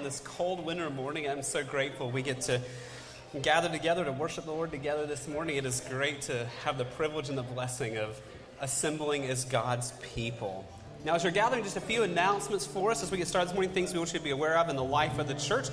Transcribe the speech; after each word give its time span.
on 0.00 0.04
this 0.04 0.20
cold 0.20 0.64
winter 0.64 0.88
morning. 0.88 1.28
I'm 1.28 1.42
so 1.42 1.62
grateful 1.62 2.10
we 2.10 2.22
get 2.22 2.40
to 2.42 2.58
gather 3.42 3.68
together 3.68 4.02
to 4.06 4.12
worship 4.12 4.46
the 4.46 4.50
Lord 4.50 4.70
together 4.70 5.04
this 5.04 5.28
morning. 5.28 5.56
It 5.56 5.66
is 5.66 5.82
great 5.90 6.22
to 6.22 6.46
have 6.64 6.78
the 6.78 6.86
privilege 6.86 7.28
and 7.28 7.36
the 7.36 7.42
blessing 7.42 7.98
of 7.98 8.18
assembling 8.62 9.26
as 9.26 9.44
God's 9.44 9.92
people. 10.14 10.64
Now, 11.04 11.16
as 11.16 11.22
you're 11.22 11.32
gathering, 11.32 11.64
just 11.64 11.76
a 11.76 11.82
few 11.82 12.02
announcements 12.02 12.66
for 12.66 12.90
us 12.90 13.02
as 13.02 13.10
we 13.10 13.18
get 13.18 13.28
started 13.28 13.48
this 13.48 13.54
morning, 13.54 13.72
things 13.74 13.92
we 13.92 13.98
want 13.98 14.10
you 14.14 14.18
to 14.18 14.24
be 14.24 14.30
aware 14.30 14.56
of 14.56 14.70
in 14.70 14.76
the 14.76 14.82
life 14.82 15.18
of 15.18 15.28
the 15.28 15.34
church. 15.34 15.68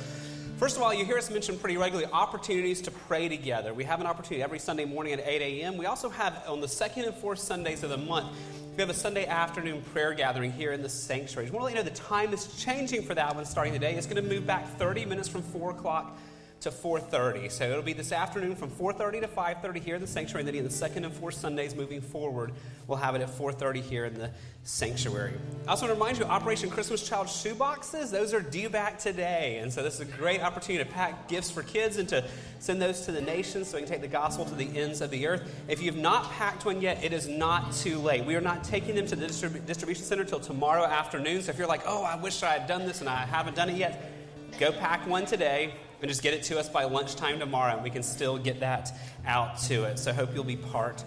First 0.57 0.75
of 0.75 0.83
all, 0.83 0.93
you 0.93 1.05
hear 1.05 1.17
us 1.17 1.31
mention 1.31 1.57
pretty 1.57 1.77
regularly 1.77 2.11
opportunities 2.11 2.81
to 2.81 2.91
pray 2.91 3.29
together. 3.29 3.73
We 3.73 3.85
have 3.85 4.01
an 4.01 4.07
opportunity 4.07 4.43
every 4.43 4.59
Sunday 4.59 4.83
morning 4.83 5.13
at 5.13 5.25
8 5.25 5.41
a.m. 5.41 5.77
We 5.77 5.85
also 5.85 6.09
have 6.09 6.43
on 6.49 6.59
the 6.59 6.67
second 6.67 7.05
and 7.05 7.15
fourth 7.15 7.39
Sundays 7.39 7.81
of 7.81 7.91
the 7.91 7.97
month, 7.97 8.35
we 8.77 8.81
have 8.81 8.91
a 8.91 8.93
Sunday 8.93 9.25
afternoon 9.25 9.81
prayer 9.91 10.13
gathering 10.13 10.51
here 10.51 10.71
in 10.71 10.83
the 10.83 10.89
sanctuary. 10.89 11.47
I 11.47 11.51
want 11.51 11.61
to 11.61 11.65
let 11.65 11.71
you 11.71 11.77
know 11.77 11.83
the 11.83 11.99
time 11.99 12.31
is 12.31 12.45
changing 12.63 13.01
for 13.01 13.15
that 13.15 13.35
one 13.35 13.43
starting 13.43 13.73
today. 13.73 13.95
It's 13.95 14.05
going 14.05 14.23
to 14.23 14.29
move 14.29 14.45
back 14.45 14.67
30 14.77 15.03
minutes 15.05 15.27
from 15.27 15.41
4 15.41 15.71
o'clock 15.71 16.15
to 16.59 16.71
4.30 16.71 17.51
so 17.51 17.69
it'll 17.69 17.81
be 17.81 17.93
this 17.93 18.11
afternoon 18.11 18.55
from 18.55 18.69
4.30 18.71 19.21
to 19.21 19.27
5.30 19.27 19.83
here 19.83 19.95
in 19.95 20.01
the 20.01 20.07
sanctuary 20.07 20.41
and 20.41 20.47
then 20.47 20.55
in 20.55 20.63
the 20.63 20.69
second 20.69 21.05
and 21.05 21.13
fourth 21.13 21.35
sundays 21.35 21.75
moving 21.75 22.01
forward 22.01 22.51
we'll 22.87 22.97
have 22.97 23.15
it 23.15 23.21
at 23.21 23.29
4.30 23.29 23.81
here 23.81 24.05
in 24.05 24.13
the 24.13 24.31
sanctuary. 24.63 25.33
I 25.65 25.71
also 25.71 25.85
want 25.85 25.91
to 25.91 25.99
remind 25.99 26.17
you 26.17 26.25
operation 26.25 26.69
christmas 26.69 27.07
child 27.07 27.29
shoe 27.29 27.55
boxes 27.55 28.11
those 28.11 28.33
are 28.33 28.41
due 28.41 28.69
back 28.69 28.97
today. 28.99 29.59
And 29.61 29.71
so 29.71 29.83
this 29.83 29.95
is 29.95 29.99
a 30.01 30.05
great 30.05 30.41
opportunity 30.41 30.83
to 30.83 30.89
pack 30.89 31.27
gifts 31.27 31.51
for 31.51 31.63
kids 31.63 31.97
and 31.97 32.09
to 32.09 32.25
send 32.59 32.81
those 32.81 33.01
to 33.01 33.11
the 33.11 33.21
nations 33.21 33.67
so 33.67 33.77
we 33.77 33.83
can 33.83 33.89
take 33.89 34.01
the 34.01 34.07
gospel 34.07 34.45
to 34.45 34.55
the 34.55 34.77
ends 34.77 35.01
of 35.01 35.09
the 35.09 35.27
earth. 35.27 35.53
If 35.67 35.81
you've 35.81 35.95
not 35.95 36.31
packed 36.31 36.65
one 36.65 36.81
yet 36.81 37.03
it 37.03 37.13
is 37.13 37.27
not 37.27 37.71
too 37.73 37.99
late. 37.99 38.25
We 38.25 38.35
are 38.35 38.41
not 38.41 38.63
taking 38.63 38.95
them 38.95 39.05
to 39.07 39.15
the 39.15 39.27
distrib- 39.27 39.65
distribution 39.65 40.03
center 40.03 40.23
until 40.23 40.39
tomorrow 40.39 40.83
afternoon. 40.83 41.43
So 41.43 41.51
if 41.51 41.57
you're 41.57 41.67
like 41.67 41.83
oh 41.85 42.03
i 42.03 42.15
wish 42.15 42.43
i 42.43 42.53
had 42.53 42.67
done 42.67 42.85
this 42.85 43.01
and 43.01 43.09
i 43.09 43.25
haven't 43.25 43.55
done 43.55 43.69
it 43.69 43.77
yet 43.77 44.11
go 44.59 44.71
pack 44.71 45.05
one 45.07 45.25
today 45.25 45.73
and 46.01 46.09
just 46.09 46.21
get 46.21 46.33
it 46.33 46.43
to 46.43 46.59
us 46.59 46.69
by 46.69 46.83
lunchtime 46.83 47.39
tomorrow, 47.39 47.73
and 47.73 47.83
we 47.83 47.89
can 47.89 48.03
still 48.03 48.37
get 48.37 48.59
that 48.59 48.91
out 49.25 49.59
to 49.61 49.83
it. 49.85 49.99
So, 49.99 50.13
hope 50.13 50.33
you'll 50.33 50.43
be 50.43 50.57
part 50.57 51.03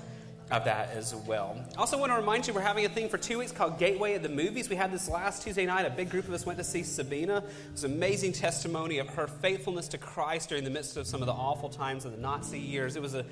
of 0.50 0.64
that 0.64 0.90
as 0.90 1.14
well. 1.14 1.56
Also, 1.76 1.96
want 1.96 2.10
to 2.10 2.16
remind 2.16 2.46
you 2.46 2.52
we're 2.52 2.60
having 2.60 2.84
a 2.84 2.88
thing 2.88 3.08
for 3.08 3.18
two 3.18 3.38
weeks 3.38 3.52
called 3.52 3.78
Gateway 3.78 4.14
at 4.14 4.22
the 4.22 4.28
Movies. 4.28 4.68
We 4.68 4.76
had 4.76 4.92
this 4.92 5.08
last 5.08 5.42
Tuesday 5.42 5.64
night. 5.64 5.86
A 5.86 5.90
big 5.90 6.10
group 6.10 6.26
of 6.26 6.34
us 6.34 6.44
went 6.44 6.58
to 6.58 6.64
see 6.64 6.82
Sabina. 6.82 7.38
It 7.38 7.72
was 7.72 7.84
an 7.84 7.92
amazing 7.92 8.32
testimony 8.32 8.98
of 8.98 9.08
her 9.10 9.28
faithfulness 9.28 9.86
to 9.88 9.98
Christ 9.98 10.48
during 10.48 10.64
the 10.64 10.70
midst 10.70 10.96
of 10.96 11.06
some 11.06 11.22
of 11.22 11.26
the 11.26 11.32
awful 11.32 11.68
times 11.68 12.04
of 12.04 12.12
the 12.12 12.18
Nazi 12.18 12.58
years. 12.58 12.96
It 12.96 13.02
was 13.02 13.14
a 13.14 13.24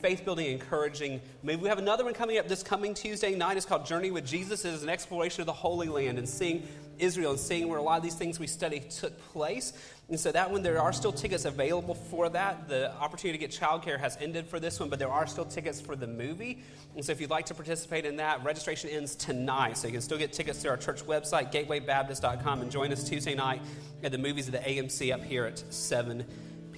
faith 0.00 0.24
building, 0.24 0.46
encouraging 0.46 1.20
Maybe 1.42 1.62
We 1.62 1.68
have 1.68 1.78
another 1.78 2.04
one 2.04 2.12
coming 2.12 2.38
up 2.38 2.48
this 2.48 2.62
coming 2.62 2.92
Tuesday 2.92 3.34
night. 3.34 3.56
It's 3.56 3.64
called 3.64 3.86
Journey 3.86 4.10
with 4.10 4.26
Jesus. 4.26 4.64
It 4.64 4.74
is 4.74 4.82
an 4.82 4.88
exploration 4.88 5.40
of 5.40 5.46
the 5.46 5.52
Holy 5.52 5.88
Land 5.88 6.18
and 6.18 6.28
seeing 6.28 6.66
Israel 6.98 7.30
and 7.30 7.40
seeing 7.40 7.68
where 7.68 7.78
a 7.78 7.82
lot 7.82 7.96
of 7.96 8.02
these 8.02 8.14
things 8.14 8.38
we 8.38 8.46
study 8.46 8.80
took 8.80 9.18
place. 9.32 9.72
And 10.10 10.18
so 10.18 10.32
that 10.32 10.50
one, 10.50 10.62
there 10.62 10.82
are 10.82 10.92
still 10.92 11.12
tickets 11.12 11.44
available 11.44 11.94
for 11.94 12.28
that. 12.30 12.68
The 12.68 12.92
opportunity 12.96 13.38
to 13.38 13.46
get 13.46 13.56
childcare 13.56 13.98
has 13.98 14.18
ended 14.20 14.48
for 14.48 14.58
this 14.58 14.80
one, 14.80 14.88
but 14.88 14.98
there 14.98 15.08
are 15.08 15.24
still 15.24 15.44
tickets 15.44 15.80
for 15.80 15.94
the 15.94 16.08
movie. 16.08 16.64
And 16.96 17.04
so 17.04 17.12
if 17.12 17.20
you'd 17.20 17.30
like 17.30 17.46
to 17.46 17.54
participate 17.54 18.04
in 18.04 18.16
that, 18.16 18.42
registration 18.42 18.90
ends 18.90 19.14
tonight. 19.14 19.78
So 19.78 19.86
you 19.86 19.92
can 19.92 20.02
still 20.02 20.18
get 20.18 20.32
tickets 20.32 20.60
through 20.60 20.72
our 20.72 20.76
church 20.76 21.06
website, 21.06 21.52
gatewaybaptist.com, 21.52 22.60
and 22.60 22.72
join 22.72 22.92
us 22.92 23.08
Tuesday 23.08 23.36
night 23.36 23.62
at 24.02 24.10
the 24.10 24.18
movies 24.18 24.48
at 24.48 24.52
the 24.52 24.68
AMC 24.68 25.14
up 25.14 25.22
here 25.22 25.44
at 25.44 25.62
7 25.72 26.24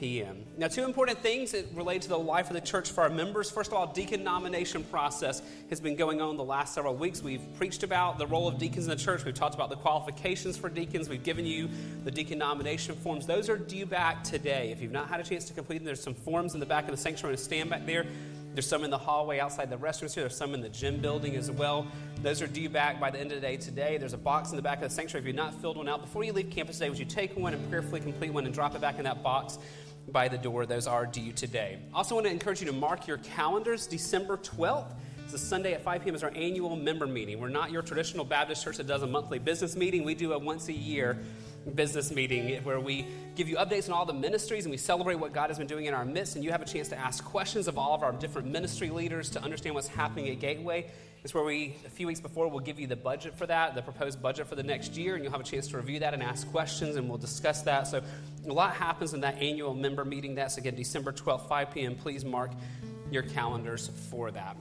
p.m. 0.03 0.45
Now, 0.59 0.67
two 0.67 0.83
important 0.83 1.21
things 1.21 1.53
that 1.53 1.65
relate 1.75 2.03
to 2.03 2.09
the 2.09 2.19
life 2.19 2.49
of 2.49 2.55
the 2.55 2.61
church 2.61 2.91
for 2.91 3.03
our 3.03 3.09
members. 3.09 3.53
First 3.53 3.71
of 3.71 3.77
all, 3.77 3.87
deacon 3.87 4.25
nomination 4.25 4.83
process 4.83 5.41
has 5.71 5.81
been 5.81 5.95
going 5.95 6.21
on 6.21 6.37
the 6.37 6.43
last 6.43 6.75
several 6.75 6.97
weeks. 6.97 7.23
We've 7.23 7.55
preached 7.57 7.85
about 7.85 8.19
the 8.19 8.27
role 8.27 8.49
of 8.49 8.59
deacons 8.59 8.87
in 8.87 8.91
the 8.91 8.97
church. 8.97 9.25
We've 9.25 9.33
talked 9.33 9.55
about 9.55 9.71
the 9.71 9.77
qualifications 9.77 10.57
for 10.57 10.69
deacons. 10.69 11.09
We've 11.09 11.23
given 11.23 11.47
you 11.47 11.69
the 12.03 12.11
deacon 12.11 12.39
nomination 12.39 12.97
forms. 12.97 13.29
Those 13.29 13.49
are 13.49 13.57
due 13.57 13.87
back 13.87 14.25
today. 14.25 14.73
If 14.73 14.83
you've 14.83 14.91
not 14.91 15.09
had 15.09 15.21
a 15.21 15.23
chance 15.23 15.45
to 15.45 15.53
complete 15.53 15.79
them, 15.79 15.85
there's 15.85 16.03
some 16.03 16.15
forms 16.15 16.55
in 16.55 16.59
the 16.59 16.67
back 16.67 16.87
of 16.87 16.91
the 16.91 16.97
sanctuary 16.97 17.37
to 17.37 17.41
stand 17.41 17.71
back 17.71 17.87
there. 17.87 18.05
There's 18.55 18.67
some 18.67 18.83
in 18.85 18.91
the 18.91 18.99
hallway 18.99 19.39
outside 19.39 19.71
the 19.71 19.79
restrooms 19.79 20.15
here. 20.15 20.25
There's 20.25 20.37
some 20.37 20.53
in 20.53 20.61
the 20.61 20.69
gym 20.69 21.01
building 21.01 21.37
as 21.37 21.51
well. 21.51 21.87
Those 22.23 22.43
are 22.43 22.47
due 22.49 22.69
back 22.69 23.01
by 23.01 23.11
the 23.11 23.19
end 23.19 23.31
of 23.33 23.41
the 23.41 23.47
day 23.47 23.57
today. 23.57 23.99
There's 23.99 24.13
a 24.13 24.19
box 24.19 24.51
in 24.51 24.57
the 24.57 24.63
back 24.63 24.83
of 24.83 24.91
the 24.91 24.95
sanctuary. 24.95 25.23
If 25.23 25.27
you've 25.29 25.37
not 25.37 25.55
filled 25.63 25.79
one 25.79 25.89
out, 25.89 26.03
before 26.03 26.23
you 26.23 26.33
leave 26.33 26.51
campus 26.51 26.77
today, 26.77 26.91
would 26.91 26.99
you 26.99 27.07
take 27.07 27.35
one 27.37 27.55
and 27.55 27.71
prayerfully 27.71 28.01
complete 28.01 28.31
one 28.31 28.45
and 28.45 28.53
drop 28.53 28.75
it 28.75 28.81
back 28.83 28.99
in 28.99 29.05
that 29.05 29.23
box? 29.23 29.59
By 30.09 30.29
the 30.29 30.39
door. 30.39 30.67
Those 30.67 30.87
are 30.87 31.07
due 31.07 31.33
today. 31.33 31.79
Also, 31.95 32.15
want 32.15 32.27
to 32.27 32.33
encourage 32.33 32.61
you 32.61 32.67
to 32.67 32.73
mark 32.73 33.07
your 33.07 33.19
calendars. 33.19 33.87
December 33.87 34.37
12th 34.37 34.93
is 35.27 35.35
a 35.35 35.39
Sunday 35.39 35.75
at 35.75 35.83
5 35.83 36.03
p.m. 36.03 36.15
is 36.15 36.23
our 36.23 36.33
annual 36.35 36.77
member 36.77 37.07
meeting. 37.07 37.41
We're 37.41 37.49
not 37.49 37.71
your 37.71 37.83
traditional 37.83 38.25
Baptist 38.25 38.65
church 38.65 38.77
that 38.79 38.87
does 38.87 39.03
a 39.03 39.07
monthly 39.07 39.39
business 39.39 39.77
meeting. 39.77 40.05
We 40.05 40.15
do 40.15 40.33
a 40.33 40.39
once 40.39 40.69
a 40.69 40.73
year 40.73 41.19
business 41.75 42.11
meeting 42.11 42.63
where 42.65 42.81
we 42.81 43.07
give 43.37 43.49
you 43.49 43.57
updates 43.57 43.89
on 43.89 43.95
all 43.95 44.05
the 44.05 44.13
ministries 44.13 44.65
and 44.65 44.71
we 44.71 44.77
celebrate 44.77 45.15
what 45.15 45.33
God 45.33 45.49
has 45.49 45.59
been 45.59 45.67
doing 45.67 45.87
in 45.87 45.95
our 45.95 46.05
midst. 46.05 46.35
And 46.35 46.45
you 46.45 46.51
have 46.51 46.63
a 46.63 46.67
chance 46.67 46.89
to 46.89 46.99
ask 46.99 47.25
questions 47.25 47.69
of 47.69 47.79
all 47.79 47.95
of 47.95 48.03
our 48.03 48.13
different 48.13 48.49
ministry 48.49 48.91
leaders 48.91 49.31
to 49.31 49.43
understand 49.43 49.75
what's 49.75 49.89
happening 49.89 50.29
at 50.29 50.41
Gateway. 50.41 50.91
It's 51.25 51.33
where 51.35 51.45
we, 51.45 51.77
a 51.87 51.91
few 51.91 52.09
weeks 52.09 52.19
before, 52.19 52.49
we'll 52.49 52.59
give 52.59 52.81
you 52.81 52.89
the 52.89 52.97
budget 52.97 53.39
for 53.39 53.47
that, 53.47 53.77
the 53.77 53.83
proposed 53.83 54.21
budget 54.21 54.49
for 54.49 54.57
the 54.57 54.63
next 54.65 54.97
year, 54.97 55.15
and 55.15 55.23
you'll 55.23 55.31
have 55.31 55.41
a 55.41 55.45
chance 55.45 55.69
to 55.69 55.77
review 55.77 56.01
that 56.01 56.15
and 56.15 56.23
ask 56.23 56.51
questions, 56.51 56.97
and 56.97 57.09
we'll 57.09 57.17
discuss 57.17 57.63
that. 57.63 57.87
So, 57.87 58.03
a 58.45 58.53
lot 58.53 58.75
happens 58.75 59.15
in 59.15 59.21
that 59.21 59.41
annual 59.41 59.73
member 59.73 60.05
meeting. 60.05 60.35
That's 60.35 60.59
again 60.59 60.75
December 60.75 61.13
12th, 61.13 61.47
5 61.49 61.71
p.m. 61.71 61.95
Please 61.95 62.25
mark 62.25 62.51
your 63.13 63.23
calendars 63.23 63.89
for 64.11 64.33
that. 64.33 64.57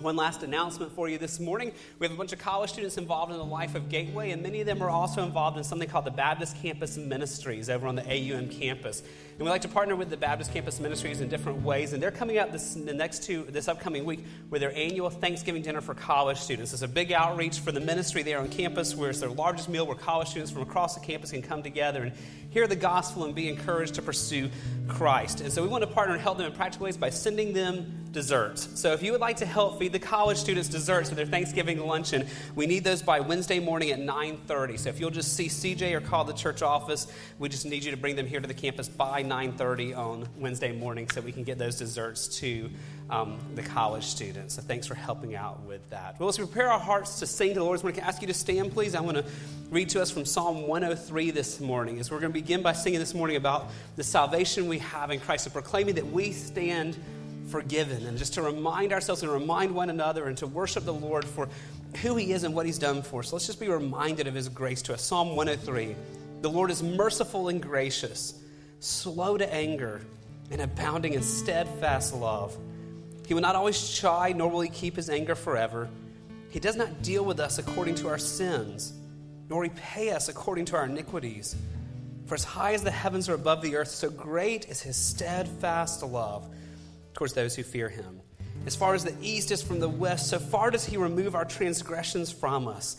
One 0.00 0.16
last 0.16 0.42
announcement 0.44 0.92
for 0.92 1.10
you 1.10 1.18
this 1.18 1.40
morning. 1.40 1.72
We 1.98 2.06
have 2.06 2.14
a 2.14 2.16
bunch 2.16 2.32
of 2.32 2.38
college 2.38 2.70
students 2.70 2.96
involved 2.96 3.32
in 3.32 3.38
the 3.38 3.44
life 3.44 3.74
of 3.74 3.90
Gateway, 3.90 4.30
and 4.30 4.42
many 4.42 4.60
of 4.60 4.66
them 4.66 4.80
are 4.80 4.88
also 4.88 5.24
involved 5.24 5.58
in 5.58 5.64
something 5.64 5.88
called 5.88 6.06
the 6.06 6.10
Baptist 6.10 6.56
Campus 6.62 6.96
Ministries 6.96 7.68
over 7.68 7.86
on 7.86 7.96
the 7.96 8.04
AUM 8.06 8.48
campus. 8.48 9.02
And 9.38 9.44
we 9.44 9.50
like 9.52 9.62
to 9.62 9.68
partner 9.68 9.94
with 9.94 10.10
the 10.10 10.16
Baptist 10.16 10.52
Campus 10.52 10.80
Ministries 10.80 11.20
in 11.20 11.28
different 11.28 11.62
ways, 11.62 11.92
and 11.92 12.02
they're 12.02 12.10
coming 12.10 12.38
up 12.38 12.50
this 12.50 12.74
the 12.74 12.92
next 12.92 13.22
two 13.22 13.44
this 13.44 13.68
upcoming 13.68 14.04
week 14.04 14.24
with 14.50 14.60
their 14.60 14.74
annual 14.74 15.10
Thanksgiving 15.10 15.62
dinner 15.62 15.80
for 15.80 15.94
college 15.94 16.38
students. 16.38 16.72
It's 16.72 16.82
a 16.82 16.88
big 16.88 17.12
outreach 17.12 17.60
for 17.60 17.70
the 17.70 17.78
ministry 17.78 18.24
there 18.24 18.40
on 18.40 18.48
campus, 18.48 18.96
where 18.96 19.10
it's 19.10 19.20
their 19.20 19.30
largest 19.30 19.68
meal 19.68 19.86
where 19.86 19.94
college 19.94 20.26
students 20.26 20.50
from 20.50 20.62
across 20.62 20.96
the 20.96 21.00
campus 21.00 21.30
can 21.30 21.42
come 21.42 21.62
together 21.62 22.02
and 22.02 22.12
hear 22.50 22.66
the 22.66 22.74
gospel 22.74 23.26
and 23.26 23.34
be 23.34 23.48
encouraged 23.48 23.94
to 23.94 24.02
pursue 24.02 24.50
Christ. 24.88 25.40
And 25.40 25.52
so 25.52 25.62
we 25.62 25.68
want 25.68 25.82
to 25.82 25.86
partner 25.86 26.14
and 26.14 26.22
help 26.22 26.38
them 26.38 26.46
in 26.46 26.52
practical 26.52 26.86
ways 26.86 26.96
by 26.96 27.10
sending 27.10 27.52
them 27.52 28.08
desserts. 28.10 28.68
So 28.74 28.92
if 28.92 29.02
you 29.02 29.12
would 29.12 29.20
like 29.20 29.36
to 29.36 29.46
help 29.46 29.78
feed 29.78 29.92
the 29.92 29.98
college 29.98 30.38
students 30.38 30.68
desserts 30.68 31.10
for 31.10 31.14
their 31.14 31.26
Thanksgiving 31.26 31.78
luncheon, 31.78 32.26
we 32.56 32.66
need 32.66 32.82
those 32.82 33.02
by 33.02 33.20
Wednesday 33.20 33.60
morning 33.60 33.90
at 33.90 34.00
9:30. 34.00 34.78
So 34.78 34.88
if 34.88 34.98
you'll 34.98 35.10
just 35.10 35.34
see 35.34 35.48
CJ 35.48 35.92
or 35.92 36.00
call 36.00 36.24
the 36.24 36.32
church 36.32 36.62
office, 36.62 37.06
we 37.38 37.48
just 37.48 37.66
need 37.66 37.84
you 37.84 37.92
to 37.92 37.96
bring 37.96 38.16
them 38.16 38.26
here 38.26 38.40
to 38.40 38.48
the 38.48 38.54
campus 38.54 38.88
by 38.88 39.22
9:30 39.28 39.96
on 39.96 40.28
Wednesday 40.38 40.72
morning 40.72 41.08
so 41.08 41.20
we 41.20 41.32
can 41.32 41.44
get 41.44 41.58
those 41.58 41.76
desserts 41.76 42.28
to 42.40 42.70
um, 43.10 43.38
the 43.54 43.62
college 43.62 44.04
students. 44.04 44.54
So 44.54 44.62
thanks 44.62 44.86
for 44.86 44.94
helping 44.94 45.34
out 45.34 45.60
with 45.62 45.88
that. 45.90 46.18
Well, 46.18 46.26
let's 46.26 46.38
prepare 46.38 46.70
our 46.70 46.78
hearts 46.78 47.18
to 47.20 47.26
sing 47.26 47.50
to 47.50 47.60
the 47.60 47.64
Lord. 47.64 47.80
I 47.80 47.82
want 47.84 47.96
to 47.96 48.04
ask 48.04 48.20
you 48.20 48.28
to 48.28 48.34
stand, 48.34 48.72
please. 48.72 48.94
I 48.94 49.00
want 49.00 49.16
to 49.16 49.24
read 49.70 49.88
to 49.90 50.02
us 50.02 50.10
from 50.10 50.24
Psalm 50.24 50.66
103 50.66 51.30
this 51.30 51.60
morning. 51.60 51.98
As 51.98 52.10
we're 52.10 52.20
going 52.20 52.32
to 52.32 52.38
begin 52.38 52.62
by 52.62 52.72
singing 52.72 52.98
this 52.98 53.14
morning 53.14 53.36
about 53.36 53.70
the 53.96 54.04
salvation 54.04 54.68
we 54.68 54.78
have 54.78 55.10
in 55.10 55.20
Christ 55.20 55.46
and 55.46 55.52
proclaiming 55.52 55.94
that 55.94 56.06
we 56.06 56.32
stand 56.32 56.96
forgiven, 57.48 58.06
and 58.06 58.18
just 58.18 58.34
to 58.34 58.42
remind 58.42 58.92
ourselves 58.92 59.22
and 59.22 59.32
remind 59.32 59.74
one 59.74 59.90
another 59.90 60.26
and 60.26 60.36
to 60.38 60.46
worship 60.46 60.84
the 60.84 60.92
Lord 60.92 61.24
for 61.24 61.48
who 62.02 62.16
He 62.16 62.32
is 62.32 62.44
and 62.44 62.54
what 62.54 62.66
He's 62.66 62.78
done 62.78 63.02
for 63.02 63.20
us. 63.20 63.28
So 63.28 63.36
let's 63.36 63.46
just 63.46 63.60
be 63.60 63.68
reminded 63.68 64.26
of 64.26 64.34
His 64.34 64.48
grace 64.48 64.82
to 64.82 64.94
us. 64.94 65.02
Psalm 65.02 65.34
103 65.34 65.96
The 66.42 66.50
Lord 66.50 66.70
is 66.70 66.82
merciful 66.82 67.48
and 67.48 67.60
gracious, 67.60 68.37
slow 68.80 69.36
to 69.36 69.52
anger, 69.52 70.00
and 70.50 70.60
abounding 70.60 71.14
in 71.14 71.22
steadfast 71.22 72.14
love. 72.14 72.56
He 73.26 73.34
will 73.34 73.42
not 73.42 73.56
always 73.56 73.90
chide, 73.90 74.36
nor 74.36 74.48
will 74.48 74.60
He 74.60 74.70
keep 74.70 74.96
His 74.96 75.10
anger 75.10 75.34
forever. 75.34 75.88
He 76.50 76.60
does 76.60 76.76
not 76.76 77.02
deal 77.02 77.24
with 77.24 77.40
us 77.40 77.58
according 77.58 77.96
to 77.96 78.08
our 78.08 78.18
sins, 78.18 78.94
nor 79.50 79.62
repay 79.62 80.10
us 80.10 80.28
according 80.28 80.64
to 80.66 80.76
our 80.76 80.84
iniquities. 80.84 81.56
For 82.26 82.34
as 82.34 82.44
high 82.44 82.72
as 82.72 82.82
the 82.82 82.90
heavens 82.90 83.28
are 83.28 83.34
above 83.34 83.62
the 83.62 83.76
earth, 83.76 83.88
so 83.88 84.10
great 84.10 84.68
is 84.68 84.80
His 84.80 84.96
steadfast 84.96 86.02
love 86.02 86.48
towards 87.18 87.32
those 87.32 87.56
who 87.56 87.64
fear 87.64 87.88
him. 87.88 88.20
As 88.64 88.76
far 88.76 88.94
as 88.94 89.02
the 89.02 89.14
east 89.20 89.50
is 89.50 89.60
from 89.60 89.80
the 89.80 89.88
west, 89.88 90.28
so 90.28 90.38
far 90.38 90.70
does 90.70 90.84
he 90.84 90.96
remove 90.96 91.34
our 91.34 91.44
transgressions 91.44 92.30
from 92.30 92.68
us. 92.68 92.96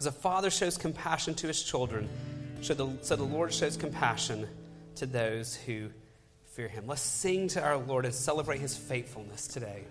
As 0.00 0.06
a 0.06 0.12
father 0.12 0.50
shows 0.50 0.76
compassion 0.76 1.34
to 1.34 1.46
his 1.46 1.62
children, 1.62 2.08
so 2.60 2.74
the, 2.74 2.88
so 3.02 3.14
the 3.14 3.22
Lord 3.22 3.52
shows 3.52 3.76
compassion 3.76 4.48
to 4.96 5.06
those 5.06 5.54
who 5.54 5.90
fear 6.52 6.68
him. 6.68 6.86
Let's 6.86 7.02
sing 7.02 7.48
to 7.48 7.62
our 7.62 7.76
Lord 7.76 8.04
and 8.04 8.14
celebrate 8.14 8.60
his 8.60 8.76
faithfulness 8.76 9.46
today. 9.46 9.84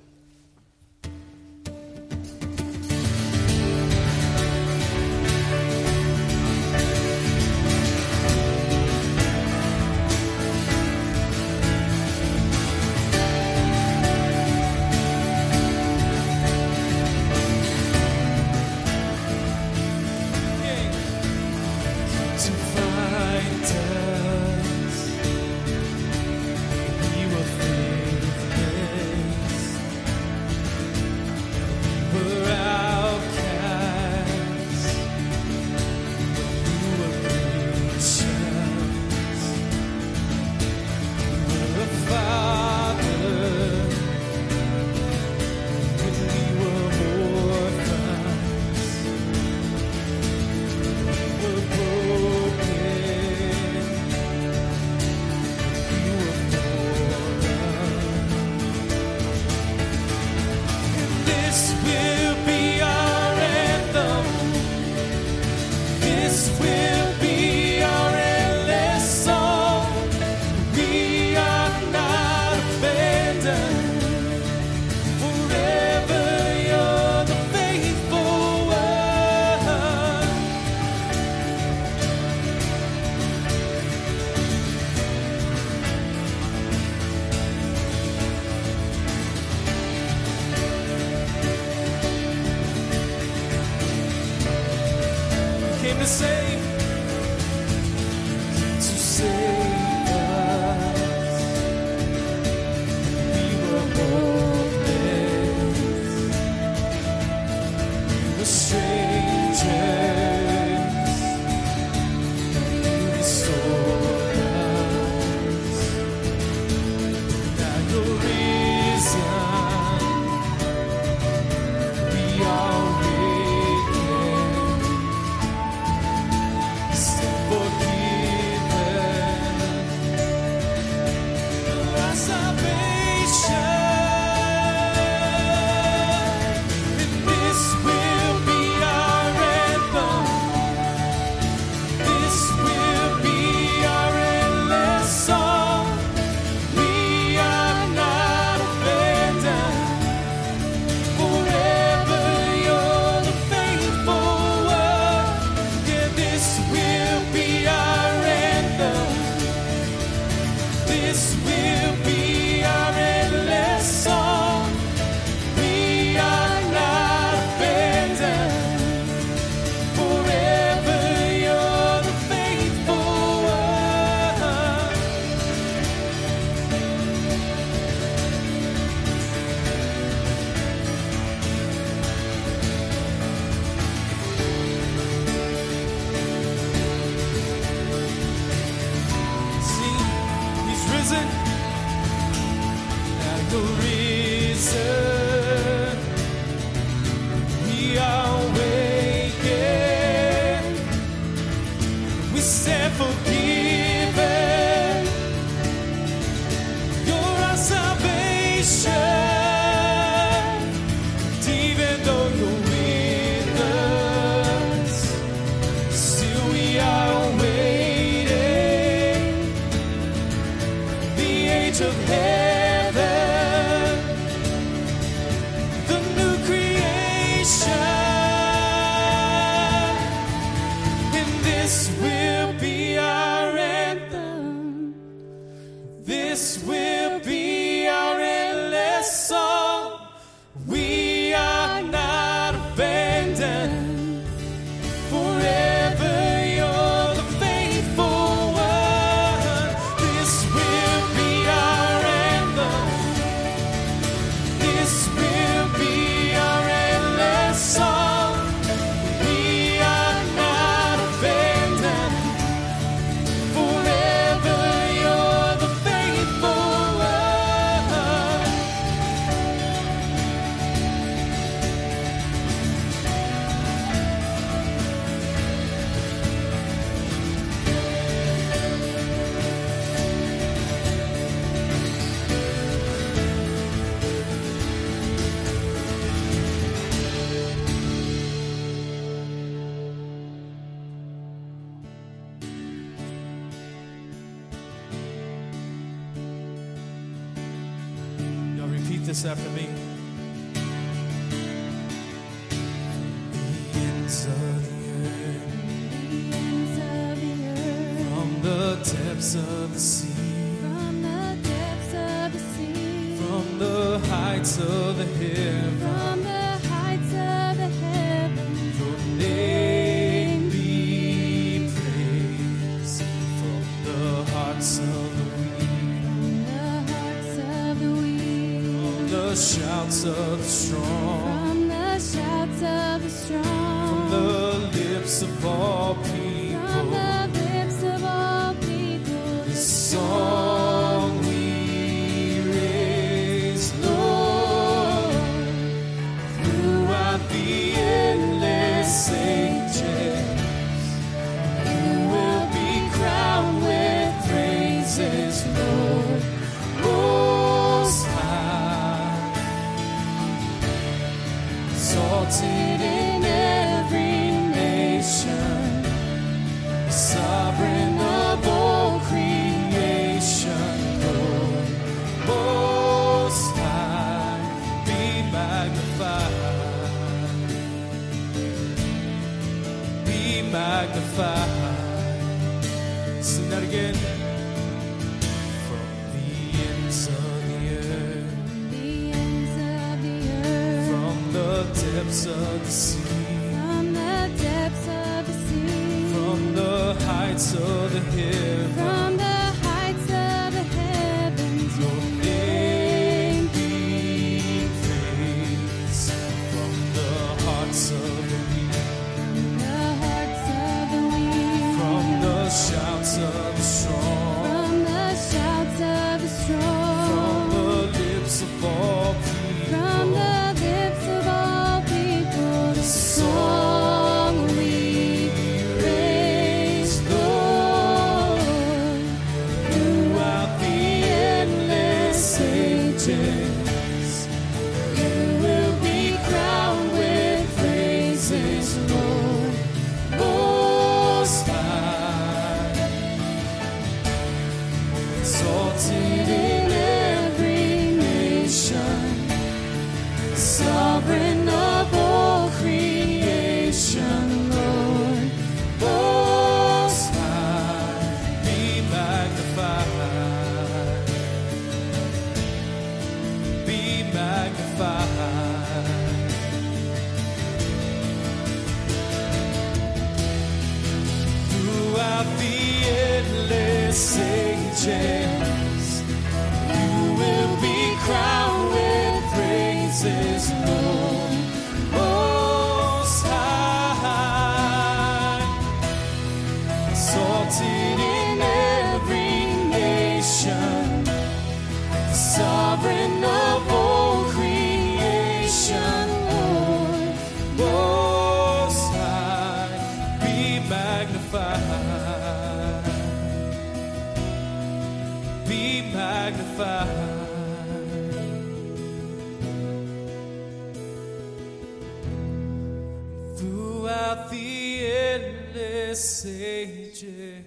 messages, 515.91 517.43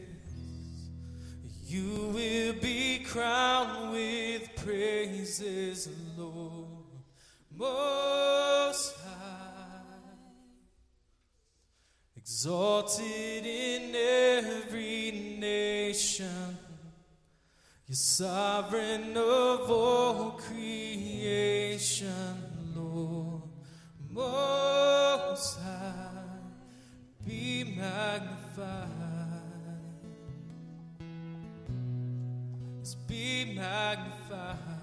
you 1.65 2.11
will 2.13 2.53
be 2.61 2.99
crowned 2.99 3.93
with 3.93 4.55
praises, 4.57 5.89
Lord, 6.15 6.67
most 7.57 8.97
high, 8.97 9.81
exalted 12.19 13.47
in 13.47 13.95
every 13.95 15.11
nation. 15.41 16.59
You're 17.87 17.97
sovereign 17.97 19.17
of 19.17 19.71
all 19.71 20.33
creation, 20.33 22.13
Lord, 22.77 23.43
most 24.11 25.61
high, 25.61 26.11
be 27.27 27.75
magnified 27.79 28.34
magnified. 28.57 28.89
Let's 32.79 32.95
be 32.95 33.55
magnified. 33.57 34.74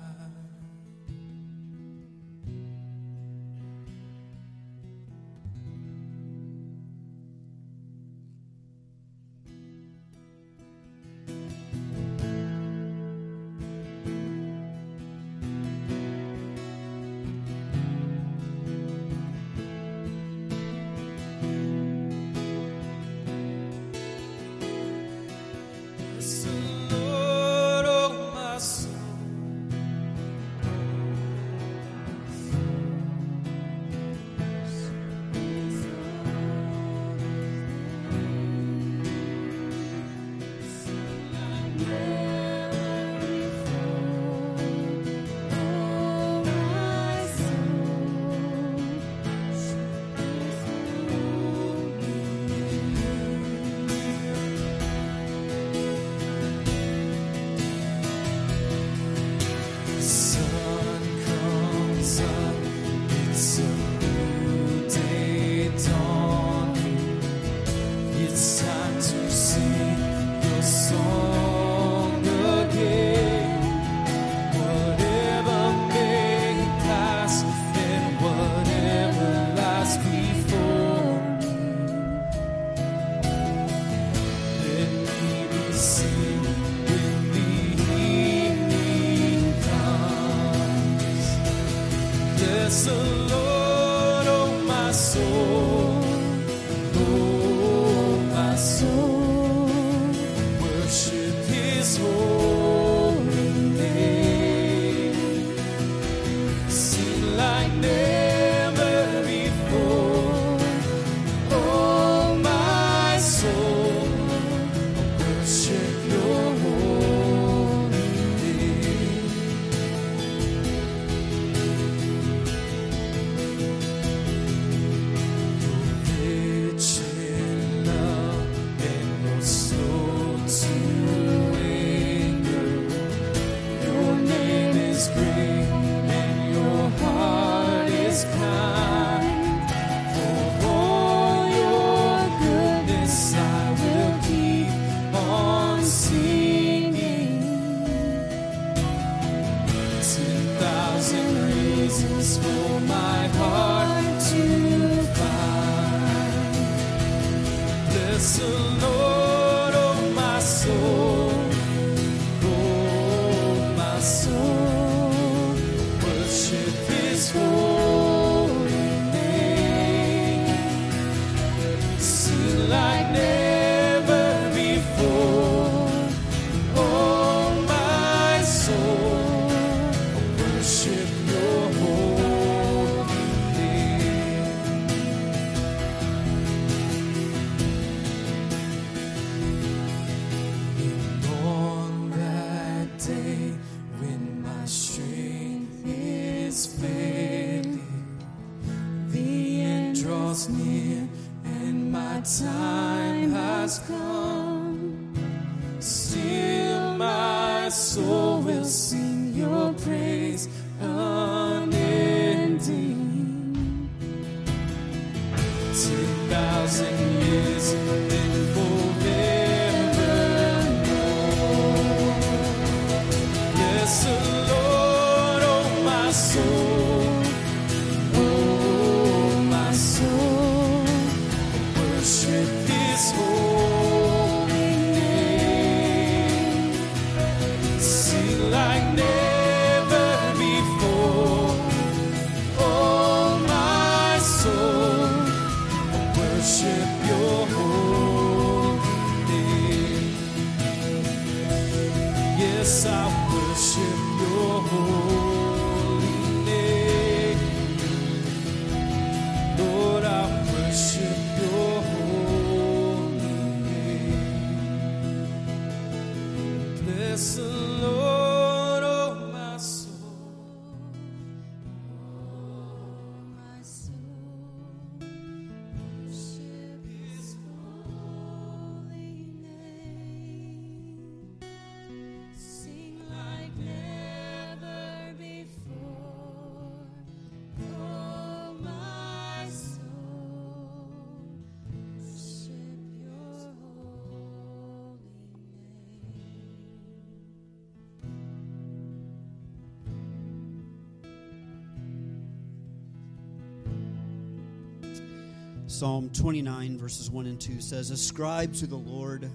Psalm 305.82 306.12
29, 306.12 306.78
verses 306.78 307.10
1 307.10 307.26
and 307.26 307.42
2 307.42 307.60
says, 307.60 307.90
Ascribe 307.90 308.54
to 308.54 308.68
the 308.68 308.76
Lord, 308.76 309.28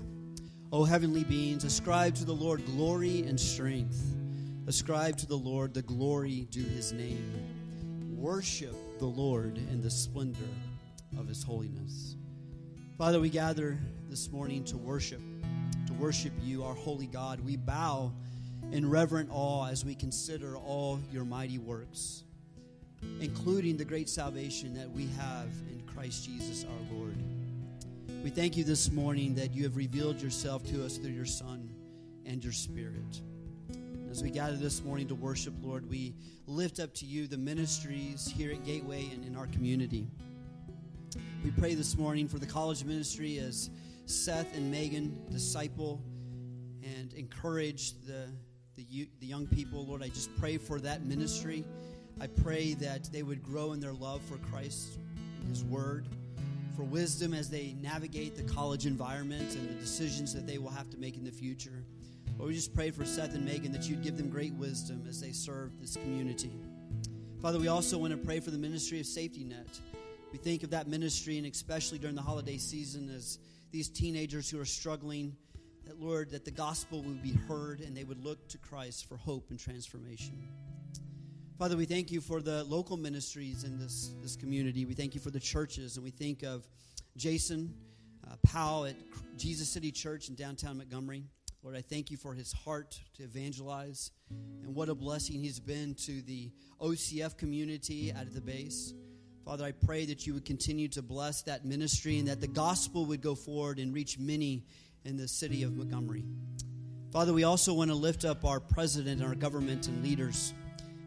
O 0.70 0.84
heavenly 0.84 1.24
beings, 1.24 1.64
ascribe 1.64 2.14
to 2.14 2.24
the 2.24 2.32
Lord 2.32 2.64
glory 2.66 3.22
and 3.22 3.40
strength. 3.40 4.00
Ascribe 4.68 5.16
to 5.16 5.26
the 5.26 5.36
Lord 5.36 5.74
the 5.74 5.82
glory 5.82 6.46
due 6.52 6.62
his 6.62 6.92
name. 6.92 8.14
Worship 8.16 8.76
the 9.00 9.06
Lord 9.06 9.58
in 9.58 9.82
the 9.82 9.90
splendor 9.90 10.38
of 11.18 11.26
his 11.26 11.42
holiness. 11.42 12.14
Father, 12.96 13.18
we 13.18 13.28
gather 13.28 13.76
this 14.08 14.30
morning 14.30 14.62
to 14.66 14.76
worship, 14.76 15.22
to 15.88 15.94
worship 15.94 16.32
you, 16.44 16.62
our 16.62 16.76
holy 16.76 17.08
God. 17.08 17.40
We 17.40 17.56
bow 17.56 18.12
in 18.70 18.88
reverent 18.88 19.30
awe 19.32 19.66
as 19.66 19.84
we 19.84 19.96
consider 19.96 20.56
all 20.56 21.00
your 21.10 21.24
mighty 21.24 21.58
works 21.58 22.22
including 23.20 23.76
the 23.76 23.84
great 23.84 24.08
salvation 24.08 24.74
that 24.74 24.90
we 24.90 25.06
have 25.18 25.48
in 25.70 25.82
Christ 25.86 26.24
Jesus 26.24 26.64
our 26.64 26.96
Lord. 26.96 27.16
We 28.22 28.30
thank 28.30 28.56
you 28.56 28.64
this 28.64 28.90
morning 28.90 29.34
that 29.36 29.54
you 29.54 29.64
have 29.64 29.76
revealed 29.76 30.20
yourself 30.20 30.64
to 30.66 30.84
us 30.84 30.96
through 30.96 31.12
your 31.12 31.26
Son 31.26 31.70
and 32.24 32.42
your 32.42 32.52
Spirit. 32.52 33.20
As 34.10 34.22
we 34.22 34.30
gather 34.30 34.56
this 34.56 34.82
morning 34.82 35.08
to 35.08 35.14
worship, 35.14 35.54
Lord, 35.62 35.88
we 35.88 36.14
lift 36.46 36.80
up 36.80 36.94
to 36.94 37.04
you 37.04 37.26
the 37.26 37.36
ministries 37.36 38.26
here 38.26 38.52
at 38.52 38.64
Gateway 38.64 39.10
and 39.12 39.24
in 39.24 39.36
our 39.36 39.46
community. 39.48 40.06
We 41.44 41.50
pray 41.50 41.74
this 41.74 41.96
morning 41.96 42.28
for 42.28 42.38
the 42.38 42.46
college 42.46 42.84
ministry 42.84 43.38
as 43.38 43.70
Seth 44.06 44.56
and 44.56 44.70
Megan 44.70 45.16
disciple 45.30 46.02
and 46.82 47.12
encourage 47.14 47.92
the, 48.06 48.28
the, 48.76 49.08
the 49.20 49.26
young 49.26 49.46
people. 49.46 49.86
Lord, 49.86 50.02
I 50.02 50.08
just 50.08 50.34
pray 50.38 50.56
for 50.56 50.80
that 50.80 51.04
ministry. 51.04 51.64
I 52.18 52.26
pray 52.26 52.72
that 52.74 53.12
they 53.12 53.22
would 53.22 53.42
grow 53.42 53.72
in 53.72 53.80
their 53.80 53.92
love 53.92 54.22
for 54.22 54.38
Christ 54.50 54.98
and 55.40 55.50
His 55.50 55.62
Word, 55.62 56.06
for 56.74 56.82
wisdom 56.82 57.34
as 57.34 57.50
they 57.50 57.74
navigate 57.82 58.36
the 58.36 58.42
college 58.42 58.86
environment 58.86 59.54
and 59.54 59.68
the 59.68 59.74
decisions 59.74 60.32
that 60.32 60.46
they 60.46 60.56
will 60.56 60.70
have 60.70 60.88
to 60.90 60.96
make 60.96 61.18
in 61.18 61.24
the 61.24 61.30
future. 61.30 61.84
Lord, 62.38 62.48
we 62.48 62.54
just 62.54 62.74
pray 62.74 62.90
for 62.90 63.04
Seth 63.04 63.34
and 63.34 63.44
Megan 63.44 63.70
that 63.72 63.86
you'd 63.86 64.02
give 64.02 64.16
them 64.16 64.30
great 64.30 64.54
wisdom 64.54 65.04
as 65.06 65.20
they 65.20 65.32
serve 65.32 65.78
this 65.78 65.96
community. 65.96 66.52
Father, 67.42 67.58
we 67.58 67.68
also 67.68 67.98
want 67.98 68.12
to 68.12 68.16
pray 68.16 68.40
for 68.40 68.50
the 68.50 68.58
ministry 68.58 68.98
of 68.98 69.04
Safety 69.04 69.44
Net. 69.44 69.78
We 70.32 70.38
think 70.38 70.62
of 70.62 70.70
that 70.70 70.88
ministry, 70.88 71.36
and 71.36 71.46
especially 71.46 71.98
during 71.98 72.16
the 72.16 72.22
holiday 72.22 72.56
season, 72.56 73.10
as 73.14 73.38
these 73.72 73.90
teenagers 73.90 74.48
who 74.48 74.58
are 74.58 74.64
struggling, 74.64 75.36
that 75.84 76.00
Lord, 76.00 76.30
that 76.30 76.46
the 76.46 76.50
gospel 76.50 77.02
would 77.02 77.22
be 77.22 77.32
heard 77.46 77.80
and 77.80 77.94
they 77.94 78.04
would 78.04 78.24
look 78.24 78.48
to 78.48 78.58
Christ 78.58 79.06
for 79.06 79.16
hope 79.16 79.50
and 79.50 79.58
transformation. 79.58 80.36
Father, 81.58 81.78
we 81.78 81.86
thank 81.86 82.12
you 82.12 82.20
for 82.20 82.42
the 82.42 82.64
local 82.64 82.98
ministries 82.98 83.64
in 83.64 83.78
this, 83.78 84.12
this 84.20 84.36
community. 84.36 84.84
We 84.84 84.92
thank 84.92 85.14
you 85.14 85.22
for 85.22 85.30
the 85.30 85.40
churches, 85.40 85.96
and 85.96 86.04
we 86.04 86.10
think 86.10 86.42
of 86.42 86.68
Jason 87.16 87.72
uh, 88.30 88.34
Powell 88.42 88.84
at 88.84 88.94
Jesus 89.38 89.66
City 89.66 89.90
Church 89.90 90.28
in 90.28 90.34
downtown 90.34 90.76
Montgomery. 90.76 91.24
Lord, 91.62 91.74
I 91.74 91.80
thank 91.80 92.10
you 92.10 92.18
for 92.18 92.34
his 92.34 92.52
heart 92.52 93.00
to 93.16 93.22
evangelize, 93.22 94.10
and 94.62 94.74
what 94.74 94.90
a 94.90 94.94
blessing 94.94 95.40
he's 95.40 95.58
been 95.58 95.94
to 96.04 96.20
the 96.20 96.50
OCF 96.78 97.38
community 97.38 98.10
at 98.10 98.34
the 98.34 98.42
base. 98.42 98.92
Father, 99.42 99.64
I 99.64 99.72
pray 99.72 100.04
that 100.04 100.26
you 100.26 100.34
would 100.34 100.44
continue 100.44 100.88
to 100.88 101.00
bless 101.00 101.40
that 101.44 101.64
ministry 101.64 102.18
and 102.18 102.28
that 102.28 102.42
the 102.42 102.48
gospel 102.48 103.06
would 103.06 103.22
go 103.22 103.34
forward 103.34 103.78
and 103.78 103.94
reach 103.94 104.18
many 104.18 104.66
in 105.06 105.16
the 105.16 105.26
city 105.26 105.62
of 105.62 105.74
Montgomery. 105.74 106.24
Father, 107.12 107.32
we 107.32 107.44
also 107.44 107.72
want 107.72 107.90
to 107.90 107.96
lift 107.96 108.26
up 108.26 108.44
our 108.44 108.60
president 108.60 109.22
and 109.22 109.28
our 109.30 109.34
government 109.34 109.88
and 109.88 110.02
leaders. 110.02 110.52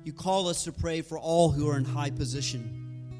You 0.05 0.13
call 0.13 0.47
us 0.47 0.63
to 0.63 0.71
pray 0.71 1.01
for 1.01 1.19
all 1.19 1.49
who 1.49 1.69
are 1.69 1.77
in 1.77 1.83
high 1.83 2.09
position, 2.09 3.11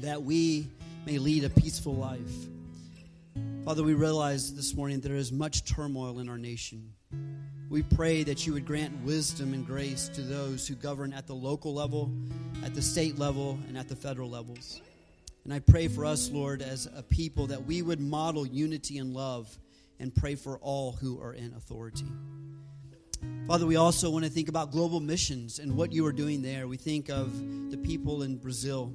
that 0.00 0.22
we 0.22 0.68
may 1.04 1.18
lead 1.18 1.44
a 1.44 1.50
peaceful 1.50 1.94
life. 1.94 2.32
Father, 3.66 3.82
we 3.82 3.94
realize 3.94 4.54
this 4.54 4.74
morning 4.74 5.00
there 5.00 5.16
is 5.16 5.30
much 5.30 5.64
turmoil 5.64 6.18
in 6.20 6.28
our 6.28 6.38
nation. 6.38 6.92
We 7.68 7.82
pray 7.82 8.22
that 8.22 8.46
you 8.46 8.54
would 8.54 8.64
grant 8.64 8.96
wisdom 9.02 9.52
and 9.52 9.66
grace 9.66 10.08
to 10.10 10.22
those 10.22 10.66
who 10.66 10.74
govern 10.74 11.12
at 11.12 11.26
the 11.26 11.34
local 11.34 11.74
level, 11.74 12.10
at 12.64 12.74
the 12.74 12.82
state 12.82 13.18
level, 13.18 13.58
and 13.68 13.76
at 13.76 13.88
the 13.88 13.96
federal 13.96 14.30
levels. 14.30 14.80
And 15.44 15.52
I 15.52 15.58
pray 15.58 15.86
for 15.86 16.04
us, 16.04 16.30
Lord, 16.30 16.62
as 16.62 16.88
a 16.96 17.02
people, 17.02 17.46
that 17.48 17.64
we 17.64 17.82
would 17.82 18.00
model 18.00 18.46
unity 18.46 18.98
and 18.98 19.12
love 19.12 19.58
and 20.00 20.14
pray 20.14 20.34
for 20.34 20.58
all 20.58 20.92
who 20.92 21.20
are 21.20 21.34
in 21.34 21.52
authority. 21.54 22.06
Father, 23.46 23.64
we 23.64 23.76
also 23.76 24.10
want 24.10 24.24
to 24.24 24.30
think 24.30 24.48
about 24.48 24.72
global 24.72 24.98
missions 24.98 25.60
and 25.60 25.76
what 25.76 25.92
you 25.92 26.04
are 26.04 26.12
doing 26.12 26.42
there. 26.42 26.66
We 26.66 26.76
think 26.76 27.08
of 27.08 27.70
the 27.70 27.76
people 27.76 28.22
in 28.22 28.38
Brazil. 28.38 28.92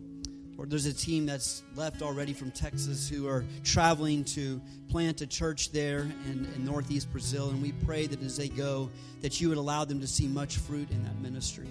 Lord, 0.58 0.70
there's 0.70 0.86
a 0.86 0.94
team 0.94 1.26
that's 1.26 1.64
left 1.76 2.02
already 2.02 2.34
from 2.34 2.52
Texas 2.52 3.08
who 3.08 3.28
are 3.28 3.46
traveling 3.64 4.24
to 4.26 4.62
plant 4.90 5.22
a 5.22 5.26
church 5.26 5.72
there 5.72 6.02
in, 6.26 6.52
in 6.54 6.66
northeast 6.66 7.12
Brazil, 7.12 7.50
and 7.50 7.62
we 7.62 7.72
pray 7.72 8.08
that 8.08 8.22
as 8.22 8.36
they 8.36 8.50
go, 8.50 8.90
that 9.22 9.40
you 9.40 9.50
would 9.50 9.58
allow 9.58 9.86
them 9.86 10.02
to 10.02 10.08
see 10.08 10.28
much 10.28 10.58
fruit 10.58 10.92
in 10.92 11.02
that 11.04 11.18
ministry. 11.20 11.70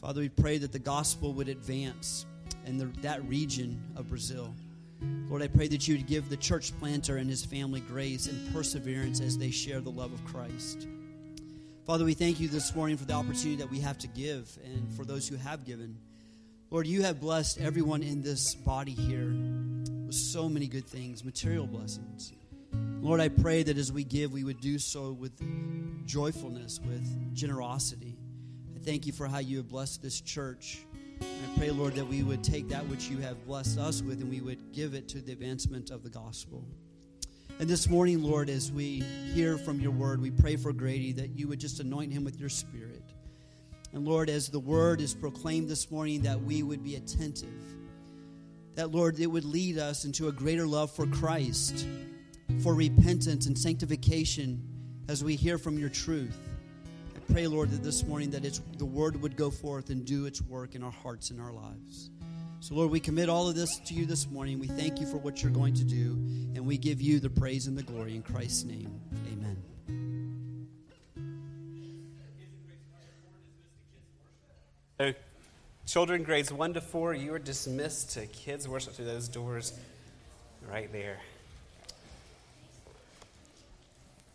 Father, 0.00 0.20
we 0.20 0.28
pray 0.28 0.58
that 0.58 0.72
the 0.72 0.78
gospel 0.78 1.32
would 1.34 1.48
advance 1.48 2.26
in 2.66 2.76
the, 2.76 2.86
that 3.02 3.24
region 3.28 3.80
of 3.96 4.08
Brazil. 4.08 4.52
Lord, 5.28 5.42
I 5.42 5.48
pray 5.48 5.68
that 5.68 5.86
you 5.86 5.96
would 5.96 6.06
give 6.06 6.28
the 6.28 6.36
church 6.36 6.76
planter 6.78 7.18
and 7.18 7.30
his 7.30 7.44
family 7.44 7.80
grace 7.80 8.26
and 8.26 8.52
perseverance 8.52 9.20
as 9.20 9.38
they 9.38 9.50
share 9.50 9.80
the 9.80 9.90
love 9.90 10.12
of 10.12 10.24
Christ. 10.24 10.88
Father, 11.86 12.04
we 12.04 12.14
thank 12.14 12.38
you 12.38 12.46
this 12.46 12.74
morning 12.74 12.96
for 12.98 13.06
the 13.06 13.14
opportunity 13.14 13.56
that 13.56 13.70
we 13.70 13.80
have 13.80 13.96
to 13.98 14.06
give 14.06 14.58
and 14.64 14.92
for 14.92 15.04
those 15.04 15.26
who 15.26 15.36
have 15.36 15.64
given. 15.64 15.96
Lord, 16.70 16.86
you 16.86 17.02
have 17.02 17.20
blessed 17.20 17.58
everyone 17.58 18.02
in 18.02 18.22
this 18.22 18.54
body 18.54 18.92
here 18.92 19.32
with 20.06 20.14
so 20.14 20.48
many 20.48 20.66
good 20.66 20.86
things, 20.86 21.24
material 21.24 21.66
blessings. 21.66 22.32
Lord, 23.00 23.18
I 23.18 23.28
pray 23.28 23.62
that 23.62 23.78
as 23.78 23.90
we 23.90 24.04
give, 24.04 24.30
we 24.30 24.44
would 24.44 24.60
do 24.60 24.78
so 24.78 25.12
with 25.12 25.32
joyfulness, 26.06 26.78
with 26.80 27.34
generosity. 27.34 28.16
I 28.76 28.78
thank 28.78 29.06
you 29.06 29.12
for 29.12 29.26
how 29.26 29.38
you 29.38 29.56
have 29.56 29.68
blessed 29.68 30.02
this 30.02 30.20
church. 30.20 30.84
And 31.20 31.52
I 31.52 31.58
pray, 31.58 31.70
Lord, 31.70 31.94
that 31.94 32.06
we 32.06 32.22
would 32.22 32.44
take 32.44 32.68
that 32.68 32.86
which 32.88 33.08
you 33.08 33.18
have 33.18 33.44
blessed 33.46 33.78
us 33.78 34.02
with 34.02 34.20
and 34.20 34.30
we 34.30 34.42
would 34.42 34.72
give 34.72 34.94
it 34.94 35.08
to 35.08 35.20
the 35.20 35.32
advancement 35.32 35.90
of 35.90 36.02
the 36.02 36.10
gospel. 36.10 36.62
And 37.60 37.68
this 37.68 37.90
morning, 37.90 38.22
Lord, 38.22 38.48
as 38.48 38.72
we 38.72 39.00
hear 39.34 39.58
from 39.58 39.80
your 39.80 39.90
word, 39.90 40.22
we 40.22 40.30
pray 40.30 40.56
for 40.56 40.72
Grady 40.72 41.12
that 41.12 41.38
you 41.38 41.46
would 41.48 41.60
just 41.60 41.78
anoint 41.78 42.10
him 42.10 42.24
with 42.24 42.40
your 42.40 42.48
spirit. 42.48 43.02
And 43.92 44.06
Lord, 44.06 44.30
as 44.30 44.48
the 44.48 44.58
word 44.58 45.02
is 45.02 45.12
proclaimed 45.12 45.68
this 45.68 45.90
morning, 45.90 46.22
that 46.22 46.40
we 46.40 46.62
would 46.62 46.82
be 46.82 46.94
attentive. 46.94 47.62
That, 48.76 48.92
Lord, 48.92 49.20
it 49.20 49.26
would 49.26 49.44
lead 49.44 49.76
us 49.76 50.06
into 50.06 50.28
a 50.28 50.32
greater 50.32 50.66
love 50.66 50.90
for 50.90 51.06
Christ, 51.06 51.86
for 52.62 52.72
repentance 52.72 53.44
and 53.44 53.58
sanctification 53.58 54.66
as 55.10 55.22
we 55.22 55.36
hear 55.36 55.58
from 55.58 55.78
your 55.78 55.90
truth. 55.90 56.38
I 57.14 57.18
pray, 57.30 57.46
Lord, 57.46 57.72
that 57.72 57.82
this 57.82 58.06
morning 58.06 58.30
that 58.30 58.46
it's, 58.46 58.62
the 58.78 58.86
word 58.86 59.20
would 59.20 59.36
go 59.36 59.50
forth 59.50 59.90
and 59.90 60.06
do 60.06 60.24
its 60.24 60.40
work 60.40 60.74
in 60.74 60.82
our 60.82 60.90
hearts 60.90 61.28
and 61.28 61.38
our 61.38 61.52
lives. 61.52 62.10
So, 62.62 62.74
Lord, 62.74 62.90
we 62.90 63.00
commit 63.00 63.30
all 63.30 63.48
of 63.48 63.54
this 63.54 63.78
to 63.86 63.94
you 63.94 64.04
this 64.04 64.28
morning. 64.28 64.58
We 64.60 64.66
thank 64.66 65.00
you 65.00 65.06
for 65.06 65.16
what 65.16 65.42
you're 65.42 65.50
going 65.50 65.72
to 65.74 65.84
do, 65.84 66.10
and 66.54 66.66
we 66.66 66.76
give 66.76 67.00
you 67.00 67.18
the 67.18 67.30
praise 67.30 67.66
and 67.66 67.76
the 67.76 67.82
glory 67.82 68.14
in 68.14 68.22
Christ's 68.22 68.64
name. 68.64 69.00
Amen. 69.32 69.56
So, 74.98 75.14
children 75.86 76.22
grades 76.22 76.52
1 76.52 76.74
to 76.74 76.82
4, 76.82 77.14
you 77.14 77.32
are 77.32 77.38
dismissed 77.38 78.10
to 78.10 78.26
kids 78.26 78.68
worship 78.68 78.92
through 78.92 79.06
those 79.06 79.26
doors 79.26 79.72
right 80.70 80.92
there. 80.92 81.16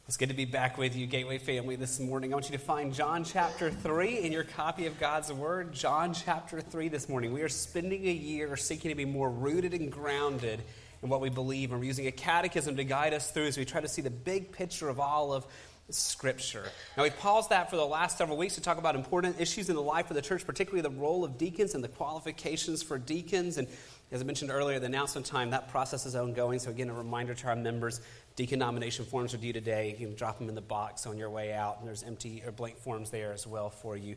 It's 0.08 0.18
good 0.18 0.30
to 0.30 0.36
be 0.36 0.45
back 0.45 0.78
with 0.78 0.95
you, 0.95 1.08
Gateway 1.08 1.39
family, 1.39 1.76
this 1.78 1.99
morning. 1.99 2.32
I 2.32 2.36
want 2.36 2.45
you 2.51 2.56
to 2.56 2.64
find 2.64 2.93
John 2.93 3.24
chapter 3.24 3.72
3 3.72 4.20
in 4.20 4.32
your 4.32 4.43
copy 4.43 4.86
of 4.86 4.99
God's 4.99 5.34
Word. 5.34 5.74
John 5.74 6.14
chapter 6.14 6.62
3 6.62 6.89
this 6.89 7.10
morning. 7.10 7.34
We 7.34 7.41
are 7.41 7.49
spending 7.49 8.08
a 8.08 8.12
year 8.12 8.56
seeking 8.56 8.89
to 8.89 8.95
be 8.95 9.06
more 9.06 9.32
rooted 9.32 9.74
and 9.74 9.91
grounded 9.91 10.62
in 11.01 11.10
what 11.10 11.22
we 11.22 11.30
believe, 11.30 11.72
and 11.72 11.80
we're 11.80 11.88
using 11.88 12.06
a 12.06 12.12
catechism 12.12 12.76
to 12.76 12.84
guide 12.84 13.16
us 13.16 13.32
through 13.32 13.47
as 13.47 13.58
we 13.58 13.66
try 13.66 13.82
to 13.82 13.88
see 13.88 14.03
the 14.03 14.12
big 14.12 14.51
picture 14.51 14.89
of 14.89 14.99
all 14.99 15.34
of 15.34 15.47
Scripture. 15.89 16.66
Now, 16.97 17.03
we 17.03 17.12
paused 17.12 17.49
that 17.51 17.70
for 17.70 17.76
the 17.76 17.86
last 17.86 18.18
several 18.18 18.38
weeks 18.38 18.56
to 18.56 18.62
talk 18.62 18.80
about 18.80 18.95
important 18.95 19.39
issues 19.39 19.70
in 19.70 19.76
the 19.76 19.82
life 19.82 20.10
of 20.10 20.16
the 20.16 20.22
church, 20.22 20.45
particularly 20.45 20.82
the 20.82 20.89
role 20.89 21.24
of 21.24 21.38
deacons 21.38 21.76
and 21.76 21.84
the 21.84 21.88
qualifications 21.88 22.82
for 22.82 22.97
deacons. 22.97 23.60
And 23.60 23.68
as 24.12 24.22
I 24.22 24.24
mentioned 24.24 24.49
earlier, 24.49 24.80
the 24.80 24.88
announcement 24.88 25.28
time, 25.28 25.51
that 25.51 25.70
process 25.70 26.08
is 26.08 26.16
ongoing. 26.16 26.58
So, 26.58 26.72
again, 26.72 26.89
a 26.89 26.93
reminder 26.93 27.36
to 27.36 27.47
our 27.47 27.56
members 27.56 28.01
deacon 28.36 28.60
nomination 28.60 29.06
forms 29.06 29.34
are 29.34 29.38
due 29.38 29.54
today. 29.54 29.96
You 29.98 30.08
can 30.08 30.16
drop 30.16 30.40
them 30.40 30.50
in 30.50 30.56
the 30.56 30.62
box 30.62 31.06
on 31.06 31.18
your 31.18 31.30
way 31.30 31.54
out, 31.54 31.80
and 31.80 31.88
there's 31.88 32.04
empty 32.04 32.44
or 32.46 32.52
blank 32.52 32.78
forms 32.78 33.10
there 33.10 33.32
as 33.34 33.48
well 33.48 33.70
for 33.70 33.96
you 33.96 34.16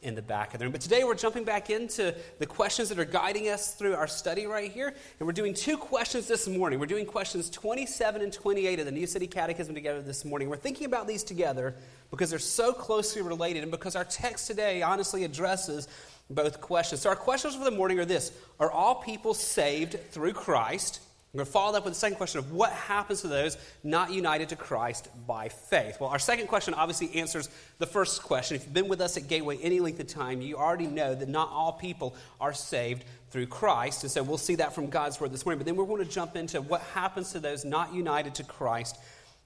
in 0.00 0.14
the 0.14 0.22
back 0.22 0.54
of 0.54 0.60
the 0.60 0.64
room. 0.64 0.72
But 0.72 0.80
today 0.80 1.02
we're 1.02 1.16
jumping 1.16 1.42
back 1.42 1.70
into 1.70 2.14
the 2.38 2.46
questions 2.46 2.88
that 2.88 2.98
are 3.00 3.04
guiding 3.04 3.48
us 3.48 3.74
through 3.74 3.94
our 3.94 4.06
study 4.06 4.46
right 4.46 4.70
here. 4.70 4.94
And 5.18 5.26
we're 5.26 5.32
doing 5.32 5.54
two 5.54 5.76
questions 5.76 6.28
this 6.28 6.46
morning. 6.46 6.78
We're 6.78 6.86
doing 6.86 7.04
questions 7.04 7.50
27 7.50 8.22
and 8.22 8.32
28 8.32 8.78
of 8.78 8.86
the 8.86 8.92
New 8.92 9.08
City 9.08 9.26
Catechism 9.26 9.74
together 9.74 10.00
this 10.00 10.24
morning. 10.24 10.48
We're 10.48 10.56
thinking 10.56 10.86
about 10.86 11.08
these 11.08 11.24
together 11.24 11.74
because 12.12 12.30
they're 12.30 12.38
so 12.38 12.72
closely 12.72 13.22
related 13.22 13.64
and 13.64 13.72
because 13.72 13.96
our 13.96 14.04
text 14.04 14.46
today 14.46 14.82
honestly 14.82 15.24
addresses 15.24 15.88
both 16.30 16.60
questions. 16.60 17.00
So 17.00 17.10
our 17.10 17.16
questions 17.16 17.56
for 17.56 17.64
the 17.64 17.72
morning 17.72 17.98
are 17.98 18.04
this 18.04 18.32
Are 18.60 18.70
all 18.70 18.96
people 18.96 19.34
saved 19.34 19.98
through 20.12 20.34
Christ? 20.34 21.00
We're 21.38 21.44
going 21.44 21.52
to 21.52 21.52
follow 21.52 21.78
up 21.78 21.84
with 21.84 21.94
the 21.94 22.00
second 22.00 22.16
question 22.16 22.40
of 22.40 22.50
what 22.50 22.72
happens 22.72 23.20
to 23.20 23.28
those 23.28 23.56
not 23.84 24.12
united 24.12 24.48
to 24.48 24.56
Christ 24.56 25.08
by 25.24 25.48
faith. 25.48 26.00
Well, 26.00 26.10
our 26.10 26.18
second 26.18 26.48
question 26.48 26.74
obviously 26.74 27.14
answers 27.14 27.48
the 27.78 27.86
first 27.86 28.24
question. 28.24 28.56
If 28.56 28.64
you've 28.64 28.74
been 28.74 28.88
with 28.88 29.00
us 29.00 29.16
at 29.16 29.28
Gateway 29.28 29.56
any 29.62 29.78
length 29.78 30.00
of 30.00 30.08
time, 30.08 30.40
you 30.40 30.56
already 30.56 30.88
know 30.88 31.14
that 31.14 31.28
not 31.28 31.48
all 31.50 31.74
people 31.74 32.16
are 32.40 32.52
saved 32.52 33.04
through 33.30 33.46
Christ. 33.46 34.02
And 34.02 34.10
so 34.10 34.24
we'll 34.24 34.36
see 34.36 34.56
that 34.56 34.74
from 34.74 34.90
God's 34.90 35.20
Word 35.20 35.30
this 35.30 35.46
morning. 35.46 35.60
But 35.60 35.66
then 35.66 35.76
we're 35.76 35.86
going 35.86 36.04
to 36.04 36.10
jump 36.10 36.34
into 36.34 36.60
what 36.60 36.80
happens 36.80 37.30
to 37.34 37.38
those 37.38 37.64
not 37.64 37.94
united 37.94 38.34
to 38.34 38.42
Christ 38.42 38.98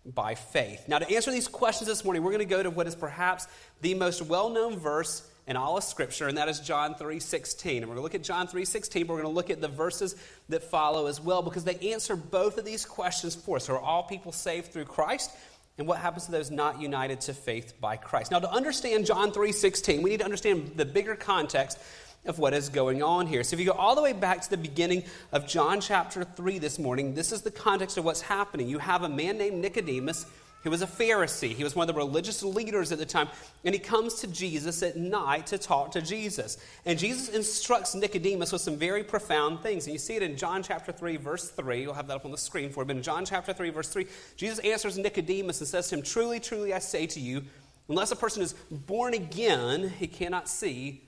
by 0.06 0.34
faith. 0.34 0.88
Now, 0.88 0.98
to 0.98 1.14
answer 1.14 1.30
these 1.30 1.46
questions 1.46 1.88
this 1.88 2.06
morning, 2.06 2.22
we're 2.22 2.32
going 2.32 2.38
to 2.38 2.46
go 2.46 2.62
to 2.62 2.70
what 2.70 2.86
is 2.86 2.94
perhaps 2.94 3.46
the 3.82 3.92
most 3.92 4.22
well 4.22 4.48
known 4.48 4.78
verse 4.78 5.30
in 5.46 5.56
all 5.56 5.76
of 5.76 5.84
Scripture, 5.84 6.28
and 6.28 6.38
that 6.38 6.48
is 6.48 6.60
John 6.60 6.94
3.16. 6.94 7.78
And 7.78 7.80
we're 7.80 7.86
going 7.86 7.96
to 7.96 8.02
look 8.02 8.14
at 8.14 8.22
John 8.22 8.46
3.16, 8.46 9.00
but 9.00 9.08
we're 9.08 9.22
going 9.22 9.32
to 9.32 9.36
look 9.36 9.50
at 9.50 9.60
the 9.60 9.68
verses 9.68 10.14
that 10.48 10.62
follow 10.62 11.06
as 11.06 11.20
well, 11.20 11.42
because 11.42 11.64
they 11.64 11.76
answer 11.92 12.14
both 12.14 12.58
of 12.58 12.64
these 12.64 12.84
questions 12.84 13.34
for 13.34 13.56
us. 13.56 13.68
Are 13.68 13.78
all 13.78 14.04
people 14.04 14.32
saved 14.32 14.72
through 14.72 14.84
Christ? 14.84 15.30
And 15.78 15.88
what 15.88 15.98
happens 15.98 16.26
to 16.26 16.32
those 16.32 16.50
not 16.50 16.80
united 16.80 17.22
to 17.22 17.34
faith 17.34 17.74
by 17.80 17.96
Christ? 17.96 18.30
Now, 18.30 18.38
to 18.38 18.50
understand 18.50 19.06
John 19.06 19.32
3.16, 19.32 20.02
we 20.02 20.10
need 20.10 20.18
to 20.18 20.24
understand 20.24 20.72
the 20.76 20.84
bigger 20.84 21.16
context 21.16 21.78
of 22.24 22.38
what 22.38 22.54
is 22.54 22.68
going 22.68 23.02
on 23.02 23.26
here. 23.26 23.42
So 23.42 23.54
if 23.54 23.60
you 23.60 23.66
go 23.66 23.72
all 23.72 23.96
the 23.96 24.02
way 24.02 24.12
back 24.12 24.42
to 24.42 24.50
the 24.50 24.56
beginning 24.56 25.02
of 25.32 25.48
John 25.48 25.80
chapter 25.80 26.22
3 26.22 26.58
this 26.58 26.78
morning, 26.78 27.14
this 27.14 27.32
is 27.32 27.42
the 27.42 27.50
context 27.50 27.96
of 27.96 28.04
what's 28.04 28.20
happening. 28.20 28.68
You 28.68 28.78
have 28.78 29.02
a 29.02 29.08
man 29.08 29.38
named 29.38 29.60
Nicodemus 29.60 30.26
he 30.62 30.68
was 30.68 30.80
a 30.80 30.86
Pharisee. 30.86 31.54
He 31.54 31.64
was 31.64 31.74
one 31.74 31.88
of 31.88 31.94
the 31.94 31.98
religious 31.98 32.42
leaders 32.42 32.92
at 32.92 32.98
the 32.98 33.06
time. 33.06 33.28
And 33.64 33.74
he 33.74 33.80
comes 33.80 34.14
to 34.20 34.28
Jesus 34.28 34.82
at 34.82 34.96
night 34.96 35.48
to 35.48 35.58
talk 35.58 35.90
to 35.92 36.00
Jesus. 36.00 36.56
And 36.86 36.98
Jesus 36.98 37.28
instructs 37.28 37.96
Nicodemus 37.96 38.52
with 38.52 38.62
some 38.62 38.76
very 38.76 39.02
profound 39.02 39.60
things. 39.60 39.86
And 39.86 39.92
you 39.92 39.98
see 39.98 40.14
it 40.14 40.22
in 40.22 40.36
John 40.36 40.62
chapter 40.62 40.92
3, 40.92 41.16
verse 41.16 41.50
3. 41.50 41.82
You'll 41.82 41.94
have 41.94 42.06
that 42.06 42.16
up 42.16 42.24
on 42.24 42.30
the 42.30 42.38
screen 42.38 42.70
for 42.70 42.82
you. 42.82 42.86
But 42.86 42.96
in 42.96 43.02
John 43.02 43.24
chapter 43.24 43.52
3, 43.52 43.70
verse 43.70 43.88
3, 43.88 44.06
Jesus 44.36 44.60
answers 44.60 44.96
Nicodemus 44.96 45.60
and 45.60 45.68
says 45.68 45.88
to 45.88 45.96
him, 45.96 46.02
Truly, 46.02 46.38
truly, 46.38 46.72
I 46.72 46.78
say 46.78 47.06
to 47.08 47.18
you, 47.18 47.42
unless 47.88 48.12
a 48.12 48.16
person 48.16 48.40
is 48.42 48.52
born 48.70 49.14
again, 49.14 49.92
he 49.98 50.06
cannot 50.06 50.48
see 50.48 51.02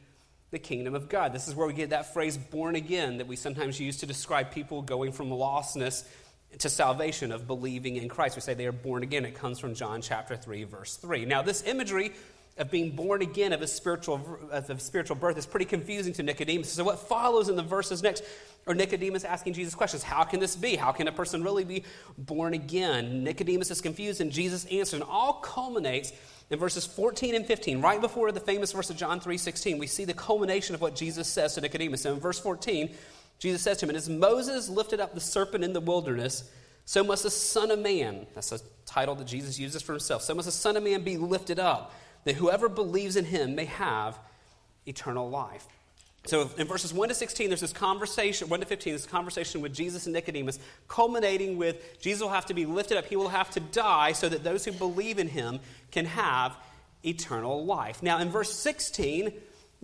the 0.51 0.59
kingdom 0.59 0.95
of 0.95 1.09
God. 1.09 1.33
This 1.33 1.47
is 1.47 1.55
where 1.55 1.67
we 1.67 1.75
get 1.75 1.91
that 1.91 2.13
phrase 2.13 2.37
born 2.37 2.77
again 2.77 3.19
that 3.19 3.27
we 3.27 3.37
sometimes 3.37 3.79
use 3.79 3.99
to 3.99 4.07
describe 4.07 4.51
people 4.51 4.83
going 4.83 5.13
from 5.13 5.31
lostness 5.31 6.05
to 6.59 6.69
salvation 6.69 7.33
of 7.33 7.47
believing 7.47 7.97
in 7.97 8.09
Christ. 8.09 8.37
We 8.37 8.43
say 8.43 8.55
they 8.55 8.67
are 8.67 8.73
born 8.73 9.03
again. 9.03 9.25
It 9.25 9.35
comes 9.35 9.59
from 9.59 9.75
John 9.75 10.03
chapter 10.03 10.37
3, 10.37 10.65
verse 10.65 10.97
3. 10.97 11.25
Now, 11.25 11.43
this 11.43 11.63
imagery 11.65 12.13
of 12.57 12.71
being 12.71 12.95
born 12.95 13.21
again 13.21 13.53
of 13.53 13.63
a 13.63 13.67
spiritual, 13.67 14.39
of 14.51 14.71
a 14.71 14.79
spiritual 14.79 15.17
birth 15.17 15.37
is 15.37 15.47
pretty 15.47 15.67
confusing 15.67 16.13
to 16.15 16.23
Nicodemus. 16.23 16.73
So, 16.73 16.85
what 16.85 17.01
follows 17.01 17.49
in 17.49 17.57
the 17.57 17.63
verses 17.63 18.03
next 18.03 18.23
are 18.67 18.75
Nicodemus 18.75 19.25
asking 19.25 19.55
Jesus 19.55 19.75
questions 19.75 20.03
How 20.03 20.25
can 20.25 20.41
this 20.41 20.55
be? 20.55 20.77
How 20.77 20.93
can 20.93 21.09
a 21.09 21.13
person 21.13 21.43
really 21.43 21.65
be 21.65 21.85
born 22.17 22.55
again? 22.55 23.25
Nicodemus 23.25 23.71
is 23.71 23.81
confused, 23.81 24.21
and 24.21 24.31
Jesus 24.31 24.65
answers. 24.67 25.01
And 25.01 25.03
all 25.03 25.35
culminates 25.35 26.13
in 26.51 26.59
verses 26.59 26.87
14 26.87 27.35
and 27.35 27.45
15, 27.47 27.81
right 27.81 28.01
before 28.01 28.31
the 28.31 28.41
famous 28.41 28.73
verse 28.73 28.91
of 28.91 28.97
John 28.97 29.19
3 29.19 29.37
16. 29.37 29.79
We 29.79 29.89
see 29.89 30.05
the 30.05 30.15
culmination 30.15 30.75
of 30.75 30.81
what 30.81 30.95
Jesus 30.95 31.27
says 31.27 31.55
to 31.55 31.61
Nicodemus. 31.61 32.03
So, 32.03 32.15
in 32.15 32.21
verse 32.21 32.39
14, 32.39 32.95
Jesus 33.39 33.63
says 33.63 33.79
to 33.79 33.87
him, 33.87 33.91
And 33.91 33.97
as 33.97 34.09
Moses 34.09 34.69
lifted 34.69 35.01
up 35.01 35.15
the 35.15 35.21
serpent 35.21 35.65
in 35.65 35.73
the 35.73 35.81
wilderness, 35.81 36.51
so 36.85 37.03
must 37.03 37.23
the 37.23 37.31
Son 37.31 37.71
of 37.71 37.79
Man, 37.79 38.27
that's 38.35 38.53
a 38.53 38.61
title 38.87 39.15
that 39.17 39.27
Jesus 39.27 39.59
uses 39.59 39.83
for 39.83 39.93
himself, 39.93 40.23
so 40.23 40.35
must 40.35 40.47
the 40.47 40.53
Son 40.53 40.77
of 40.77 40.83
Man 40.83 41.03
be 41.03 41.17
lifted 41.17 41.59
up, 41.59 41.95
that 42.25 42.37
whoever 42.37 42.69
believes 42.69 43.17
in 43.17 43.25
him 43.25 43.55
may 43.55 43.65
have 43.67 44.19
eternal 44.87 45.29
life. 45.29 45.67
So 46.27 46.49
in 46.57 46.67
verses 46.67 46.93
1 46.93 47.11
to 47.11 47.15
16, 47.15 47.51
there's 47.51 47.61
this 47.61 47.73
conversation, 47.73 48.49
1 48.49 48.61
to 48.61 48.67
15, 48.67 48.95
this 48.95 49.07
conversation 49.07 49.61
with 49.61 49.75
Jesus 49.75 50.07
and 50.07 50.15
Nicodemus, 50.15 50.59
culminating 50.89 51.59
with 51.59 52.01
Jesus 52.01 52.23
will 52.23 52.31
have 52.31 52.47
to 52.47 52.55
be 52.55 52.65
lifted 52.65 52.97
up. 52.97 53.05
He 53.05 53.17
will 53.17 53.29
have 53.29 53.51
to 53.51 53.61
die 53.61 54.13
so 54.13 54.31
that 54.31 54.43
those 54.43 54.65
who 54.65 54.73
believe 54.73 55.19
in 55.19 55.29
him 55.29 55.61
can 55.91 56.07
have 56.07 56.57
eternal 57.05 57.67
life. 57.67 58.03
Now, 58.03 58.21
in 58.21 58.31
verse 58.31 58.55
16, 58.55 59.33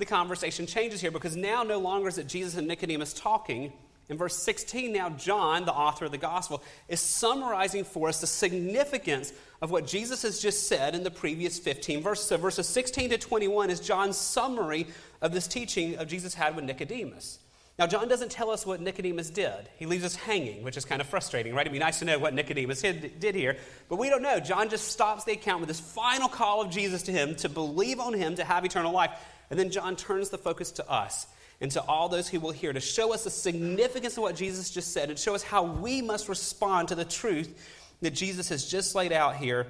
the 0.00 0.06
conversation 0.06 0.66
changes 0.66 1.00
here 1.00 1.10
because 1.10 1.36
now 1.36 1.62
no 1.62 1.78
longer 1.78 2.08
is 2.08 2.18
it 2.18 2.26
Jesus 2.26 2.56
and 2.56 2.66
Nicodemus 2.66 3.12
talking. 3.12 3.72
In 4.08 4.18
verse 4.18 4.36
16, 4.36 4.92
now 4.92 5.10
John, 5.10 5.64
the 5.64 5.72
author 5.72 6.06
of 6.06 6.10
the 6.10 6.18
gospel, 6.18 6.64
is 6.88 7.00
summarizing 7.00 7.84
for 7.84 8.08
us 8.08 8.20
the 8.20 8.26
significance 8.26 9.32
of 9.62 9.70
what 9.70 9.86
Jesus 9.86 10.22
has 10.22 10.40
just 10.40 10.66
said 10.66 10.96
in 10.96 11.04
the 11.04 11.12
previous 11.12 11.60
15 11.60 12.02
verses. 12.02 12.26
So 12.26 12.36
verses 12.36 12.68
16 12.68 13.10
to 13.10 13.18
21 13.18 13.70
is 13.70 13.78
John's 13.78 14.16
summary 14.16 14.88
of 15.20 15.32
this 15.32 15.46
teaching 15.46 15.96
of 15.96 16.08
Jesus 16.08 16.34
had 16.34 16.56
with 16.56 16.64
Nicodemus. 16.64 17.38
Now, 17.78 17.86
John 17.86 18.08
doesn't 18.08 18.30
tell 18.30 18.50
us 18.50 18.66
what 18.66 18.82
Nicodemus 18.82 19.30
did. 19.30 19.70
He 19.78 19.86
leaves 19.86 20.04
us 20.04 20.14
hanging, 20.14 20.62
which 20.62 20.76
is 20.76 20.84
kind 20.84 21.00
of 21.00 21.06
frustrating, 21.06 21.54
right? 21.54 21.62
It'd 21.62 21.72
be 21.72 21.78
nice 21.78 22.00
to 22.00 22.04
know 22.04 22.18
what 22.18 22.34
Nicodemus 22.34 22.82
did, 22.82 23.34
here, 23.34 23.56
but 23.88 23.96
we 23.96 24.10
don't 24.10 24.20
know. 24.20 24.38
John 24.38 24.68
just 24.68 24.88
stops 24.88 25.24
the 25.24 25.32
account 25.32 25.60
with 25.60 25.68
this 25.68 25.80
final 25.80 26.28
call 26.28 26.60
of 26.60 26.70
Jesus 26.70 27.02
to 27.04 27.12
him 27.12 27.36
to 27.36 27.48
believe 27.48 27.98
on 27.98 28.12
him 28.12 28.34
to 28.34 28.44
have 28.44 28.66
eternal 28.66 28.92
life. 28.92 29.12
And 29.50 29.58
then 29.58 29.70
John 29.70 29.96
turns 29.96 30.30
the 30.30 30.38
focus 30.38 30.70
to 30.72 30.88
us 30.88 31.26
and 31.60 31.70
to 31.72 31.82
all 31.82 32.08
those 32.08 32.28
who 32.28 32.40
will 32.40 32.52
hear 32.52 32.72
to 32.72 32.80
show 32.80 33.12
us 33.12 33.24
the 33.24 33.30
significance 33.30 34.16
of 34.16 34.22
what 34.22 34.36
Jesus 34.36 34.70
just 34.70 34.92
said 34.92 35.10
and 35.10 35.18
show 35.18 35.34
us 35.34 35.42
how 35.42 35.64
we 35.64 36.00
must 36.00 36.28
respond 36.28 36.88
to 36.88 36.94
the 36.94 37.04
truth 37.04 37.52
that 38.00 38.12
Jesus 38.12 38.48
has 38.48 38.66
just 38.70 38.94
laid 38.94 39.12
out 39.12 39.36
here 39.36 39.66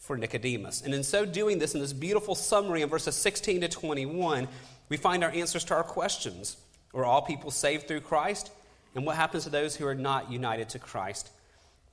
for 0.00 0.16
Nicodemus. 0.16 0.82
And 0.82 0.94
in 0.94 1.02
so 1.02 1.24
doing 1.24 1.58
this, 1.58 1.74
in 1.74 1.80
this 1.80 1.92
beautiful 1.92 2.34
summary 2.34 2.82
in 2.82 2.88
verses 2.88 3.16
16 3.16 3.62
to 3.62 3.68
21, 3.68 4.46
we 4.88 4.96
find 4.96 5.24
our 5.24 5.30
answers 5.30 5.64
to 5.64 5.74
our 5.74 5.82
questions. 5.82 6.56
Are 6.92 7.04
all 7.04 7.22
people 7.22 7.50
saved 7.50 7.88
through 7.88 8.02
Christ? 8.02 8.52
And 8.94 9.04
what 9.04 9.16
happens 9.16 9.44
to 9.44 9.50
those 9.50 9.74
who 9.74 9.86
are 9.86 9.94
not 9.94 10.30
united 10.30 10.68
to 10.70 10.78
Christ 10.78 11.30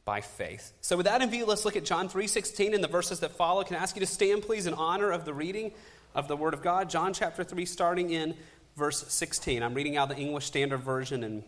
by 0.05 0.21
faith? 0.21 0.71
So 0.81 0.97
with 0.97 1.07
that 1.07 1.21
in 1.21 1.29
view, 1.31 1.45
let's 1.45 1.65
look 1.65 1.75
at 1.75 1.85
John 1.85 2.09
3:16 2.09 2.75
and 2.75 2.83
the 2.83 2.87
verses 2.87 3.21
that 3.21 3.31
follow. 3.31 3.63
Can 3.63 3.75
I 3.75 3.79
ask 3.79 3.95
you 3.95 4.01
to 4.01 4.05
stand 4.05 4.43
please 4.43 4.67
in 4.67 4.75
honor 4.75 5.11
of 5.11 5.25
the 5.25 5.33
reading 5.33 5.71
of 6.13 6.27
the 6.27 6.37
word 6.37 6.53
of 6.53 6.61
God? 6.61 6.89
John 6.89 7.13
chapter 7.13 7.43
3 7.43 7.65
starting 7.65 8.09
in 8.09 8.35
verse 8.75 9.05
16. 9.07 9.63
I'm 9.63 9.73
reading 9.73 9.97
out 9.97 10.09
the 10.09 10.17
English 10.17 10.45
Standard 10.45 10.79
Version 10.79 11.23
and 11.23 11.43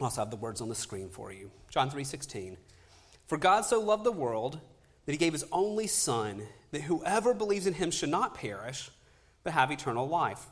I 0.00 0.04
also 0.04 0.22
have 0.22 0.30
the 0.30 0.36
words 0.36 0.60
on 0.60 0.68
the 0.68 0.74
screen 0.74 1.10
for 1.10 1.30
you. 1.30 1.50
John 1.68 1.90
3:16. 1.90 2.56
For 3.26 3.36
God 3.36 3.62
so 3.62 3.80
loved 3.80 4.04
the 4.04 4.12
world 4.12 4.60
that 5.04 5.12
he 5.12 5.18
gave 5.18 5.34
his 5.34 5.44
only 5.52 5.86
son 5.86 6.46
that 6.70 6.82
whoever 6.82 7.34
believes 7.34 7.66
in 7.66 7.74
him 7.74 7.90
should 7.90 8.08
not 8.08 8.34
perish 8.34 8.90
but 9.42 9.52
have 9.52 9.70
eternal 9.70 10.08
life. 10.08 10.46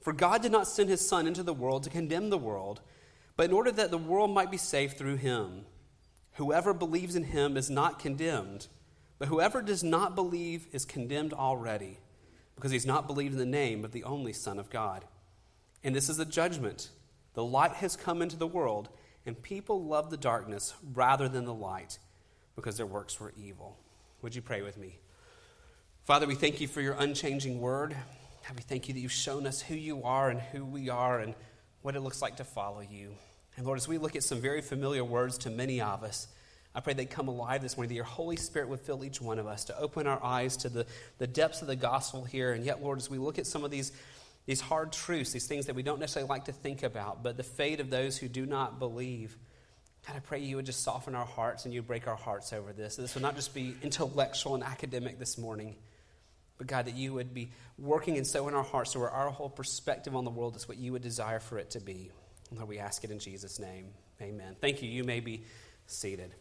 For 0.00 0.12
God 0.12 0.42
did 0.42 0.52
not 0.52 0.68
send 0.68 0.88
his 0.88 1.06
Son 1.06 1.26
into 1.26 1.42
the 1.42 1.52
world 1.52 1.82
to 1.84 1.90
condemn 1.90 2.30
the 2.30 2.38
world, 2.38 2.80
but 3.36 3.46
in 3.46 3.52
order 3.52 3.72
that 3.72 3.90
the 3.90 3.98
world 3.98 4.30
might 4.30 4.50
be 4.50 4.56
saved 4.56 4.96
through 4.96 5.16
him. 5.16 5.64
Whoever 6.34 6.72
believes 6.72 7.16
in 7.16 7.24
him 7.24 7.56
is 7.56 7.70
not 7.70 7.98
condemned, 7.98 8.68
but 9.18 9.28
whoever 9.28 9.62
does 9.62 9.82
not 9.82 10.14
believe 10.14 10.68
is 10.72 10.84
condemned 10.84 11.32
already, 11.32 11.98
because 12.56 12.72
he's 12.72 12.86
not 12.86 13.06
believed 13.06 13.34
in 13.34 13.38
the 13.38 13.46
name 13.46 13.84
of 13.84 13.92
the 13.92 14.04
only 14.04 14.32
Son 14.32 14.58
of 14.58 14.70
God. 14.70 15.04
And 15.84 15.94
this 15.94 16.08
is 16.08 16.16
the 16.16 16.24
judgment. 16.24 16.90
The 17.34 17.44
light 17.44 17.72
has 17.74 17.94
come 17.94 18.22
into 18.22 18.36
the 18.36 18.46
world, 18.46 18.88
and 19.24 19.40
people 19.40 19.84
love 19.84 20.10
the 20.10 20.16
darkness 20.16 20.74
rather 20.94 21.28
than 21.28 21.44
the 21.44 21.54
light, 21.54 21.98
because 22.56 22.76
their 22.76 22.86
works 22.86 23.20
were 23.20 23.32
evil. 23.36 23.78
Would 24.22 24.34
you 24.34 24.42
pray 24.42 24.62
with 24.62 24.78
me? 24.78 24.98
Father, 26.04 26.26
we 26.26 26.34
thank 26.34 26.60
you 26.60 26.66
for 26.66 26.80
your 26.80 26.94
unchanging 26.94 27.60
word. 27.60 27.94
We 28.54 28.62
thank 28.62 28.88
you 28.88 28.94
that 28.94 29.00
you've 29.00 29.12
shown 29.12 29.46
us 29.46 29.60
who 29.60 29.74
you 29.74 30.04
are 30.04 30.30
and 30.30 30.40
who 30.40 30.64
we 30.64 30.88
are 30.88 31.20
and 31.20 31.34
what 31.82 31.96
it 31.96 32.00
looks 32.00 32.22
like 32.22 32.36
to 32.36 32.44
follow 32.44 32.80
you. 32.80 33.14
And 33.56 33.66
Lord, 33.66 33.78
as 33.78 33.88
we 33.88 33.98
look 33.98 34.16
at 34.16 34.22
some 34.22 34.40
very 34.40 34.60
familiar 34.60 35.04
words 35.04 35.36
to 35.38 35.50
many 35.50 35.80
of 35.80 36.04
us, 36.04 36.28
I 36.76 36.80
pray 36.80 36.92
they 36.92 37.06
come 37.06 37.28
alive 37.28 37.62
this 37.62 37.78
morning, 37.78 37.88
that 37.88 37.94
your 37.94 38.04
Holy 38.04 38.36
Spirit 38.36 38.68
would 38.68 38.80
fill 38.80 39.02
each 39.02 39.18
one 39.18 39.38
of 39.38 39.46
us 39.46 39.64
to 39.64 39.78
open 39.78 40.06
our 40.06 40.22
eyes 40.22 40.58
to 40.58 40.68
the, 40.68 40.84
the 41.16 41.26
depths 41.26 41.62
of 41.62 41.68
the 41.68 41.74
gospel 41.74 42.22
here. 42.22 42.52
And 42.52 42.66
yet, 42.66 42.82
Lord, 42.82 42.98
as 42.98 43.08
we 43.08 43.16
look 43.16 43.38
at 43.38 43.46
some 43.46 43.64
of 43.64 43.70
these, 43.70 43.92
these 44.44 44.60
hard 44.60 44.92
truths, 44.92 45.32
these 45.32 45.46
things 45.46 45.66
that 45.66 45.74
we 45.74 45.82
don't 45.82 45.98
necessarily 45.98 46.28
like 46.28 46.44
to 46.44 46.52
think 46.52 46.82
about, 46.82 47.22
but 47.22 47.38
the 47.38 47.42
fate 47.42 47.80
of 47.80 47.88
those 47.88 48.18
who 48.18 48.28
do 48.28 48.44
not 48.44 48.78
believe, 48.78 49.38
God, 50.06 50.16
I 50.16 50.18
pray 50.18 50.40
you 50.40 50.56
would 50.56 50.66
just 50.66 50.84
soften 50.84 51.14
our 51.14 51.24
hearts 51.24 51.64
and 51.64 51.72
you 51.72 51.80
break 51.80 52.06
our 52.06 52.14
hearts 52.14 52.52
over 52.52 52.74
this. 52.74 52.96
This 52.96 53.14
would 53.14 53.22
not 53.22 53.36
just 53.36 53.54
be 53.54 53.74
intellectual 53.82 54.54
and 54.54 54.62
academic 54.62 55.18
this 55.18 55.38
morning, 55.38 55.76
but 56.58 56.66
God, 56.66 56.84
that 56.84 56.94
you 56.94 57.14
would 57.14 57.32
be 57.32 57.52
working 57.78 58.18
and 58.18 58.26
so 58.26 58.48
in 58.48 58.54
our 58.54 58.62
hearts 58.62 58.92
so 58.92 59.00
our 59.00 59.30
whole 59.30 59.48
perspective 59.48 60.14
on 60.14 60.26
the 60.26 60.30
world 60.30 60.56
is 60.56 60.68
what 60.68 60.76
you 60.76 60.92
would 60.92 61.02
desire 61.02 61.40
for 61.40 61.56
it 61.56 61.70
to 61.70 61.80
be. 61.80 62.10
Lord, 62.52 62.68
we 62.68 62.78
ask 62.78 63.02
it 63.02 63.10
in 63.10 63.18
Jesus' 63.18 63.58
name. 63.58 63.88
Amen. 64.20 64.56
Thank 64.60 64.82
you. 64.82 64.90
You 64.90 65.04
may 65.04 65.20
be 65.20 65.42
seated. 65.86 66.34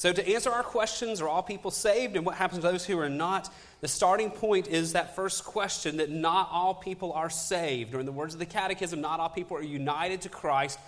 So, 0.00 0.14
to 0.14 0.26
answer 0.32 0.50
our 0.50 0.62
questions, 0.62 1.20
are 1.20 1.28
all 1.28 1.42
people 1.42 1.70
saved 1.70 2.16
and 2.16 2.24
what 2.24 2.36
happens 2.36 2.62
to 2.62 2.66
those 2.66 2.86
who 2.86 2.98
are 2.98 3.10
not? 3.10 3.52
The 3.82 3.88
starting 3.88 4.30
point 4.30 4.66
is 4.66 4.94
that 4.94 5.14
first 5.14 5.44
question 5.44 5.98
that 5.98 6.08
not 6.08 6.48
all 6.50 6.72
people 6.72 7.12
are 7.12 7.28
saved. 7.28 7.94
Or, 7.94 8.00
in 8.00 8.06
the 8.06 8.12
words 8.12 8.32
of 8.32 8.40
the 8.40 8.46
Catechism, 8.46 9.02
not 9.02 9.20
all 9.20 9.28
people 9.28 9.58
are 9.58 9.62
united 9.62 10.22
to 10.22 10.30
Christ 10.30 10.78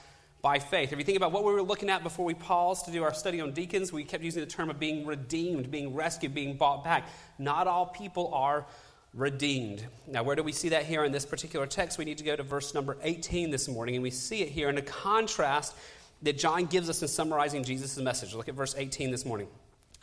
by 0.40 0.60
faith. 0.60 0.94
If 0.94 0.98
you 0.98 1.04
think 1.04 1.18
about 1.18 1.30
what 1.30 1.44
we 1.44 1.52
were 1.52 1.60
looking 1.60 1.90
at 1.90 2.02
before 2.02 2.24
we 2.24 2.32
paused 2.32 2.86
to 2.86 2.90
do 2.90 3.02
our 3.02 3.12
study 3.12 3.42
on 3.42 3.52
deacons, 3.52 3.92
we 3.92 4.02
kept 4.02 4.24
using 4.24 4.40
the 4.40 4.48
term 4.48 4.70
of 4.70 4.78
being 4.78 5.04
redeemed, 5.04 5.70
being 5.70 5.94
rescued, 5.94 6.32
being 6.32 6.56
bought 6.56 6.82
back. 6.82 7.06
Not 7.38 7.66
all 7.66 7.84
people 7.84 8.32
are 8.32 8.64
redeemed. 9.12 9.84
Now, 10.06 10.22
where 10.22 10.36
do 10.36 10.42
we 10.42 10.52
see 10.52 10.70
that 10.70 10.86
here 10.86 11.04
in 11.04 11.12
this 11.12 11.26
particular 11.26 11.66
text? 11.66 11.98
We 11.98 12.06
need 12.06 12.16
to 12.16 12.24
go 12.24 12.34
to 12.34 12.42
verse 12.42 12.72
number 12.72 12.96
18 13.02 13.50
this 13.50 13.68
morning, 13.68 13.96
and 13.96 14.02
we 14.02 14.10
see 14.10 14.40
it 14.40 14.48
here 14.48 14.70
in 14.70 14.78
a 14.78 14.82
contrast 14.82 15.74
that 16.22 16.38
John 16.38 16.66
gives 16.66 16.88
us 16.88 17.02
in 17.02 17.08
summarizing 17.08 17.64
Jesus' 17.64 17.96
message. 17.98 18.34
Look 18.34 18.48
at 18.48 18.54
verse 18.54 18.74
18 18.76 19.10
this 19.10 19.24
morning. 19.24 19.48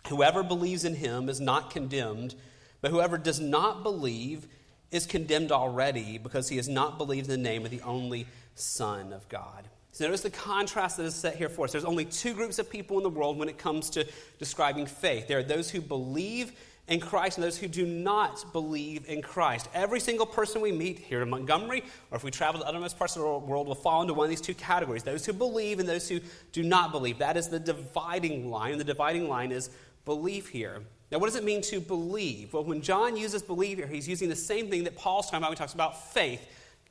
Whoever 0.08 0.44
believes 0.44 0.86
in 0.86 0.96
him 0.96 1.30
is 1.30 1.40
not 1.40 1.72
condemned, 1.72 2.36
but 2.82 2.92
whoever 2.92 3.18
does 3.18 3.40
not 3.40 3.84
believe 3.84 4.48
is 4.92 5.06
condemned 5.06 5.52
already 5.52 6.18
because 6.18 6.50
he 6.50 6.58
has 6.58 6.68
not 6.68 6.98
believed 6.98 7.30
in 7.30 7.42
the 7.42 7.50
name 7.50 7.66
of 7.66 7.72
the 7.72 7.82
only 7.82 8.26
Son 8.56 9.14
of 9.14 9.28
God. 9.30 9.68
So 9.92 10.06
notice 10.06 10.22
the 10.22 10.30
contrast 10.30 10.98
that 10.98 11.04
is 11.04 11.16
set 11.16 11.36
here 11.36 11.50
for 11.50 11.66
us. 11.66 11.72
There's 11.72 11.86
only 11.86 12.06
two 12.06 12.34
groups 12.34 12.60
of 12.60 12.70
people 12.70 12.98
in 12.98 13.04
the 13.04 13.10
world 13.10 13.38
when 13.38 13.50
it 13.50 13.58
comes 13.58 13.90
to 13.92 14.08
describing 14.38 14.86
faith. 14.86 15.28
There 15.28 15.40
are 15.40 15.44
those 15.44 15.70
who 15.70 15.82
believe 15.82 16.54
in 16.90 17.00
Christ 17.00 17.38
and 17.38 17.44
those 17.44 17.58
who 17.58 17.68
do 17.68 17.86
not 17.86 18.52
believe 18.52 19.08
in 19.08 19.22
Christ. 19.22 19.70
Every 19.74 20.00
single 20.00 20.26
person 20.26 20.60
we 20.60 20.72
meet 20.72 21.00
here 21.00 21.22
in 21.22 21.30
Montgomery, 21.30 21.84
or 22.12 22.18
if 22.18 22.24
we 22.24 22.32
travel 22.32 22.60
to 22.62 22.68
othermost 22.68 22.98
parts 22.98 23.16
of 23.16 23.22
the 23.22 23.28
world, 23.28 23.68
will 23.68 23.76
fall 23.76 24.02
into 24.02 24.14
one 24.14 24.26
of 24.26 24.30
these 24.30 24.42
two 24.42 24.56
categories 24.56 25.04
those 25.04 25.26
who 25.26 25.34
believe 25.34 25.80
and 25.80 25.88
those 25.88 26.10
who 26.10 26.20
do 26.52 26.64
not 26.64 26.92
believe. 26.92 27.20
That 27.20 27.38
is 27.38 27.48
the 27.48 27.60
dividing 27.60 28.50
line. 28.50 28.78
The 28.78 28.84
dividing 28.84 29.30
line 29.30 29.52
is 29.52 29.70
belief 30.04 30.50
here. 30.50 30.82
Now, 31.12 31.20
what 31.20 31.28
does 31.28 31.36
it 31.36 31.44
mean 31.44 31.62
to 31.64 31.80
believe? 31.80 32.54
Well, 32.54 32.64
when 32.64 32.82
John 32.82 33.16
uses 33.16 33.42
believe 33.42 33.78
here, 33.78 33.88
he's 33.88 34.08
using 34.08 34.30
the 34.30 34.36
same 34.36 34.70
thing 34.70 34.84
that 34.84 34.96
Paul's 34.96 35.26
talking 35.26 35.40
about 35.40 35.50
when 35.50 35.58
he 35.58 35.60
talks 35.60 35.74
about 35.74 36.12
faith. 36.12 36.42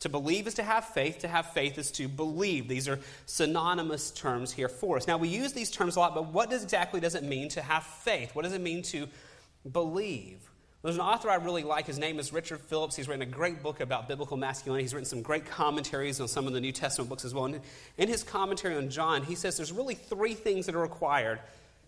To 0.01 0.09
believe 0.09 0.47
is 0.47 0.55
to 0.55 0.63
have 0.63 0.85
faith. 0.85 1.19
To 1.21 1.29
have 1.29 1.53
faith 1.53 1.77
is 1.77 1.91
to 1.93 2.07
believe. 2.07 2.69
These 2.69 2.89
are 2.89 3.01
synonymous 3.27 4.13
terms 4.13 4.53
here 4.53 4.69
for 4.69 4.97
us. 4.97 5.09
Now, 5.09 5.19
we 5.19 5.29
use 5.29 5.53
these 5.53 5.71
terms 5.71 5.97
a 5.97 6.01
lot, 6.01 6.15
but 6.15 6.33
what 6.33 6.51
does, 6.51 6.63
exactly 6.63 7.01
does 7.01 7.17
it 7.17 7.25
mean 7.25 7.49
to 7.51 7.63
have 7.63 7.83
faith? 7.83 8.35
What 8.35 8.43
does 8.43 8.53
it 8.53 8.61
mean 8.61 8.83
to 8.83 9.09
believe? 9.73 10.49
There's 10.83 10.95
an 10.95 11.03
author 11.03 11.29
I 11.29 11.35
really 11.37 11.65
like. 11.65 11.87
His 11.87 11.99
name 11.99 12.21
is 12.21 12.33
Richard 12.33 12.61
Phillips. 12.61 12.95
He's 12.95 13.09
written 13.09 13.23
a 13.23 13.27
great 13.27 13.63
book 13.63 13.81
about 13.81 14.07
biblical 14.07 14.37
masculinity. 14.37 14.85
He's 14.85 14.95
written 14.95 15.09
some 15.09 15.23
great 15.23 15.45
commentaries 15.45 16.21
on 16.21 16.29
some 16.29 16.47
of 16.47 16.53
the 16.53 16.61
New 16.61 16.71
Testament 16.71 17.09
books 17.09 17.25
as 17.25 17.35
well. 17.35 17.47
And 17.47 17.61
in 17.97 18.09
his 18.09 18.23
commentary 18.23 18.77
on 18.77 18.89
John, 18.89 19.25
he 19.25 19.35
says 19.35 19.57
there's 19.57 19.73
really 19.73 19.97
three 19.97 20.35
things 20.35 20.67
that 20.67 20.77
are 20.77 20.81
required 20.81 21.41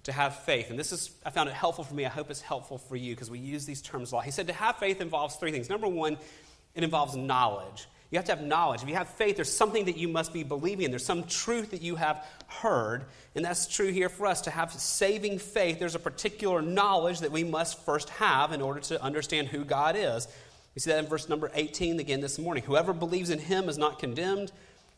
to 0.05 0.13
have 0.13 0.41
faith. 0.41 0.71
And 0.71 0.79
this 0.79 0.93
is, 0.93 1.11
I 1.25 1.31
found 1.31 1.49
it 1.49 1.55
helpful 1.55 1.85
for 1.85 1.95
me. 1.95 2.05
I 2.05 2.09
hope 2.09 2.31
it's 2.31 2.41
helpful 2.41 2.79
for 2.79 2.97
you 2.97 3.15
because 3.15 3.31
we 3.31 3.39
use 3.39 3.65
these 3.65 3.81
terms 3.81 4.11
a 4.11 4.17
lot. 4.17 4.25
He 4.25 4.31
said 4.33 4.49
to 4.49 4.53
have 4.53 4.77
faith 4.77 5.01
involves 5.01 5.37
three 5.37 5.53
things. 5.53 5.69
Number 5.69 5.87
one, 5.87 6.17
it 6.75 6.83
involves 6.83 7.15
knowledge. 7.15 7.87
You 8.11 8.19
have 8.19 8.25
to 8.27 8.35
have 8.35 8.43
knowledge. 8.43 8.83
If 8.83 8.89
you 8.89 8.97
have 8.97 9.09
faith, 9.09 9.37
there's 9.37 9.53
something 9.53 9.85
that 9.85 9.97
you 9.97 10.09
must 10.09 10.33
be 10.33 10.43
believing 10.43 10.85
in. 10.85 10.91
There's 10.91 11.07
some 11.07 11.25
truth 11.25 11.71
that 11.71 11.81
you 11.81 11.95
have 11.95 12.27
heard. 12.49 13.05
And 13.37 13.45
that's 13.45 13.69
true 13.69 13.93
here 13.93 14.09
for 14.09 14.27
us. 14.27 14.41
To 14.43 14.51
have 14.51 14.73
saving 14.73 15.39
faith, 15.39 15.79
there's 15.79 15.95
a 15.95 16.01
particular 16.01 16.61
knowledge 16.61 17.21
that 17.21 17.31
we 17.31 17.45
must 17.45 17.85
first 17.85 18.11
have 18.11 18.51
in 18.51 18.63
order 18.63 18.81
to 18.81 19.01
understand 19.01 19.49
who 19.49 19.65
God 19.65 19.95
is. 19.97 20.27
We 20.75 20.81
see 20.81 20.91
that 20.91 20.99
in 20.99 21.07
verse 21.07 21.29
number 21.29 21.53
18 21.55 22.01
again 22.01 22.21
this 22.21 22.39
morning. 22.39 22.65
Whoever 22.65 22.93
believes 22.93 23.31
in 23.31 23.39
him 23.39 23.69
is 23.69 23.79
not 23.79 24.01
condemned. 24.01 24.51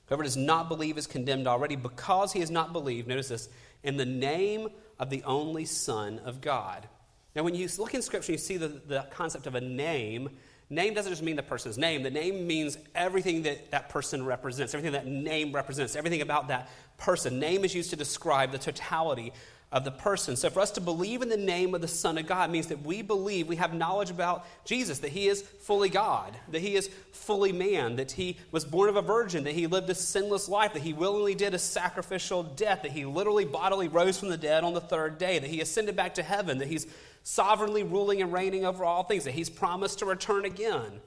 Whoever 0.06 0.22
does 0.22 0.36
not 0.36 0.68
believe 0.68 0.96
is 0.96 1.06
condemned 1.06 1.46
already 1.46 1.76
because 1.76 2.32
he 2.32 2.40
has 2.40 2.50
not 2.50 2.72
believed, 2.72 3.08
notice 3.08 3.28
this, 3.28 3.48
in 3.82 3.96
the 3.96 4.06
name 4.06 4.68
of 4.98 5.10
the 5.10 5.22
only 5.24 5.64
Son 5.64 6.18
of 6.24 6.40
God. 6.40 6.88
Now, 7.34 7.42
when 7.42 7.54
you 7.54 7.68
look 7.78 7.94
in 7.94 8.02
Scripture, 8.02 8.32
you 8.32 8.38
see 8.38 8.58
the, 8.58 8.68
the 8.68 9.06
concept 9.10 9.46
of 9.46 9.54
a 9.54 9.60
name 9.60 10.30
Name 10.72 10.94
doesn't 10.94 11.12
just 11.12 11.22
mean 11.22 11.36
the 11.36 11.42
person's 11.42 11.76
name. 11.76 12.02
The 12.02 12.10
name 12.10 12.46
means 12.46 12.78
everything 12.94 13.42
that 13.42 13.70
that 13.72 13.90
person 13.90 14.24
represents, 14.24 14.72
everything 14.72 14.92
that 14.92 15.06
name 15.06 15.52
represents, 15.52 15.94
everything 15.94 16.22
about 16.22 16.48
that 16.48 16.70
person. 16.96 17.38
Name 17.38 17.66
is 17.66 17.74
used 17.74 17.90
to 17.90 17.96
describe 17.96 18.52
the 18.52 18.58
totality 18.58 19.34
of 19.70 19.84
the 19.84 19.90
person. 19.90 20.34
So 20.34 20.48
for 20.48 20.60
us 20.60 20.70
to 20.72 20.80
believe 20.80 21.20
in 21.20 21.28
the 21.28 21.36
name 21.36 21.74
of 21.74 21.82
the 21.82 21.88
Son 21.88 22.16
of 22.16 22.26
God 22.26 22.50
means 22.50 22.68
that 22.68 22.82
we 22.84 23.02
believe, 23.02 23.48
we 23.48 23.56
have 23.56 23.74
knowledge 23.74 24.08
about 24.08 24.46
Jesus, 24.64 25.00
that 25.00 25.10
he 25.10 25.28
is 25.28 25.42
fully 25.42 25.90
God, 25.90 26.34
that 26.50 26.60
he 26.60 26.74
is 26.74 26.88
fully 27.12 27.52
man, 27.52 27.96
that 27.96 28.12
he 28.12 28.38
was 28.50 28.64
born 28.64 28.88
of 28.88 28.96
a 28.96 29.02
virgin, 29.02 29.44
that 29.44 29.54
he 29.54 29.66
lived 29.66 29.90
a 29.90 29.94
sinless 29.94 30.48
life, 30.48 30.72
that 30.72 30.82
he 30.82 30.94
willingly 30.94 31.34
did 31.34 31.52
a 31.52 31.58
sacrificial 31.58 32.42
death, 32.42 32.80
that 32.82 32.92
he 32.92 33.04
literally 33.04 33.44
bodily 33.44 33.88
rose 33.88 34.18
from 34.18 34.30
the 34.30 34.38
dead 34.38 34.64
on 34.64 34.72
the 34.72 34.80
third 34.80 35.18
day, 35.18 35.38
that 35.38 35.50
he 35.50 35.60
ascended 35.60 35.96
back 35.96 36.14
to 36.14 36.22
heaven, 36.22 36.56
that 36.58 36.68
he's 36.68 36.86
sovereignly 37.22 37.82
ruling 37.82 38.22
and 38.22 38.32
reigning 38.32 38.64
over 38.64 38.84
all 38.84 39.04
things, 39.04 39.24
that 39.24 39.32
He's 39.32 39.50
promised 39.50 40.00
to 40.00 40.06
return 40.06 40.44
again. 40.44 41.00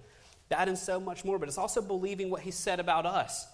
That 0.49 0.67
and 0.67 0.77
so 0.77 0.99
much 0.99 1.25
more. 1.25 1.39
But 1.39 1.49
it's 1.49 1.57
also 1.57 1.81
believing 1.81 2.29
what 2.29 2.41
He 2.41 2.51
said 2.51 2.79
about 2.79 3.05
us 3.05 3.47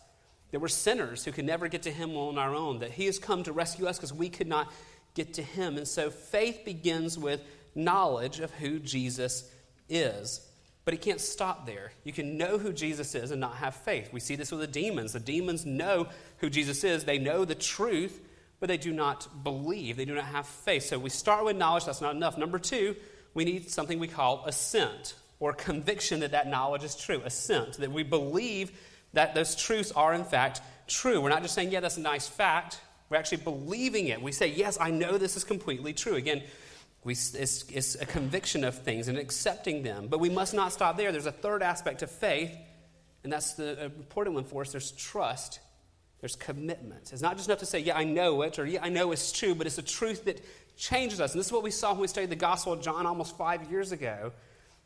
that 0.52 0.60
we're 0.60 0.68
sinners 0.68 1.26
who 1.26 1.32
could 1.32 1.46
never 1.46 1.68
get 1.68 1.84
to 1.84 1.92
Him 1.92 2.16
on 2.16 2.38
our 2.38 2.54
own, 2.54 2.80
that 2.80 2.92
He 2.92 3.06
has 3.06 3.18
come 3.18 3.44
to 3.44 3.54
rescue 3.54 3.88
us 3.88 3.98
because 3.98 4.14
we 4.14 4.30
could 4.30 4.48
not 4.48 4.72
get 5.14 5.34
to 5.36 5.42
Him. 5.42 5.78
And 5.78 5.88
so 5.88 6.10
faith 6.10 6.64
begins 6.66 7.18
with 7.18 7.42
knowledge 7.74 8.40
of 8.40 8.52
who 8.52 8.80
Jesus 8.80 9.50
is. 9.90 10.48
But 10.84 10.94
it 10.94 11.02
can't 11.02 11.22
stop 11.22 11.66
there. 11.66 11.92
You 12.04 12.12
can 12.12 12.38
know 12.38 12.58
who 12.58 12.74
Jesus 12.74 13.16
is 13.16 13.32
and 13.32 13.40
not 13.40 13.56
have 13.56 13.76
faith. 13.76 14.12
We 14.12 14.20
see 14.20 14.36
this 14.36 14.52
with 14.52 14.62
the 14.62 14.68
demons. 14.68 15.14
The 15.14 15.20
demons 15.20 15.66
know 15.66 16.08
who 16.38 16.50
Jesus 16.50 16.84
is, 16.84 17.06
they 17.06 17.20
know 17.20 17.46
the 17.46 17.56
truth, 17.56 18.20
but 18.62 18.68
they 18.68 18.78
do 18.78 18.94
not 18.94 19.44
believe. 19.44 19.98
They 19.98 20.06
do 20.06 20.16
not 20.16 20.26
have 20.26 20.46
faith. 20.46 20.84
So 20.84 20.98
we 20.98 21.10
start 21.10 21.44
with 21.44 21.58
knowledge, 21.58 21.86
that's 21.86 22.00
not 22.00 22.16
enough. 22.16 22.38
Number 22.38 22.60
two, 22.60 22.96
we 23.34 23.44
need 23.44 23.70
something 23.70 24.00
we 24.00 24.08
call 24.08 24.46
assent 24.46 25.16
or 25.40 25.52
conviction 25.52 26.20
that 26.20 26.32
that 26.32 26.48
knowledge 26.48 26.84
is 26.84 26.96
true. 26.96 27.22
Assent, 27.26 27.78
that 27.78 27.92
we 27.92 28.04
believe 28.04 28.72
that 29.14 29.34
those 29.34 29.56
truths 29.56 29.92
are 29.92 30.14
in 30.14 30.24
fact 30.24 30.62
true. 30.88 31.20
We're 31.20 31.30
not 31.30 31.42
just 31.42 31.56
saying, 31.56 31.72
yeah, 31.72 31.80
that's 31.80 31.98
a 31.98 32.02
nice 32.02 32.28
fact. 32.28 32.80
We're 33.10 33.18
actually 33.18 33.40
believing 33.40 34.08
it. 34.08 34.22
We 34.22 34.32
say, 34.32 34.48
yes, 34.48 34.78
I 34.80 34.92
know 34.92 35.18
this 35.18 35.36
is 35.36 35.44
completely 35.44 35.94
true. 35.94 36.14
Again, 36.14 36.44
we, 37.04 37.14
it's, 37.14 37.66
it's 37.68 37.96
a 37.96 38.06
conviction 38.06 38.64
of 38.64 38.78
things 38.78 39.08
and 39.08 39.18
accepting 39.18 39.82
them. 39.82 40.08
But 40.08 40.20
we 40.20 40.30
must 40.30 40.54
not 40.54 40.72
stop 40.72 40.98
there. 40.98 41.12
There's 41.12 41.26
a 41.26 41.32
third 41.32 41.64
aspect 41.64 42.04
of 42.04 42.12
faith, 42.12 42.56
and 43.24 43.34
that's 43.34 43.54
the 43.56 43.82
uh, 43.82 43.86
important 43.86 44.36
one 44.36 44.44
for 44.44 44.62
us. 44.62 44.72
There's 44.72 44.92
trust, 44.92 45.60
there's 46.22 46.36
commitment. 46.36 47.10
It's 47.12 47.22
not 47.22 47.36
just 47.36 47.50
enough 47.50 47.60
to 47.60 47.66
say, 47.66 47.80
yeah, 47.80 47.98
I 47.98 48.04
know 48.04 48.44
it, 48.44 48.60
or 48.60 48.66
yeah, 48.66 48.80
I 48.82 48.90
know 48.90 49.12
it's 49.12 49.32
true, 49.32 49.56
but 49.56 49.68
it's 49.68 49.80
a 49.80 49.84
truth 49.84 50.26
that 50.26 50.40
changes 50.78 51.20
us. 51.20 51.34
And 51.34 51.40
this 51.40 51.48
is 51.48 51.52
what 51.52 51.64
we 51.64 51.72
saw 51.72 51.92
when 51.92 52.02
we 52.02 52.08
studied 52.08 52.30
the 52.30 52.36
Gospel 52.36 52.74
of 52.74 52.82
John 52.82 53.06
almost 53.06 53.38
five 53.38 53.70
years 53.70 53.92
ago. 53.92 54.32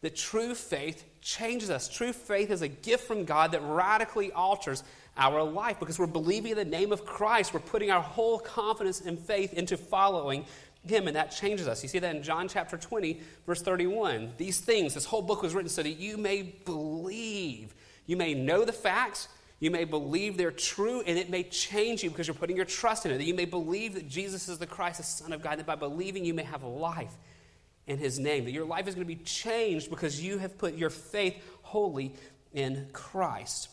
That 0.02 0.16
true 0.16 0.56
faith 0.56 1.04
changes 1.22 1.70
us. 1.70 1.90
True 1.90 2.14
faith 2.14 2.52
is 2.52 2.62
a 2.62 2.68
gift 2.68 3.06
from 3.06 3.26
God 3.26 3.52
that 3.52 3.62
radically 3.62 4.32
alters 4.32 4.84
our 5.18 5.44
life 5.44 5.80
because 5.80 5.98
we're 5.98 6.08
believing 6.08 6.52
in 6.52 6.58
the 6.58 6.66
name 6.66 6.92
of 6.92 7.06
Christ. 7.06 7.54
We're 7.54 7.60
putting 7.60 7.92
our 7.92 8.02
whole 8.02 8.40
confidence 8.40 9.02
and 9.02 9.18
faith 9.18 9.54
into 9.54 9.78
following 9.78 10.46
him, 10.86 11.08
and 11.08 11.16
that 11.16 11.32
changes 11.32 11.68
us. 11.68 11.82
You 11.84 11.90
see 11.90 12.00
that 12.00 12.16
in 12.16 12.24
John 12.24 12.48
chapter 12.48 12.78
20, 12.78 13.20
verse 13.46 13.62
31. 13.62 14.34
These 14.38 14.60
things, 14.60 14.94
this 14.94 15.06
whole 15.06 15.22
book 15.22 15.42
was 15.42 15.54
written 15.56 15.70
so 15.70 15.84
that 15.84 15.90
you 15.90 16.18
may 16.18 16.44
believe. 16.44 17.74
You 18.06 18.18
may 18.18 18.34
know 18.34 18.66
the 18.66 18.74
facts, 18.74 19.28
you 19.60 19.72
may 19.72 19.86
believe 19.86 20.38
they're 20.38 20.52
true, 20.52 21.02
and 21.06 21.18
it 21.18 21.30
may 21.30 21.44
change 21.44 22.04
you 22.04 22.10
because 22.10 22.28
you're 22.28 22.36
putting 22.36 22.58
your 22.58 22.66
trust 22.66 23.06
in 23.06 23.12
it. 23.12 23.18
That 23.18 23.24
you 23.24 23.34
may 23.34 23.46
believe 23.46 23.94
that 23.94 24.08
Jesus 24.08 24.50
is 24.50 24.58
the 24.58 24.68
Christ, 24.68 24.98
the 24.98 25.04
Son 25.04 25.32
of 25.32 25.42
God, 25.42 25.60
that 25.60 25.66
by 25.66 25.76
believing 25.76 26.26
you 26.26 26.34
may 26.34 26.44
have 26.44 26.64
life 26.64 27.14
in 27.88 27.98
his 27.98 28.20
name. 28.20 28.46
That 28.46 28.52
your 28.52 28.66
life 28.66 28.88
is 28.88 28.96
going 28.96 29.08
to 29.08 29.16
be 29.16 29.24
changed 29.24 29.90
because 29.90 30.22
you 30.22 30.38
have 30.40 30.58
put 30.58 30.76
your 30.76 30.90
faith 30.90 31.42
wholly 31.62 32.14
in 32.54 32.88
Christ. 32.92 33.70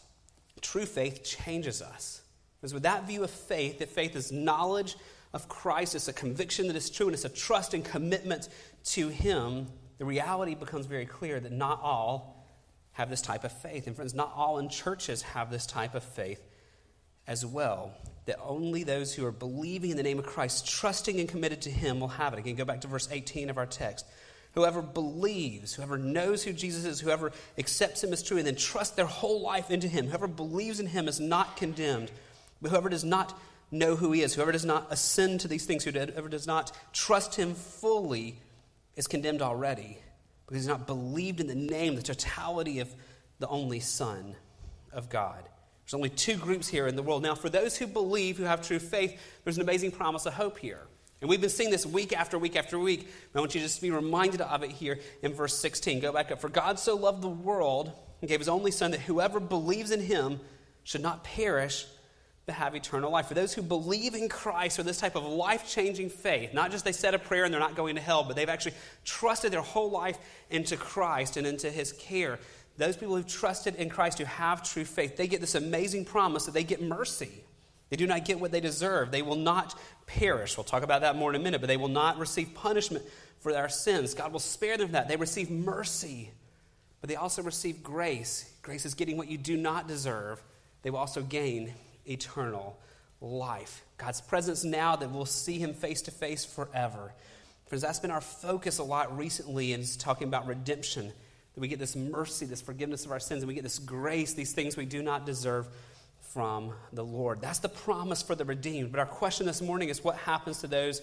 True 0.61 0.87
faith 0.87 1.25
changes 1.25 1.83
us. 1.83 2.23
Because 2.61 2.73
with 2.73 2.85
that 2.85 3.07
view 3.07 3.25
of 3.25 3.31
faith, 3.31 3.81
that 3.81 3.89
faith 3.89 4.15
is 4.15 4.31
knowledge 4.31 4.97
of 5.33 5.49
Christ, 5.49 5.95
it's 5.97 6.09
a 6.09 6.13
conviction 6.13 6.69
that 6.69 6.77
is 6.77 6.91
true, 6.91 7.07
and 7.07 7.15
it's 7.15 7.25
a 7.25 7.29
trust 7.29 7.75
and 7.75 7.85
commitment 7.85 8.49
to 8.85 9.09
Him, 9.09 9.67
the 9.99 10.05
reality 10.05 10.55
becomes 10.55 10.87
very 10.87 11.07
clear 11.07 11.41
that 11.41 11.53
not 11.53 11.81
all 11.83 12.32
have 12.93 13.11
this 13.11 13.23
type 13.23 13.45
of 13.45 13.53
faith. 13.53 13.87
And 13.87 13.97
friends, 13.97 14.15
not 14.15 14.33
all 14.35 14.59
in 14.59 14.69
churches 14.69 15.23
have 15.23 15.51
this 15.51 15.67
type 15.67 15.95
of 15.95 16.03
faith 16.03 16.43
as 17.27 17.45
well. 17.45 17.95
That 18.27 18.39
only 18.43 18.85
those 18.85 19.15
who 19.15 19.27
are 19.27 19.33
believing 19.33 19.91
in 19.91 19.97
the 19.97 20.03
name 20.03 20.19
of 20.19 20.27
Christ, 20.27 20.69
trusting 20.69 21.19
and 21.19 21.29
committed 21.29 21.63
to 21.63 21.71
Him, 21.71 22.01
will 22.01 22.09
have 22.09 22.33
it. 22.33 22.39
Again, 22.39 22.55
go 22.55 22.65
back 22.65 22.83
to 22.83 22.89
verse 22.89 23.09
18 23.11 23.51
of 23.51 23.59
our 23.59 23.67
text. 23.67 24.07
Whoever 24.55 24.83
believes, 24.83 25.75
whoever 25.75 25.97
knows 25.97 26.45
who 26.45 26.53
Jesus 26.53 26.85
is, 26.85 27.01
whoever 27.01 27.33
accepts 27.59 28.05
Him 28.05 28.13
as 28.13 28.23
true, 28.23 28.37
and 28.37 28.47
then 28.47 28.55
trusts 28.55 28.95
their 28.95 29.07
whole 29.07 29.41
life 29.41 29.71
into 29.71 29.89
Him, 29.89 30.07
whoever 30.07 30.29
believes 30.29 30.79
in 30.79 30.87
Him 30.87 31.09
is 31.09 31.19
not 31.19 31.57
condemned. 31.57 32.13
But 32.61 32.71
whoever 32.71 32.91
does 32.91 33.05
not 33.05 33.37
know 33.73 33.97
who 33.97 34.13
he 34.13 34.23
is. 34.23 34.35
Whoever 34.35 34.53
does 34.53 34.67
not 34.67 34.87
ascend 34.91 35.41
to 35.41 35.49
these 35.49 35.65
things, 35.65 35.83
whoever 35.83 36.29
does 36.29 36.47
not 36.47 36.71
trust 36.93 37.35
him 37.35 37.55
fully, 37.55 38.39
is 38.95 39.07
condemned 39.07 39.41
already 39.41 39.99
because 40.53 40.65
he's 40.65 40.69
not 40.69 40.87
believed 40.87 41.41
in 41.41 41.47
the 41.47 41.55
name, 41.55 41.95
the 41.95 42.03
totality 42.03 42.81
of 42.81 42.95
the 43.39 43.49
only 43.49 43.81
Son 43.81 44.37
of 44.93 45.09
God. 45.09 45.43
There's 45.87 45.95
only 45.95 46.11
two 46.11 46.37
groups 46.37 46.69
here 46.69 46.87
in 46.87 46.95
the 46.95 47.03
world. 47.03 47.23
Now, 47.23 47.35
for 47.35 47.49
those 47.49 47.75
who 47.75 47.87
believe, 47.87 48.37
who 48.37 48.45
have 48.45 48.61
true 48.61 48.79
faith, 48.79 49.19
there's 49.45 49.57
an 49.57 49.63
amazing 49.63 49.93
promise 49.93 50.27
of 50.27 50.35
hope 50.35 50.59
here. 50.59 50.83
And 51.23 51.31
we've 51.31 51.41
been 51.41 51.49
seeing 51.49 51.71
this 51.71 51.87
week 51.87 52.13
after 52.13 52.39
week 52.39 52.55
after 52.55 52.79
week. 52.79 53.09
I 53.35 53.41
want 53.41 53.55
you 53.55 53.63
to 53.63 53.67
just 53.67 53.81
be 53.81 53.91
reminded 53.91 54.43
of 54.43 54.63
it 54.63 54.73
here 54.73 55.01
in 55.23 55.33
verse 55.33 55.57
16. 55.57 56.01
Go 56.01 56.13
back 56.13 56.31
up. 56.31 56.39
For 56.39 56.51
God 56.51 56.79
so 56.79 56.97
loved 56.97 57.23
the 57.23 57.31
world 57.31 57.91
and 58.21 58.29
gave 58.29 58.41
his 58.41 58.49
only 58.51 58.73
Son 58.73 58.91
that 58.91 59.01
whoever 59.01 59.41
believes 59.41 59.91
in 59.91 60.03
him 60.03 60.39
should 60.85 61.01
not 61.01 61.25
perish 61.25 61.87
to 62.47 62.53
have 62.53 62.75
eternal 62.75 63.11
life. 63.11 63.27
For 63.27 63.35
those 63.35 63.55
who 63.55 63.63
believe 63.63 64.15
in 64.15 64.29
Christ 64.29 64.79
or 64.79 64.83
this 64.83 64.99
type 64.99 65.15
of 65.15 65.25
life 65.25 65.69
changing 65.69 66.11
faith, 66.11 66.53
not 66.53 66.71
just 66.71 66.85
they 66.85 66.93
said 66.93 67.15
a 67.15 67.19
prayer 67.19 67.45
and 67.45 67.53
they're 67.53 67.61
not 67.61 67.77
going 67.77 67.95
to 67.95 68.01
hell, 68.01 68.25
but 68.25 68.35
they've 68.35 68.49
actually 68.49 68.75
trusted 69.05 69.53
their 69.53 69.61
whole 69.61 69.91
life 69.91 70.19
into 70.51 70.77
Christ 70.77 71.37
and 71.37 71.47
into 71.47 71.71
his 71.71 71.93
care. 71.93 72.41
Those 72.79 72.97
people 72.97 73.15
who've 73.15 73.27
trusted 73.27 73.77
in 73.77 73.89
Christ, 73.89 74.19
who 74.19 74.25
have 74.25 74.63
true 74.63 74.85
faith, 74.85 75.17
they 75.17 75.29
get 75.29 75.41
this 75.41 75.55
amazing 75.55 76.05
promise 76.05 76.47
that 76.47 76.55
they 76.55 76.65
get 76.65 76.83
mercy. 76.83 77.45
They 77.91 77.97
do 77.97 78.07
not 78.07 78.25
get 78.25 78.41
what 78.41 78.51
they 78.51 78.61
deserve. 78.61 79.11
They 79.11 79.23
will 79.23 79.37
not 79.37 79.79
perish. 80.07 80.57
We'll 80.57 80.65
talk 80.65 80.83
about 80.83 81.03
that 81.03 81.15
more 81.15 81.31
in 81.31 81.37
a 81.37 81.45
minute, 81.45 81.61
but 81.61 81.69
they 81.69 81.77
will 81.77 81.89
not 81.89 82.19
receive 82.19 82.55
punishment 82.55 83.05
for 83.39 83.53
their 83.53 83.69
sins. 83.69 84.15
God 84.15 84.33
will 84.33 84.41
spare 84.41 84.79
them 84.79 84.93
that. 84.93 85.09
They 85.09 85.17
receive 85.17 85.51
mercy, 85.51 86.31
but 87.01 87.09
they 87.09 87.17
also 87.17 87.43
receive 87.43 87.83
grace. 87.83 88.51
Grace 88.63 88.87
is 88.87 88.95
getting 88.95 89.17
what 89.17 89.29
you 89.29 89.37
do 89.37 89.57
not 89.57 89.87
deserve. 89.87 90.43
They 90.83 90.91
will 90.91 91.01
also 91.01 91.23
gain 91.23 91.75
eternal 92.07 92.79
life. 93.21 93.85
God's 93.99 94.21
presence 94.21 94.65
now 94.65 94.97
that 94.97 95.11
we'll 95.11 95.25
see 95.25 95.59
him 95.59 95.75
face 95.75 96.03
to 96.03 96.11
face 96.11 96.45
forever. 96.45 97.13
Friends, 97.67 97.83
that's 97.83 98.01
been 98.01 98.11
our 98.11 98.21
focus 98.21 98.79
a 98.79 98.85
lot 98.85 99.17
recently 99.17 99.73
in 99.73 99.85
talking 99.99 100.29
about 100.29 100.47
redemption. 100.47 101.13
That 101.55 101.61
we 101.61 101.69
get 101.69 101.79
this 101.79 101.97
mercy, 101.97 102.47
this 102.47 102.61
forgiveness 102.61 103.05
of 103.05 103.13
our 103.13 103.21
sins, 103.21 103.43
and 103.43 103.49
we 103.49 103.55
get 103.55 103.63
this 103.63 103.79
grace, 103.79 104.33
these 104.33 104.53
things 104.53 104.77
we 104.77 104.87
do 104.87 105.03
not 105.03 105.27
deserve 105.27 105.69
from 106.21 106.73
the 106.93 107.05
Lord. 107.05 107.41
That's 107.41 107.59
the 107.59 107.69
promise 107.69 108.23
for 108.23 108.35
the 108.35 108.45
redeemed. 108.45 108.91
But 108.91 109.01
our 109.01 109.07
question 109.07 109.47
this 109.47 109.61
morning 109.61 109.89
is 109.91 110.03
what 110.03 110.17
happens 110.17 110.61
to 110.61 110.67
those 110.67 111.03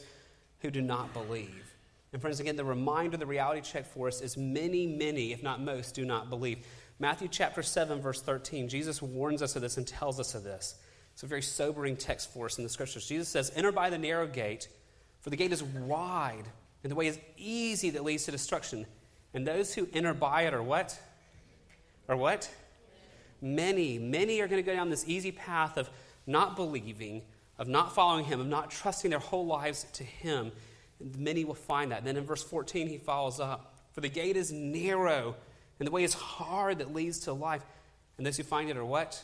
who 0.61 0.71
do 0.71 0.81
not 0.81 1.13
believe? 1.13 1.73
And 2.11 2.21
friends, 2.21 2.39
again, 2.39 2.55
the 2.55 2.65
reminder, 2.65 3.17
the 3.17 3.25
reality 3.25 3.61
check 3.61 3.85
for 3.85 4.07
us 4.07 4.21
is 4.21 4.37
many, 4.37 4.87
many, 4.87 5.31
if 5.31 5.43
not 5.43 5.61
most, 5.61 5.93
do 5.93 6.05
not 6.05 6.29
believe. 6.29 6.65
Matthew 6.97 7.27
chapter 7.27 7.61
7, 7.61 8.01
verse 8.01 8.21
13, 8.21 8.67
Jesus 8.67 9.01
warns 9.01 9.41
us 9.41 9.55
of 9.55 9.61
this 9.61 9.77
and 9.77 9.87
tells 9.87 10.19
us 10.19 10.33
of 10.33 10.43
this. 10.43 10.75
It's 11.19 11.23
a 11.25 11.27
very 11.27 11.41
sobering 11.41 11.97
text 11.97 12.31
for 12.31 12.45
us 12.45 12.57
in 12.59 12.63
the 12.63 12.69
scriptures. 12.69 13.05
Jesus 13.05 13.27
says, 13.27 13.51
Enter 13.53 13.73
by 13.73 13.89
the 13.89 13.97
narrow 13.97 14.25
gate, 14.25 14.69
for 15.19 15.29
the 15.29 15.35
gate 15.35 15.51
is 15.51 15.61
wide, 15.61 16.45
and 16.81 16.89
the 16.89 16.95
way 16.95 17.07
is 17.07 17.19
easy 17.35 17.89
that 17.89 18.05
leads 18.05 18.23
to 18.23 18.31
destruction. 18.31 18.85
And 19.33 19.45
those 19.45 19.73
who 19.73 19.89
enter 19.91 20.13
by 20.13 20.43
it 20.43 20.53
are 20.53 20.63
what? 20.63 20.97
Are 22.07 22.15
what? 22.15 22.49
Many, 23.41 23.99
many 23.99 24.39
are 24.39 24.47
going 24.47 24.63
to 24.63 24.65
go 24.65 24.73
down 24.73 24.89
this 24.89 25.03
easy 25.09 25.33
path 25.33 25.75
of 25.75 25.89
not 26.25 26.55
believing, 26.55 27.23
of 27.57 27.67
not 27.67 27.93
following 27.93 28.23
Him, 28.23 28.39
of 28.39 28.47
not 28.47 28.71
trusting 28.71 29.09
their 29.09 29.19
whole 29.19 29.45
lives 29.45 29.87
to 29.95 30.05
Him. 30.05 30.53
Many 31.17 31.43
will 31.43 31.53
find 31.53 31.91
that. 31.91 31.97
And 31.97 32.07
then 32.07 32.15
in 32.15 32.23
verse 32.23 32.43
14, 32.43 32.87
he 32.87 32.97
follows 32.97 33.41
up 33.41 33.73
For 33.91 33.99
the 33.99 34.07
gate 34.07 34.37
is 34.37 34.53
narrow, 34.53 35.35
and 35.79 35.85
the 35.85 35.91
way 35.91 36.05
is 36.05 36.13
hard 36.13 36.77
that 36.77 36.93
leads 36.93 37.19
to 37.25 37.33
life. 37.33 37.65
And 38.17 38.25
those 38.25 38.37
who 38.37 38.43
find 38.43 38.69
it 38.69 38.77
are 38.77 38.85
what? 38.85 39.21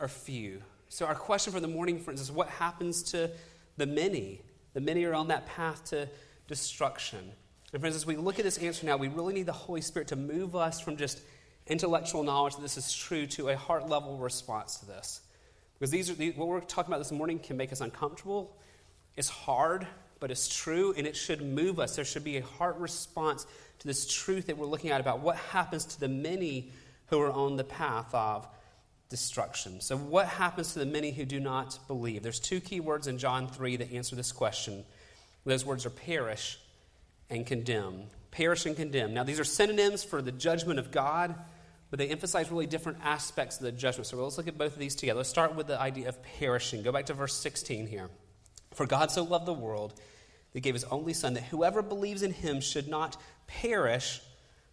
Are 0.00 0.08
few. 0.08 0.60
So, 0.90 1.06
our 1.06 1.14
question 1.14 1.52
for 1.52 1.60
the 1.60 1.68
morning, 1.68 2.00
friends, 2.00 2.20
is 2.20 2.32
what 2.32 2.48
happens 2.48 3.02
to 3.04 3.30
the 3.76 3.86
many? 3.86 4.40
The 4.72 4.80
many 4.80 5.04
are 5.04 5.14
on 5.14 5.28
that 5.28 5.46
path 5.46 5.84
to 5.86 6.08
destruction. 6.46 7.32
And, 7.72 7.80
friends, 7.82 7.94
as 7.94 8.06
we 8.06 8.16
look 8.16 8.38
at 8.38 8.44
this 8.44 8.58
answer 8.58 8.86
now, 8.86 8.96
we 8.96 9.08
really 9.08 9.34
need 9.34 9.46
the 9.46 9.52
Holy 9.52 9.82
Spirit 9.82 10.08
to 10.08 10.16
move 10.16 10.56
us 10.56 10.80
from 10.80 10.96
just 10.96 11.20
intellectual 11.66 12.22
knowledge 12.22 12.56
that 12.56 12.62
this 12.62 12.78
is 12.78 12.92
true 12.92 13.26
to 13.26 13.50
a 13.50 13.56
heart 13.56 13.88
level 13.88 14.16
response 14.16 14.78
to 14.78 14.86
this. 14.86 15.20
Because 15.78 15.90
these 15.90 16.10
are, 16.10 16.14
what 16.14 16.48
we're 16.48 16.60
talking 16.60 16.90
about 16.90 16.98
this 16.98 17.12
morning 17.12 17.38
can 17.38 17.58
make 17.58 17.70
us 17.70 17.82
uncomfortable. 17.82 18.56
It's 19.16 19.28
hard, 19.28 19.86
but 20.20 20.30
it's 20.30 20.48
true, 20.48 20.94
and 20.96 21.06
it 21.06 21.16
should 21.16 21.42
move 21.42 21.78
us. 21.78 21.96
There 21.96 22.04
should 22.04 22.24
be 22.24 22.38
a 22.38 22.42
heart 22.42 22.78
response 22.78 23.46
to 23.80 23.86
this 23.86 24.06
truth 24.10 24.46
that 24.46 24.56
we're 24.56 24.66
looking 24.66 24.90
at 24.90 25.00
about 25.00 25.20
what 25.20 25.36
happens 25.36 25.84
to 25.84 26.00
the 26.00 26.08
many 26.08 26.72
who 27.08 27.20
are 27.20 27.30
on 27.30 27.56
the 27.56 27.64
path 27.64 28.12
of 28.14 28.48
destruction. 29.08 29.80
So, 29.80 29.96
what 29.96 30.26
happens 30.26 30.72
to 30.72 30.78
the 30.78 30.86
many 30.86 31.10
who 31.12 31.24
do 31.24 31.40
not 31.40 31.78
believe? 31.86 32.22
There's 32.22 32.40
two 32.40 32.60
key 32.60 32.80
words 32.80 33.06
in 33.06 33.18
John 33.18 33.48
3 33.48 33.76
that 33.76 33.92
answer 33.92 34.16
this 34.16 34.32
question. 34.32 34.84
Those 35.44 35.64
words 35.64 35.86
are 35.86 35.90
perish 35.90 36.58
and 37.30 37.46
condemn. 37.46 38.04
Perish 38.30 38.66
and 38.66 38.76
condemn. 38.76 39.14
Now, 39.14 39.24
these 39.24 39.40
are 39.40 39.44
synonyms 39.44 40.04
for 40.04 40.20
the 40.20 40.32
judgment 40.32 40.78
of 40.78 40.90
God, 40.90 41.34
but 41.90 41.98
they 41.98 42.08
emphasize 42.08 42.50
really 42.50 42.66
different 42.66 42.98
aspects 43.02 43.56
of 43.56 43.62
the 43.62 43.72
judgment. 43.72 44.06
So, 44.06 44.22
let's 44.22 44.36
look 44.36 44.48
at 44.48 44.58
both 44.58 44.74
of 44.74 44.78
these 44.78 44.94
together. 44.94 45.18
Let's 45.18 45.30
start 45.30 45.54
with 45.54 45.66
the 45.66 45.80
idea 45.80 46.08
of 46.08 46.22
perishing. 46.38 46.82
Go 46.82 46.92
back 46.92 47.06
to 47.06 47.14
verse 47.14 47.34
16 47.34 47.86
here. 47.86 48.10
For 48.74 48.86
God 48.86 49.10
so 49.10 49.24
loved 49.24 49.46
the 49.46 49.54
world 49.54 49.94
that 49.94 50.02
he 50.52 50.60
gave 50.60 50.74
his 50.74 50.84
only 50.84 51.14
Son, 51.14 51.34
that 51.34 51.44
whoever 51.44 51.80
believes 51.80 52.22
in 52.22 52.32
him 52.32 52.60
should 52.60 52.88
not 52.88 53.16
perish 53.46 54.20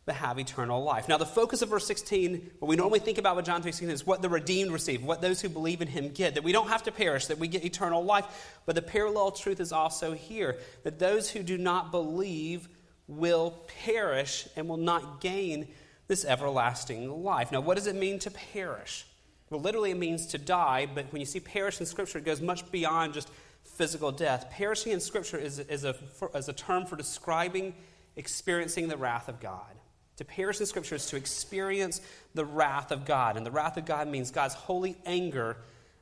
but 0.06 0.16
have 0.16 0.39
eternal 0.39 0.84
life. 0.84 1.10
Now, 1.10 1.18
the 1.18 1.26
focus 1.26 1.64
of 1.64 1.70
verse 1.70 1.88
16, 1.88 2.51
what 2.60 2.70
we 2.70 2.76
normally 2.76 2.99
think 2.99 3.18
about 3.18 3.36
with 3.36 3.45
John 3.45 3.64
3.16 3.64 3.89
is 3.89 4.06
what 4.06 4.22
the 4.22 4.30
redeemed 4.30 4.72
receive, 4.72 5.03
what 5.03 5.22
those 5.22 5.41
who 5.41 5.49
believe 5.49 5.82
in 5.82 5.88
him 5.88 6.10
get, 6.10 6.36
that 6.36 6.43
we 6.43 6.51
don't 6.51 6.68
have 6.68 6.84
to 6.84 6.91
perish, 6.91 7.26
that 7.28 7.39
we 7.39 7.47
get 7.47 7.66
eternal 7.66 8.03
life. 8.03 8.60
But 8.68 8.76
the 8.76 8.84
parallel 8.84 9.32
truth 9.32 9.60
is 9.60 9.72
also 9.72 10.14
here, 10.14 10.60
that 10.84 10.99
those 10.99 11.30
who 11.32 11.41
do 11.41 11.58
not 11.58 11.91
believe 11.91 12.70
will 13.08 13.51
perish 13.84 14.47
and 14.56 14.70
will 14.70 14.78
not 14.78 15.22
gain 15.22 15.68
this 16.08 16.24
everlasting 16.24 17.24
life. 17.24 17.51
Now, 17.51 17.62
what 17.62 17.76
does 17.76 17.88
it 17.88 17.95
mean 17.95 18.20
to 18.20 18.32
perish? 18.32 19.08
Well, 19.49 19.62
literally, 19.62 19.91
it 19.91 19.97
means 19.97 20.28
to 20.28 20.38
die, 20.38 20.88
but 20.93 21.12
when 21.12 21.20
you 21.20 21.26
see 21.26 21.39
perish 21.39 21.80
in 21.80 21.88
Scripture, 21.88 22.20
it 22.20 22.26
goes 22.26 22.41
much 22.41 22.72
beyond 22.72 23.14
just 23.16 23.30
physical 23.64 24.12
death. 24.12 24.51
Perishing 24.51 24.91
in 24.91 24.99
Scripture 24.99 25.38
is, 25.38 25.58
is, 25.60 25.84
a, 25.84 25.93
for, 25.93 26.30
is 26.36 26.47
a 26.47 26.53
term 26.53 26.86
for 26.86 26.95
describing 26.95 27.74
experiencing 28.16 28.88
the 28.88 28.97
wrath 28.97 29.28
of 29.28 29.39
God. 29.39 29.76
To 30.18 30.26
perish 30.26 30.59
in 30.59 30.66
Scripture 30.66 30.95
is 30.95 31.07
to 31.07 31.18
experience 31.18 32.01
the 32.34 32.45
wrath 32.45 32.91
of 32.91 33.05
God. 33.05 33.38
And 33.38 33.45
the 33.45 33.51
wrath 33.51 33.78
of 33.78 33.86
God 33.86 34.07
means 34.07 34.32
God's 34.32 34.53
holy 34.53 34.95
anger 35.05 35.57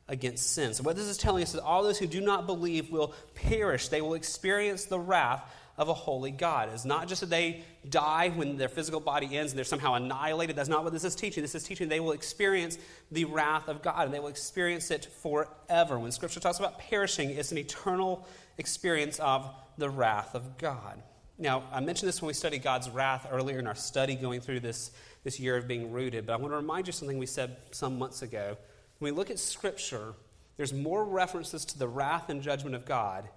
against 0.08 0.54
sin. 0.54 0.74
So, 0.74 0.84
what 0.84 0.96
this 0.96 1.06
is 1.06 1.18
telling 1.18 1.44
us 1.44 1.54
is 1.54 1.60
all 1.60 1.84
those 1.84 1.98
who 1.98 2.08
do 2.08 2.22
not 2.22 2.46
believe 2.46 2.92
will 2.92 3.14
perish. 3.36 3.88
They 3.88 4.02
will 4.02 4.14
experience 4.14 4.86
the 4.86 5.00
wrath 5.00 5.44
of 5.78 5.90
a 5.90 5.94
holy 5.94 6.30
God. 6.30 6.70
It's 6.72 6.86
not 6.86 7.08
just 7.08 7.22
that 7.22 7.32
they 7.32 7.64
die 7.90 8.30
when 8.30 8.58
their 8.58 8.70
physical 8.70 9.00
body 9.00 9.36
ends 9.36 9.52
and 9.52 9.58
they're 9.58 9.66
somehow 9.66 9.96
annihilated. 9.96 10.56
That's 10.56 10.70
not 10.70 10.84
what 10.84 10.94
this 10.94 11.04
is 11.04 11.16
teaching. 11.16 11.42
This 11.42 11.56
is 11.56 11.64
teaching 11.64 11.90
they 11.90 12.00
will 12.00 12.12
experience 12.12 12.78
the 13.12 13.26
wrath 13.26 13.68
of 13.68 13.82
God 13.82 14.06
and 14.06 14.14
they 14.14 14.20
will 14.20 14.28
experience 14.28 14.92
it 14.92 15.06
forever. 15.06 15.98
When 15.98 16.12
Scripture 16.12 16.40
talks 16.40 16.60
about 16.60 16.78
perishing, 16.78 17.32
it's 17.32 17.52
an 17.52 17.58
eternal 17.58 18.28
experience 18.60 19.20
of 19.20 19.50
the 19.78 19.90
wrath 19.90 20.36
of 20.36 20.60
God. 20.60 21.02
Now, 21.38 21.64
I 21.72 21.80
mentioned 21.80 22.08
this 22.08 22.22
when 22.22 22.28
we 22.28 22.34
studied 22.34 22.62
God's 22.62 22.90
wrath 22.90 23.28
earlier 23.32 23.58
in 23.58 23.66
our 23.66 23.76
study 23.76 24.16
going 24.16 24.40
through 24.40 24.60
this, 24.60 24.92
this 25.24 25.40
year 25.40 25.58
of 25.58 25.68
being 25.68 25.92
rooted, 25.92 26.28
but 26.28 26.34
I 26.34 26.36
want 26.36 26.52
to 26.52 26.58
remind 26.58 26.88
you 26.88 26.94
something 26.94 27.18
we 27.18 27.26
said 27.26 27.58
some 27.72 27.98
months 27.98 28.22
ago. 28.22 28.58
When 29.00 29.14
we 29.14 29.18
look 29.18 29.32
at 29.32 29.40
Scripture, 29.40 30.14
there's 30.58 30.74
more 30.74 31.04
references 31.04 31.66
to 31.66 31.80
the 31.80 31.88
wrath 31.88 32.30
and 32.30 32.42
judgment 32.42 32.76
of 32.76 32.86
God 32.86 33.28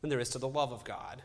than 0.00 0.10
there 0.10 0.20
is 0.20 0.28
to 0.30 0.38
the 0.38 0.48
love 0.48 0.72
of 0.72 0.84
God. 0.84 1.22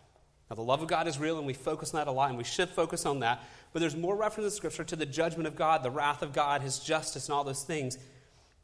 Now, 0.49 0.55
the 0.55 0.61
love 0.61 0.81
of 0.81 0.87
God 0.87 1.07
is 1.07 1.19
real, 1.19 1.37
and 1.37 1.45
we 1.45 1.53
focus 1.53 1.93
on 1.93 1.99
that 1.99 2.07
a 2.07 2.11
lot, 2.11 2.29
and 2.29 2.37
we 2.37 2.43
should 2.43 2.69
focus 2.69 3.05
on 3.05 3.19
that. 3.19 3.43
But 3.73 3.81
there's 3.81 3.95
more 3.95 4.15
reference 4.15 4.53
in 4.53 4.55
Scripture 4.55 4.83
to 4.85 4.95
the 4.95 5.05
judgment 5.05 5.47
of 5.47 5.55
God, 5.55 5.83
the 5.83 5.91
wrath 5.91 6.21
of 6.21 6.31
God, 6.31 6.61
His 6.61 6.79
justice, 6.79 7.27
and 7.27 7.35
all 7.35 7.43
those 7.43 7.63
things 7.63 7.97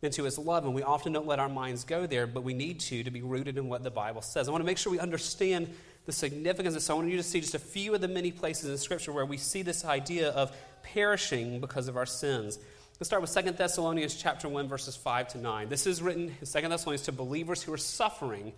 than 0.02 0.12
to 0.12 0.24
His 0.24 0.38
love. 0.38 0.66
And 0.66 0.74
we 0.74 0.84
often 0.84 1.12
don't 1.12 1.28
let 1.28 1.40
our 1.40 1.50
minds 1.50 1.84
go 1.84 2.06
there, 2.06 2.26
but 2.26 2.44
we 2.44 2.54
need 2.54 2.80
to 2.82 3.04
to 3.04 3.12
be 3.12 3.22
rooted 3.22 3.58
in 3.58 3.68
what 3.68 3.84
the 3.84 3.92
Bible 3.92 4.22
says. 4.22 4.48
I 4.48 4.52
want 4.52 4.62
to 4.62 4.66
make 4.66 4.78
sure 4.78 4.92
we 4.92 5.00
understand 5.00 5.70
the 6.10 6.14
significance 6.14 6.70
of 6.70 6.82
this. 6.82 6.90
I 6.90 6.94
want 6.94 7.10
you 7.10 7.18
to 7.18 7.24
see 7.24 7.40
just 7.40 7.56
a 7.56 7.60
few 7.60 7.94
of 7.94 8.02
the 8.02 8.08
many 8.08 8.32
places 8.32 8.70
in 8.70 8.78
Scripture 8.78 9.12
where 9.12 9.26
we 9.26 9.38
see 9.38 9.62
this 9.62 9.86
idea 9.86 10.30
of 10.32 10.52
perishing 10.82 11.62
because 11.62 11.88
of 11.88 11.98
our 11.98 12.08
sins. 12.08 12.58
Let's 13.00 13.10
start 13.10 13.22
with 13.22 13.34
2 13.34 13.52
Thessalonians 13.52 14.16
chapter 14.16 14.50
1, 14.50 14.68
verses 14.68 14.96
5 14.96 15.28
to 15.30 15.38
9. 15.38 15.70
This 15.70 15.86
is 15.86 16.02
written 16.02 16.36
in 16.42 16.48
2 16.48 16.68
Thessalonians 16.68 17.04
to 17.04 17.12
believers 17.12 17.62
who 17.62 17.72
are 17.72 17.78
suffering 17.78 18.54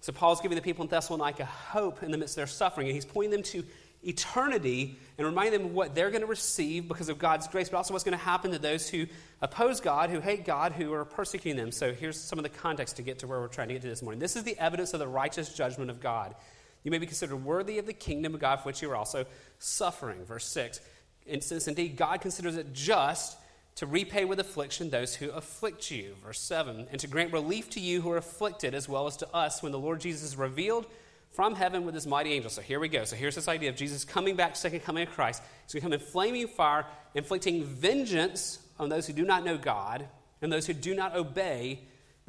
so 0.00 0.12
Paul's 0.12 0.40
giving 0.40 0.56
the 0.56 0.62
people 0.62 0.82
in 0.82 0.88
Thessalonica 0.88 1.44
hope 1.44 2.02
in 2.02 2.10
the 2.10 2.16
midst 2.16 2.32
of 2.32 2.36
their 2.36 2.46
suffering, 2.46 2.86
and 2.88 2.94
he's 2.94 3.04
pointing 3.04 3.32
them 3.32 3.42
to 3.44 3.64
eternity 4.02 4.98
and 5.18 5.26
reminding 5.26 5.60
them 5.60 5.74
what 5.74 5.94
they're 5.94 6.08
going 6.10 6.22
to 6.22 6.26
receive 6.26 6.88
because 6.88 7.10
of 7.10 7.18
God's 7.18 7.46
grace, 7.48 7.68
but 7.68 7.76
also 7.76 7.92
what's 7.92 8.04
going 8.04 8.16
to 8.16 8.24
happen 8.24 8.50
to 8.52 8.58
those 8.58 8.88
who 8.88 9.06
oppose 9.42 9.78
God, 9.78 10.08
who 10.08 10.20
hate 10.20 10.46
God, 10.46 10.72
who 10.72 10.90
are 10.94 11.04
persecuting 11.04 11.62
them. 11.62 11.70
So 11.70 11.92
here's 11.92 12.18
some 12.18 12.38
of 12.38 12.44
the 12.44 12.48
context 12.48 12.96
to 12.96 13.02
get 13.02 13.18
to 13.18 13.26
where 13.26 13.40
we're 13.40 13.48
trying 13.48 13.68
to 13.68 13.74
get 13.74 13.82
to 13.82 13.88
this 13.88 14.00
morning. 14.00 14.18
This 14.18 14.36
is 14.36 14.42
the 14.42 14.58
evidence 14.58 14.94
of 14.94 15.00
the 15.00 15.08
righteous 15.08 15.54
judgment 15.54 15.90
of 15.90 16.00
God. 16.00 16.34
You 16.82 16.90
may 16.90 16.98
be 16.98 17.06
considered 17.06 17.36
worthy 17.36 17.78
of 17.78 17.86
the 17.86 17.92
kingdom 17.92 18.34
of 18.34 18.40
God 18.40 18.56
for 18.56 18.64
which 18.64 18.82
you 18.82 18.90
are 18.90 18.96
also 18.96 19.26
suffering. 19.58 20.24
Verse 20.24 20.46
6. 20.46 20.80
And 21.28 21.42
since 21.42 21.68
indeed 21.68 21.96
God 21.96 22.20
considers 22.20 22.56
it 22.56 22.72
just 22.72 23.36
to 23.76 23.86
repay 23.86 24.24
with 24.24 24.40
affliction 24.40 24.90
those 24.90 25.14
who 25.14 25.30
afflict 25.30 25.90
you. 25.90 26.14
Verse 26.24 26.40
7 26.40 26.88
And 26.90 27.00
to 27.00 27.06
grant 27.06 27.32
relief 27.32 27.70
to 27.70 27.80
you 27.80 28.00
who 28.00 28.10
are 28.10 28.16
afflicted, 28.16 28.74
as 28.74 28.88
well 28.88 29.06
as 29.06 29.16
to 29.18 29.34
us, 29.34 29.62
when 29.62 29.72
the 29.72 29.78
Lord 29.78 30.00
Jesus 30.00 30.22
is 30.22 30.36
revealed 30.36 30.86
from 31.30 31.54
heaven 31.54 31.84
with 31.84 31.94
his 31.94 32.06
mighty 32.06 32.32
angels. 32.32 32.54
So 32.54 32.62
here 32.62 32.80
we 32.80 32.88
go. 32.88 33.04
So 33.04 33.16
here's 33.16 33.36
this 33.36 33.48
idea 33.48 33.70
of 33.70 33.76
Jesus 33.76 34.04
coming 34.04 34.34
back, 34.36 34.56
second 34.56 34.80
coming 34.80 35.06
of 35.06 35.14
Christ. 35.14 35.42
He's 35.64 35.80
going 35.80 35.92
to 35.92 35.98
come 35.98 36.06
in 36.06 36.12
flaming 36.12 36.48
fire, 36.48 36.86
inflicting 37.14 37.64
vengeance 37.64 38.58
on 38.78 38.88
those 38.88 39.06
who 39.06 39.12
do 39.12 39.24
not 39.24 39.44
know 39.44 39.56
God 39.56 40.08
and 40.42 40.52
those 40.52 40.66
who 40.66 40.72
do 40.72 40.94
not 40.94 41.14
obey 41.14 41.80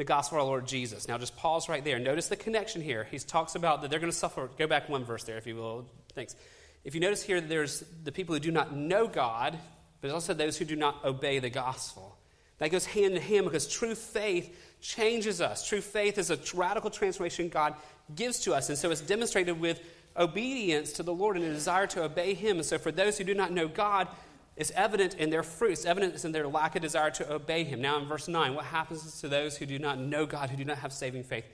the 0.02 0.06
gospel 0.06 0.40
of 0.40 0.42
our 0.42 0.48
Lord 0.48 0.66
Jesus. 0.66 1.08
Now, 1.08 1.20
just 1.20 1.38
pause 1.38 1.70
right 1.70 1.84
there. 1.84 2.00
Notice 2.00 2.28
the 2.28 2.36
connection 2.36 2.82
here. 2.82 3.08
He 3.12 3.20
talks 3.20 3.54
about 3.54 3.84
that 3.84 3.92
they're 3.92 4.00
going 4.00 4.12
to 4.12 4.18
suffer. 4.18 4.50
Go 4.58 4.66
back 4.66 4.90
one 4.90 5.04
verse 5.04 5.24
there, 5.26 5.38
if 5.38 5.46
you 5.46 5.56
will. 5.56 5.86
Thanks. 6.16 6.36
If 6.84 6.96
you 6.96 7.02
notice 7.02 7.22
here, 7.22 7.40
there's 7.40 7.84
the 8.04 8.12
people 8.12 8.34
who 8.34 8.40
do 8.40 8.50
not 8.50 8.76
know 8.76 9.06
God, 9.06 9.52
but 9.52 10.02
there's 10.02 10.14
also 10.14 10.34
those 10.34 10.58
who 10.58 10.66
do 10.66 10.76
not 10.76 11.06
obey 11.06 11.38
the 11.38 11.52
gospel. 11.52 12.18
That 12.58 12.72
goes 12.72 12.84
hand 12.84 13.14
in 13.14 13.22
hand 13.22 13.46
because 13.46 13.68
true 13.68 13.94
faith 13.94 14.80
changes 14.82 15.40
us. 15.40 15.68
True 15.68 15.82
faith 15.82 16.18
is 16.18 16.32
a 16.32 16.40
radical 16.56 16.90
transformation 16.90 17.48
God 17.50 17.76
gives 18.16 18.40
to 18.40 18.56
us. 18.56 18.70
And 18.70 18.80
so 18.80 18.90
it's 18.90 19.02
demonstrated 19.02 19.60
with 19.60 19.82
obedience 20.18 20.94
to 20.94 21.04
the 21.04 21.14
Lord 21.14 21.38
and 21.38 21.46
a 21.46 21.54
desire 21.54 21.86
to 21.86 22.06
obey 22.06 22.34
Him. 22.34 22.58
And 22.58 22.66
so 22.66 22.80
for 22.80 22.92
those 22.92 23.20
who 23.20 23.24
do 23.24 23.36
not 23.36 23.52
know 23.52 23.68
God, 23.68 24.08
it's 24.56 24.72
evident 24.72 25.16
in 25.16 25.30
their 25.30 25.44
fruits, 25.44 25.86
evident 25.86 26.24
in 26.24 26.32
their 26.32 26.48
lack 26.48 26.76
of 26.76 26.82
desire 26.82 27.12
to 27.12 27.34
obey 27.34 27.64
Him. 27.64 27.82
Now, 27.82 27.98
in 27.98 28.06
verse 28.06 28.28
9, 28.28 28.54
what 28.54 28.66
happens 28.66 29.20
to 29.22 29.28
those 29.28 29.58
who 29.58 29.66
do 29.66 29.80
not 29.80 29.98
know 30.00 30.26
God, 30.26 30.50
who 30.50 30.58
do 30.58 30.66
not 30.66 30.78
have 30.80 30.92
saving 30.92 31.24
faith? 31.24 31.46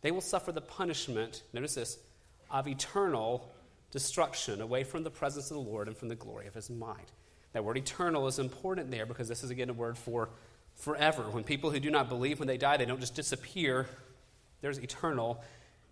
They 0.00 0.10
will 0.10 0.20
suffer 0.20 0.52
the 0.52 0.60
punishment, 0.60 1.42
notice 1.52 1.74
this, 1.74 1.98
of 2.50 2.68
eternal 2.68 3.52
destruction 3.90 4.60
away 4.60 4.84
from 4.84 5.02
the 5.02 5.10
presence 5.10 5.50
of 5.50 5.56
the 5.56 5.62
Lord 5.62 5.88
and 5.88 5.96
from 5.96 6.08
the 6.08 6.14
glory 6.14 6.46
of 6.46 6.54
His 6.54 6.70
might. 6.70 7.10
That 7.52 7.64
word 7.64 7.76
eternal 7.76 8.26
is 8.26 8.38
important 8.38 8.90
there 8.90 9.06
because 9.06 9.28
this 9.28 9.42
is 9.42 9.50
again 9.50 9.70
a 9.70 9.72
word 9.72 9.98
for 9.98 10.28
forever. 10.76 11.22
When 11.22 11.44
people 11.44 11.70
who 11.70 11.80
do 11.80 11.90
not 11.90 12.08
believe 12.08 12.38
when 12.38 12.46
they 12.46 12.58
die, 12.58 12.76
they 12.76 12.84
don't 12.84 13.00
just 13.00 13.14
disappear. 13.14 13.86
There's 14.60 14.78
eternal 14.78 15.42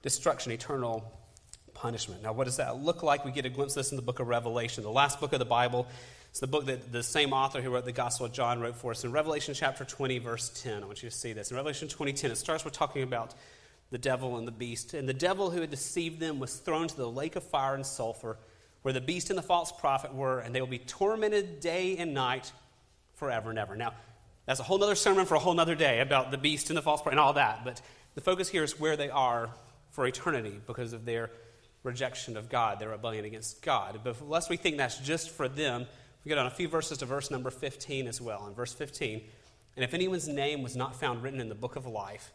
destruction, 0.02 0.52
eternal 0.52 1.12
punishment. 1.74 2.22
Now, 2.22 2.32
what 2.32 2.44
does 2.44 2.58
that 2.58 2.80
look 2.80 3.02
like? 3.02 3.24
We 3.24 3.32
get 3.32 3.44
a 3.44 3.50
glimpse 3.50 3.72
of 3.74 3.80
this 3.80 3.90
in 3.90 3.96
the 3.96 4.02
book 4.02 4.20
of 4.20 4.28
Revelation, 4.28 4.84
the 4.84 4.90
last 4.90 5.20
book 5.20 5.32
of 5.32 5.38
the 5.38 5.44
Bible. 5.44 5.86
It's 6.36 6.40
the 6.42 6.46
book 6.46 6.66
that 6.66 6.92
the 6.92 7.02
same 7.02 7.32
author 7.32 7.62
who 7.62 7.70
wrote 7.70 7.86
the 7.86 7.92
Gospel 7.92 8.26
of 8.26 8.32
John 8.32 8.60
wrote 8.60 8.76
for 8.76 8.90
us. 8.90 9.04
In 9.04 9.10
Revelation 9.10 9.54
chapter 9.54 9.86
20, 9.86 10.18
verse 10.18 10.50
10, 10.62 10.82
I 10.82 10.86
want 10.86 11.02
you 11.02 11.08
to 11.08 11.16
see 11.16 11.32
this. 11.32 11.50
In 11.50 11.56
Revelation 11.56 11.88
20:10, 11.88 12.30
it 12.30 12.36
starts 12.36 12.62
with 12.62 12.74
talking 12.74 13.02
about 13.02 13.34
the 13.88 13.96
devil 13.96 14.36
and 14.36 14.46
the 14.46 14.52
beast. 14.52 14.92
And 14.92 15.08
the 15.08 15.14
devil 15.14 15.50
who 15.50 15.62
had 15.62 15.70
deceived 15.70 16.20
them 16.20 16.38
was 16.38 16.56
thrown 16.56 16.88
to 16.88 16.94
the 16.94 17.08
lake 17.08 17.36
of 17.36 17.42
fire 17.42 17.74
and 17.74 17.86
sulfur 17.86 18.36
where 18.82 18.92
the 18.92 19.00
beast 19.00 19.30
and 19.30 19.38
the 19.38 19.42
false 19.42 19.72
prophet 19.72 20.12
were, 20.12 20.40
and 20.40 20.54
they 20.54 20.60
will 20.60 20.68
be 20.68 20.78
tormented 20.78 21.60
day 21.60 21.96
and 21.96 22.12
night 22.12 22.52
forever 23.14 23.48
and 23.48 23.58
ever. 23.58 23.74
Now, 23.74 23.94
that's 24.44 24.60
a 24.60 24.64
whole 24.64 24.84
other 24.84 24.94
sermon 24.94 25.24
for 25.24 25.36
a 25.36 25.38
whole 25.38 25.58
other 25.58 25.74
day 25.74 26.00
about 26.00 26.32
the 26.32 26.36
beast 26.36 26.68
and 26.68 26.76
the 26.76 26.82
false 26.82 27.00
prophet 27.00 27.14
and 27.14 27.20
all 27.20 27.32
that, 27.32 27.64
but 27.64 27.80
the 28.14 28.20
focus 28.20 28.50
here 28.50 28.62
is 28.62 28.78
where 28.78 28.98
they 28.98 29.08
are 29.08 29.48
for 29.88 30.06
eternity 30.06 30.60
because 30.66 30.92
of 30.92 31.06
their 31.06 31.30
rejection 31.82 32.36
of 32.36 32.50
God, 32.50 32.78
their 32.78 32.90
rebellion 32.90 33.24
against 33.24 33.62
God. 33.62 34.00
But 34.04 34.28
lest 34.28 34.50
we 34.50 34.58
think 34.58 34.76
that's 34.76 34.98
just 34.98 35.30
for 35.30 35.48
them, 35.48 35.86
we 36.26 36.30
get 36.30 36.38
on 36.38 36.46
a 36.46 36.50
few 36.50 36.66
verses 36.66 36.98
to 36.98 37.06
verse 37.06 37.30
number 37.30 37.50
15 37.50 38.08
as 38.08 38.20
well. 38.20 38.48
In 38.48 38.54
verse 38.54 38.72
15, 38.72 39.22
and 39.76 39.84
if 39.84 39.94
anyone's 39.94 40.26
name 40.26 40.60
was 40.60 40.74
not 40.74 40.96
found 40.96 41.22
written 41.22 41.40
in 41.40 41.48
the 41.48 41.54
book 41.54 41.76
of 41.76 41.86
life, 41.86 42.32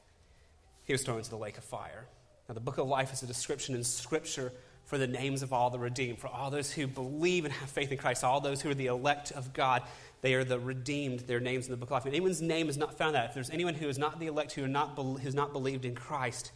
he 0.85 0.93
was 0.93 1.03
thrown 1.03 1.17
into 1.17 1.29
the 1.29 1.35
lake 1.35 1.57
of 1.57 1.65
fire. 1.65 2.05
Now, 2.47 2.53
the 2.53 2.61
book 2.61 2.77
of 2.77 2.87
life 2.87 3.11
is 3.11 3.21
a 3.21 3.27
description 3.27 3.75
in 3.75 3.83
Scripture 3.83 4.53
for 4.85 4.97
the 4.97 5.07
names 5.07 5.43
of 5.43 5.51
all 5.51 5.69
the 5.69 5.77
redeemed, 5.77 6.19
for 6.19 6.27
all 6.27 6.49
those 6.49 6.71
who 6.71 6.87
believe 6.87 7.43
and 7.43 7.53
have 7.53 7.69
faith 7.69 7.91
in 7.91 7.97
Christ, 7.97 8.23
all 8.23 8.39
those 8.39 8.61
who 8.61 8.69
are 8.69 8.73
the 8.73 8.85
elect 8.85 9.33
of 9.33 9.51
God. 9.51 9.83
They 10.21 10.35
are 10.35 10.45
the 10.45 10.57
redeemed, 10.57 11.21
their 11.21 11.41
names 11.41 11.65
in 11.65 11.71
the 11.71 11.77
book 11.77 11.89
of 11.89 11.91
life. 11.91 12.05
If 12.05 12.13
anyone's 12.13 12.41
name 12.41 12.69
is 12.69 12.77
not 12.77 12.97
found 12.97 13.15
that, 13.15 13.25
if 13.25 13.33
there's 13.33 13.49
anyone 13.49 13.73
who 13.73 13.89
is 13.89 13.97
not 13.97 14.21
the 14.21 14.27
elect, 14.27 14.53
who 14.53 14.67
not 14.69 14.97
has 15.21 15.35
not 15.35 15.51
believed 15.51 15.83
in 15.83 15.95
Christ, 15.95 16.53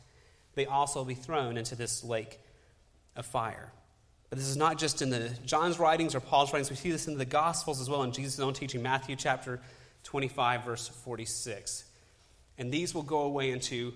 they 0.54 0.68
also 0.68 1.00
will 1.00 1.06
be 1.06 1.16
thrown 1.16 1.58
into 1.58 1.76
this 1.76 2.02
lake 2.02 2.40
of 3.14 3.26
fire. 3.26 3.74
This 4.36 4.48
is 4.48 4.58
not 4.58 4.78
just 4.78 5.02
in 5.02 5.10
the 5.10 5.30
John's 5.46 5.80
writings 5.80 6.14
or 6.14 6.20
Paul's 6.20 6.52
writings. 6.52 6.70
We 6.70 6.76
see 6.76 6.92
this 6.92 7.08
in 7.08 7.18
the 7.18 7.26
Gospels 7.26 7.80
as 7.80 7.90
well 7.90 8.04
in 8.04 8.12
Jesus' 8.12 8.40
own 8.40 8.54
teaching, 8.54 8.82
Matthew 8.82 9.16
chapter 9.16 9.62
25, 10.04 10.66
verse 10.66 10.88
46. 10.88 11.86
And 12.58 12.72
these 12.72 12.94
will 12.94 13.04
go 13.04 13.20
away 13.20 13.52
into 13.52 13.94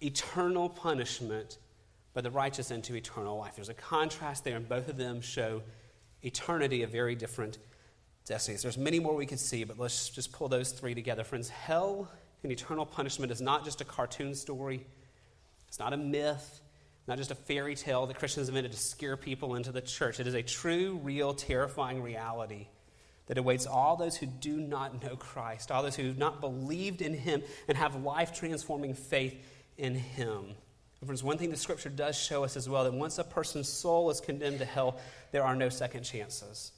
eternal 0.00 0.68
punishment 0.68 1.58
but 2.18 2.24
the 2.24 2.30
righteous 2.32 2.72
into 2.72 2.96
eternal 2.96 3.38
life. 3.38 3.54
There's 3.54 3.68
a 3.68 3.74
contrast 3.74 4.42
there, 4.42 4.56
and 4.56 4.68
both 4.68 4.88
of 4.88 4.96
them 4.96 5.20
show 5.20 5.62
eternity 6.22 6.82
of 6.82 6.90
very 6.90 7.14
different 7.14 7.58
destinies. 8.26 8.62
There's 8.62 8.76
many 8.76 8.98
more 8.98 9.14
we 9.14 9.24
could 9.24 9.38
see, 9.38 9.62
but 9.62 9.78
let's 9.78 10.08
just 10.08 10.32
pull 10.32 10.48
those 10.48 10.72
three 10.72 10.94
together. 10.94 11.22
Friends, 11.22 11.48
hell 11.48 12.10
and 12.42 12.50
eternal 12.50 12.84
punishment 12.84 13.30
is 13.30 13.40
not 13.40 13.64
just 13.64 13.80
a 13.80 13.84
cartoon 13.84 14.34
story, 14.34 14.84
it's 15.68 15.78
not 15.78 15.92
a 15.92 15.96
myth, 15.96 16.60
not 17.08 17.16
just 17.16 17.30
a 17.30 17.34
fairy 17.34 17.74
tale 17.74 18.06
that 18.06 18.18
Christians 18.18 18.48
invented 18.48 18.72
to 18.72 18.78
scare 18.78 19.16
people 19.16 19.54
into 19.54 19.72
the 19.72 19.80
church. 19.80 20.20
It 20.20 20.26
is 20.26 20.34
a 20.34 20.42
true, 20.42 21.00
real, 21.02 21.32
terrifying 21.32 22.02
reality 22.02 22.68
that 23.26 23.38
awaits 23.38 23.66
all 23.66 23.96
those 23.96 24.16
who 24.16 24.26
do 24.26 24.58
not 24.58 25.02
know 25.02 25.16
Christ, 25.16 25.70
all 25.70 25.82
those 25.82 25.96
who 25.96 26.06
have 26.06 26.18
not 26.18 26.42
believed 26.42 27.00
in 27.00 27.14
Him 27.14 27.42
and 27.66 27.78
have 27.78 28.02
life 28.04 28.38
transforming 28.38 28.92
faith 28.92 29.34
in 29.78 29.94
Him. 29.94 30.48
Friends, 31.04 31.24
one 31.24 31.38
thing 31.38 31.50
the 31.50 31.56
scripture 31.56 31.88
does 31.88 32.16
show 32.18 32.44
us 32.44 32.56
as 32.56 32.68
well 32.68 32.84
that 32.84 32.92
once 32.92 33.18
a 33.18 33.24
person's 33.24 33.68
soul 33.68 34.10
is 34.10 34.20
condemned 34.20 34.58
to 34.58 34.64
hell, 34.64 34.98
there 35.32 35.44
are 35.44 35.56
no 35.56 35.68
second 35.68 36.02
chances. 36.02 36.72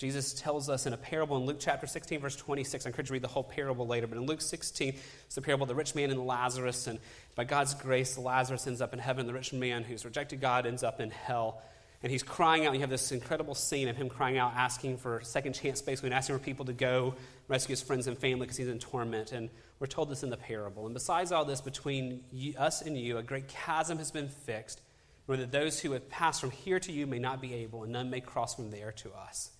Jesus 0.00 0.32
tells 0.32 0.70
us 0.70 0.86
in 0.86 0.94
a 0.94 0.96
parable 0.96 1.36
in 1.36 1.44
Luke 1.44 1.58
chapter 1.60 1.86
16, 1.86 2.20
verse 2.20 2.34
26. 2.34 2.86
I 2.86 2.88
encourage 2.88 3.08
you 3.08 3.08
to 3.08 3.12
read 3.12 3.22
the 3.22 3.28
whole 3.28 3.44
parable 3.44 3.86
later, 3.86 4.06
but 4.06 4.16
in 4.16 4.24
Luke 4.24 4.40
16, 4.40 4.94
it's 5.26 5.34
the 5.34 5.42
parable 5.42 5.64
of 5.64 5.68
the 5.68 5.74
rich 5.74 5.94
man 5.94 6.10
and 6.10 6.26
Lazarus. 6.26 6.86
And 6.86 6.98
by 7.34 7.44
God's 7.44 7.74
grace, 7.74 8.16
Lazarus 8.16 8.66
ends 8.66 8.80
up 8.80 8.94
in 8.94 8.98
heaven. 8.98 9.26
The 9.26 9.34
rich 9.34 9.52
man 9.52 9.84
who's 9.84 10.06
rejected 10.06 10.40
God 10.40 10.64
ends 10.64 10.82
up 10.82 11.02
in 11.02 11.10
hell. 11.10 11.60
And 12.02 12.10
he's 12.10 12.22
crying 12.22 12.64
out. 12.64 12.72
You 12.72 12.80
have 12.80 12.88
this 12.88 13.12
incredible 13.12 13.54
scene 13.54 13.88
of 13.88 13.96
him 13.98 14.08
crying 14.08 14.38
out, 14.38 14.54
asking 14.56 14.96
for 14.96 15.20
second 15.22 15.52
chance, 15.52 15.82
basically, 15.82 16.06
and 16.06 16.14
asking 16.14 16.38
for 16.38 16.42
people 16.42 16.64
to 16.64 16.72
go 16.72 17.14
rescue 17.48 17.74
his 17.74 17.82
friends 17.82 18.06
and 18.06 18.16
family 18.16 18.46
because 18.46 18.56
he's 18.56 18.68
in 18.68 18.78
torment. 18.78 19.32
And 19.32 19.50
we're 19.80 19.86
told 19.86 20.08
this 20.08 20.22
in 20.22 20.30
the 20.30 20.38
parable. 20.38 20.86
And 20.86 20.94
besides 20.94 21.30
all 21.30 21.44
this, 21.44 21.60
between 21.60 22.24
you, 22.32 22.54
us 22.56 22.80
and 22.80 22.96
you, 22.96 23.18
a 23.18 23.22
great 23.22 23.48
chasm 23.48 23.98
has 23.98 24.10
been 24.10 24.30
fixed, 24.30 24.80
where 25.26 25.36
that 25.36 25.52
those 25.52 25.78
who 25.78 25.92
have 25.92 26.08
passed 26.08 26.40
from 26.40 26.52
here 26.52 26.80
to 26.80 26.90
you 26.90 27.06
may 27.06 27.18
not 27.18 27.42
be 27.42 27.52
able, 27.52 27.82
and 27.82 27.92
none 27.92 28.08
may 28.08 28.22
cross 28.22 28.54
from 28.54 28.70
there 28.70 28.92
to 28.92 29.12
us. 29.12 29.50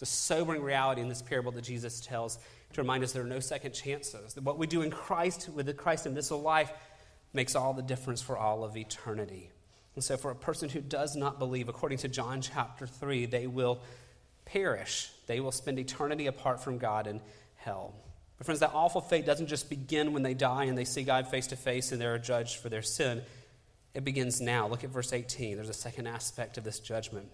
It's 0.00 0.12
a 0.12 0.14
sobering 0.14 0.62
reality 0.62 1.02
in 1.02 1.08
this 1.08 1.22
parable 1.22 1.50
that 1.50 1.64
Jesus 1.64 2.00
tells 2.00 2.38
to 2.74 2.80
remind 2.80 3.02
us 3.02 3.10
there 3.10 3.24
are 3.24 3.26
no 3.26 3.40
second 3.40 3.72
chances. 3.72 4.34
That 4.34 4.44
what 4.44 4.56
we 4.56 4.68
do 4.68 4.82
in 4.82 4.92
Christ, 4.92 5.48
with 5.48 5.76
Christ 5.76 6.06
in 6.06 6.14
this 6.14 6.30
life, 6.30 6.70
makes 7.32 7.56
all 7.56 7.74
the 7.74 7.82
difference 7.82 8.22
for 8.22 8.38
all 8.38 8.62
of 8.62 8.76
eternity. 8.76 9.50
And 9.96 10.04
so, 10.04 10.16
for 10.16 10.30
a 10.30 10.36
person 10.36 10.68
who 10.68 10.80
does 10.80 11.16
not 11.16 11.40
believe, 11.40 11.68
according 11.68 11.98
to 11.98 12.08
John 12.08 12.42
chapter 12.42 12.86
3, 12.86 13.26
they 13.26 13.48
will 13.48 13.80
perish. 14.44 15.10
They 15.26 15.40
will 15.40 15.50
spend 15.50 15.80
eternity 15.80 16.28
apart 16.28 16.62
from 16.62 16.78
God 16.78 17.08
in 17.08 17.20
hell. 17.56 17.92
But, 18.36 18.44
friends, 18.44 18.60
that 18.60 18.70
awful 18.74 19.00
fate 19.00 19.26
doesn't 19.26 19.48
just 19.48 19.68
begin 19.68 20.12
when 20.12 20.22
they 20.22 20.34
die 20.34 20.66
and 20.66 20.78
they 20.78 20.84
see 20.84 21.02
God 21.02 21.26
face 21.26 21.48
to 21.48 21.56
face 21.56 21.90
and 21.90 22.00
they're 22.00 22.18
judged 22.18 22.58
for 22.58 22.68
their 22.68 22.82
sin. 22.82 23.20
It 23.94 24.04
begins 24.04 24.40
now. 24.40 24.68
Look 24.68 24.84
at 24.84 24.90
verse 24.90 25.12
18. 25.12 25.56
There's 25.56 25.68
a 25.68 25.74
second 25.74 26.06
aspect 26.06 26.56
of 26.56 26.62
this 26.62 26.78
judgment. 26.78 27.28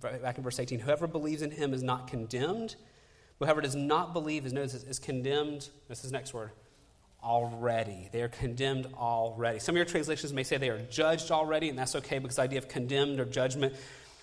Back 0.00 0.38
in 0.38 0.44
verse 0.44 0.58
18 0.58 0.80
Whoever 0.80 1.06
believes 1.06 1.42
in 1.42 1.50
him 1.50 1.74
is 1.74 1.82
not 1.82 2.08
condemned. 2.08 2.76
Whoever 3.38 3.60
does 3.60 3.74
not 3.74 4.12
believe 4.12 4.46
is, 4.46 4.52
notice, 4.52 4.84
is 4.84 4.98
condemned. 4.98 5.68
This 5.88 6.04
is 6.04 6.12
next 6.12 6.32
word 6.32 6.52
already. 7.22 8.08
They 8.12 8.22
are 8.22 8.28
condemned 8.28 8.88
already. 8.94 9.58
Some 9.60 9.74
of 9.74 9.76
your 9.76 9.86
translations 9.86 10.32
may 10.32 10.42
say 10.42 10.56
they 10.56 10.70
are 10.70 10.82
judged 10.82 11.30
already, 11.30 11.68
and 11.68 11.78
that's 11.78 11.94
okay 11.96 12.18
because 12.18 12.36
the 12.36 12.42
idea 12.42 12.58
of 12.58 12.68
condemned 12.68 13.20
or 13.20 13.24
judgment 13.24 13.74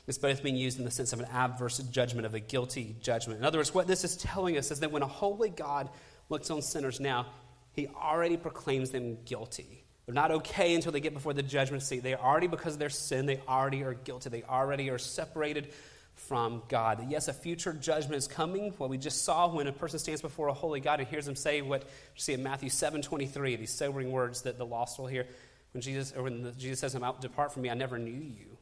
is 0.08 0.18
both 0.18 0.44
being 0.44 0.56
used 0.56 0.80
in 0.80 0.86
the 0.86 0.92
sense 0.92 1.14
of 1.14 1.20
an 1.20 1.28
adverse 1.28 1.78
judgment, 1.78 2.26
of 2.26 2.34
a 2.34 2.40
guilty 2.40 2.96
judgment. 3.02 3.40
In 3.40 3.46
other 3.46 3.60
words, 3.60 3.74
what 3.74 3.88
this 3.88 4.04
is 4.04 4.18
telling 4.18 4.58
us 4.58 4.72
is 4.72 4.80
that 4.82 4.92
when 4.92 5.04
a 5.04 5.08
holy 5.08 5.50
God 5.50 5.90
looks 6.30 6.50
on 6.50 6.62
sinners 6.62 7.00
now, 7.00 7.28
he 7.74 7.88
already 7.88 8.36
proclaims 8.36 8.90
them 8.90 9.18
guilty. 9.24 9.86
They're 10.10 10.16
not 10.16 10.32
okay 10.32 10.74
until 10.74 10.92
they 10.92 11.02
get 11.02 11.14
before 11.14 11.34
the 11.34 11.44
judgment 11.44 11.84
seat. 11.84 12.02
They 12.02 12.16
already, 12.16 12.48
because 12.48 12.74
of 12.74 12.80
their 12.80 12.90
sin, 12.90 13.28
they 13.28 13.44
already 13.48 13.84
are 13.84 13.94
guilty. 13.94 14.32
They 14.32 14.42
already 14.42 14.90
are 14.90 14.98
separated 14.98 15.72
from 16.16 16.64
God. 16.68 17.06
Yes, 17.12 17.28
a 17.28 17.34
future 17.34 17.74
judgment 17.74 18.16
is 18.16 18.28
coming. 18.28 18.74
What 18.80 18.90
we 18.90 18.98
just 18.98 19.24
saw 19.24 19.48
when 19.54 19.68
a 19.68 19.72
person 19.72 20.00
stands 20.00 20.24
before 20.24 20.48
a 20.48 20.54
holy 20.54 20.80
God 20.80 21.00
and 21.00 21.08
hears 21.08 21.28
him 21.28 21.36
say 21.36 21.62
what 21.62 21.84
you 21.84 21.88
see 22.16 22.34
in 22.34 22.42
Matthew 22.42 22.72
7 22.72 23.04
23, 23.04 23.58
these 23.58 23.70
sobering 23.70 24.12
words 24.12 24.42
that 24.42 24.58
the 24.58 24.66
lost 24.66 24.98
will 24.98 25.06
hear. 25.06 25.28
When 25.74 25.82
Jesus, 25.82 26.12
or 26.18 26.24
when 26.24 26.42
the, 26.42 26.54
Jesus 26.54 26.80
says, 26.80 26.96
I'm 26.96 27.04
out, 27.04 27.22
depart 27.22 27.54
from 27.54 27.62
me, 27.62 27.70
I 27.70 27.76
never 27.76 28.00
knew 28.00 28.10
you, 28.12 28.58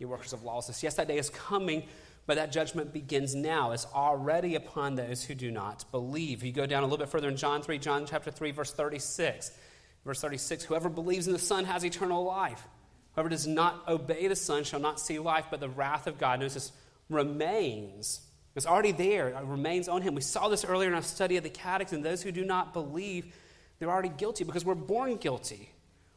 you 0.00 0.08
workers 0.08 0.32
of 0.32 0.42
lawlessness. 0.42 0.82
Yes, 0.82 0.94
that 0.96 1.06
day 1.06 1.18
is 1.18 1.30
coming, 1.30 1.84
but 2.26 2.34
that 2.34 2.50
judgment 2.50 2.92
begins 2.92 3.36
now. 3.36 3.70
It's 3.70 3.86
already 3.94 4.56
upon 4.56 4.96
those 4.96 5.22
who 5.22 5.36
do 5.36 5.52
not 5.52 5.84
believe. 5.92 6.42
You 6.42 6.50
go 6.50 6.66
down 6.66 6.82
a 6.82 6.86
little 6.86 6.98
bit 6.98 7.10
further 7.10 7.28
in 7.28 7.36
John 7.36 7.62
3, 7.62 7.78
John 7.78 8.06
chapter 8.06 8.32
3, 8.32 8.50
verse 8.50 8.72
36. 8.72 9.52
Verse 10.04 10.20
36 10.20 10.64
Whoever 10.64 10.88
believes 10.88 11.26
in 11.26 11.32
the 11.32 11.38
Son 11.38 11.64
has 11.64 11.84
eternal 11.84 12.24
life. 12.24 12.62
Whoever 13.14 13.28
does 13.28 13.46
not 13.46 13.88
obey 13.88 14.28
the 14.28 14.36
Son 14.36 14.64
shall 14.64 14.80
not 14.80 15.00
see 15.00 15.18
life, 15.18 15.46
but 15.50 15.60
the 15.60 15.68
wrath 15.68 16.06
of 16.06 16.18
God. 16.18 16.40
Notice 16.40 16.54
this 16.54 16.72
remains. 17.08 18.20
It's 18.54 18.66
already 18.66 18.92
there. 18.92 19.28
It 19.28 19.44
remains 19.44 19.88
on 19.88 20.02
him. 20.02 20.14
We 20.14 20.22
saw 20.22 20.48
this 20.48 20.64
earlier 20.64 20.88
in 20.88 20.94
our 20.94 21.02
study 21.02 21.36
of 21.36 21.42
the 21.42 21.50
Catechism. 21.50 22.02
Those 22.02 22.22
who 22.22 22.32
do 22.32 22.44
not 22.44 22.72
believe, 22.72 23.34
they're 23.78 23.90
already 23.90 24.10
guilty 24.10 24.44
because 24.44 24.64
we're 24.64 24.74
born 24.74 25.16
guilty. 25.16 25.70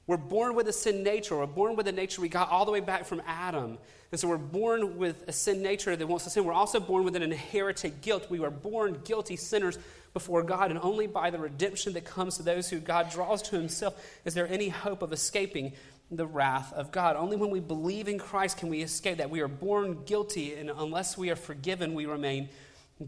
We're 0.05 0.17
born 0.17 0.55
with 0.55 0.67
a 0.67 0.73
sin 0.73 1.03
nature. 1.03 1.37
We're 1.37 1.45
born 1.45 1.75
with 1.75 1.87
a 1.87 1.91
nature 1.91 2.21
we 2.21 2.29
got 2.29 2.49
all 2.49 2.65
the 2.65 2.71
way 2.71 2.81
back 2.81 3.05
from 3.05 3.21
Adam. 3.25 3.77
And 4.11 4.19
so 4.19 4.27
we're 4.27 4.37
born 4.37 4.97
with 4.97 5.23
a 5.27 5.31
sin 5.31 5.61
nature 5.61 5.95
that 5.95 6.05
wants 6.05 6.25
to 6.25 6.29
sin. 6.29 6.43
We're 6.43 6.53
also 6.53 6.79
born 6.79 7.03
with 7.03 7.15
an 7.15 7.23
inherited 7.23 8.01
guilt. 8.01 8.29
We 8.29 8.39
were 8.39 8.51
born 8.51 9.01
guilty 9.05 9.37
sinners 9.37 9.79
before 10.13 10.43
God, 10.43 10.69
and 10.69 10.79
only 10.79 11.07
by 11.07 11.31
the 11.31 11.39
redemption 11.39 11.93
that 11.93 12.05
comes 12.05 12.37
to 12.37 12.43
those 12.43 12.69
who 12.69 12.79
God 12.79 13.09
draws 13.09 13.41
to 13.43 13.55
himself 13.55 13.99
is 14.25 14.35
there 14.35 14.47
any 14.47 14.69
hope 14.69 15.01
of 15.01 15.11
escaping 15.11 15.73
the 16.11 16.27
wrath 16.27 16.71
of 16.73 16.91
God. 16.91 17.15
Only 17.15 17.35
when 17.35 17.49
we 17.49 17.59
believe 17.59 18.07
in 18.07 18.19
Christ 18.19 18.57
can 18.57 18.69
we 18.69 18.81
escape 18.81 19.17
that. 19.17 19.29
We 19.29 19.41
are 19.41 19.47
born 19.47 20.03
guilty, 20.05 20.53
and 20.53 20.69
unless 20.69 21.17
we 21.17 21.31
are 21.31 21.35
forgiven, 21.35 21.95
we 21.95 22.05
remain 22.05 22.49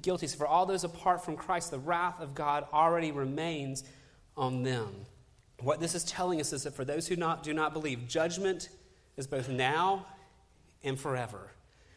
guilty. 0.01 0.27
So, 0.27 0.37
for 0.37 0.47
all 0.47 0.65
those 0.65 0.83
apart 0.83 1.23
from 1.23 1.35
Christ, 1.35 1.71
the 1.71 1.77
wrath 1.77 2.19
of 2.19 2.33
God 2.33 2.65
already 2.73 3.11
remains 3.11 3.83
on 4.35 4.63
them. 4.63 5.05
What 5.61 5.79
this 5.79 5.95
is 5.95 6.03
telling 6.03 6.39
us 6.41 6.53
is 6.53 6.63
that 6.63 6.73
for 6.73 6.85
those 6.85 7.07
who 7.07 7.15
not, 7.15 7.43
do 7.43 7.53
not 7.53 7.73
believe, 7.73 8.07
judgment 8.07 8.69
is 9.17 9.27
both 9.27 9.49
now 9.49 10.05
and 10.83 10.99
forever. 10.99 11.51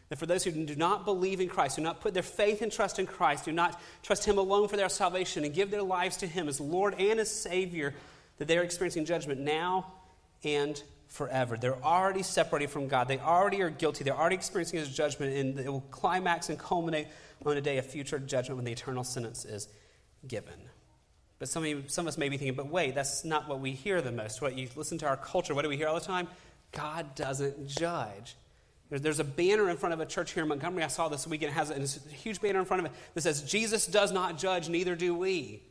That 0.09 0.17
for 0.17 0.25
those 0.25 0.43
who 0.43 0.51
do 0.51 0.75
not 0.75 1.05
believe 1.05 1.39
in 1.39 1.49
Christ, 1.49 1.75
do 1.75 1.83
not 1.83 2.01
put 2.01 2.13
their 2.13 2.23
faith 2.23 2.61
and 2.61 2.71
trust 2.71 2.97
in 2.97 3.05
Christ, 3.05 3.45
do 3.45 3.51
not 3.51 3.79
trust 4.01 4.25
Him 4.25 4.37
alone 4.37 4.67
for 4.67 4.77
their 4.77 4.89
salvation, 4.89 5.43
and 5.43 5.53
give 5.53 5.69
their 5.69 5.83
lives 5.83 6.17
to 6.17 6.27
Him 6.27 6.47
as 6.47 6.59
Lord 6.59 6.95
and 6.97 7.19
as 7.19 7.29
Savior, 7.29 7.93
that 8.37 8.47
they 8.47 8.57
are 8.57 8.63
experiencing 8.63 9.05
judgment 9.05 9.39
now 9.39 9.93
and 10.43 10.81
forever. 11.09 11.57
They're 11.57 11.83
already 11.83 12.23
separated 12.23 12.69
from 12.69 12.87
God. 12.87 13.07
They 13.07 13.19
already 13.19 13.61
are 13.61 13.69
guilty. 13.69 14.03
They're 14.03 14.17
already 14.17 14.35
experiencing 14.35 14.79
His 14.79 14.89
judgment, 14.89 15.35
and 15.35 15.59
it 15.59 15.69
will 15.69 15.81
climax 15.91 16.49
and 16.49 16.57
culminate 16.57 17.07
on 17.45 17.57
a 17.57 17.61
day 17.61 17.77
of 17.77 17.85
future 17.85 18.19
judgment 18.19 18.57
when 18.57 18.65
the 18.65 18.71
eternal 18.71 19.03
sentence 19.03 19.45
is 19.45 19.67
given. 20.27 20.68
But 21.39 21.47
some 21.47 21.63
of, 21.63 21.69
you, 21.69 21.83
some 21.87 22.05
of 22.05 22.09
us 22.09 22.17
may 22.17 22.27
be 22.27 22.37
thinking, 22.37 22.55
but 22.55 22.67
wait, 22.67 22.95
that's 22.95 23.23
not 23.23 23.47
what 23.47 23.61
we 23.61 23.71
hear 23.71 24.01
the 24.01 24.11
most. 24.11 24.41
What 24.41 24.57
you 24.57 24.67
listen 24.75 24.97
to 24.99 25.07
our 25.07 25.17
culture, 25.17 25.55
what 25.55 25.63
do 25.63 25.69
we 25.69 25.77
hear 25.77 25.87
all 25.87 25.95
the 25.95 26.05
time? 26.05 26.27
God 26.73 27.15
doesn't 27.15 27.67
judge. 27.67 28.35
There's 28.91 29.19
a 29.19 29.23
banner 29.23 29.69
in 29.69 29.77
front 29.77 29.93
of 29.93 29.99
a 29.99 30.05
church 30.05 30.31
here 30.31 30.43
in 30.43 30.49
Montgomery. 30.49 30.83
I 30.83 30.87
saw 30.87 31.09
this 31.09 31.27
weekend. 31.27 31.51
It 31.51 31.53
has 31.53 31.69
a, 31.69 32.11
huge 32.11 32.41
banner 32.41 32.59
in 32.59 32.65
front 32.65 32.85
of 32.85 32.91
it 32.91 32.97
that 33.13 33.21
says, 33.21 33.43
Jesus 33.43 33.85
does 33.85 34.11
not 34.11 34.37
judge, 34.37 34.67
neither 34.67 34.95
do 34.95 35.15
we. 35.15 35.61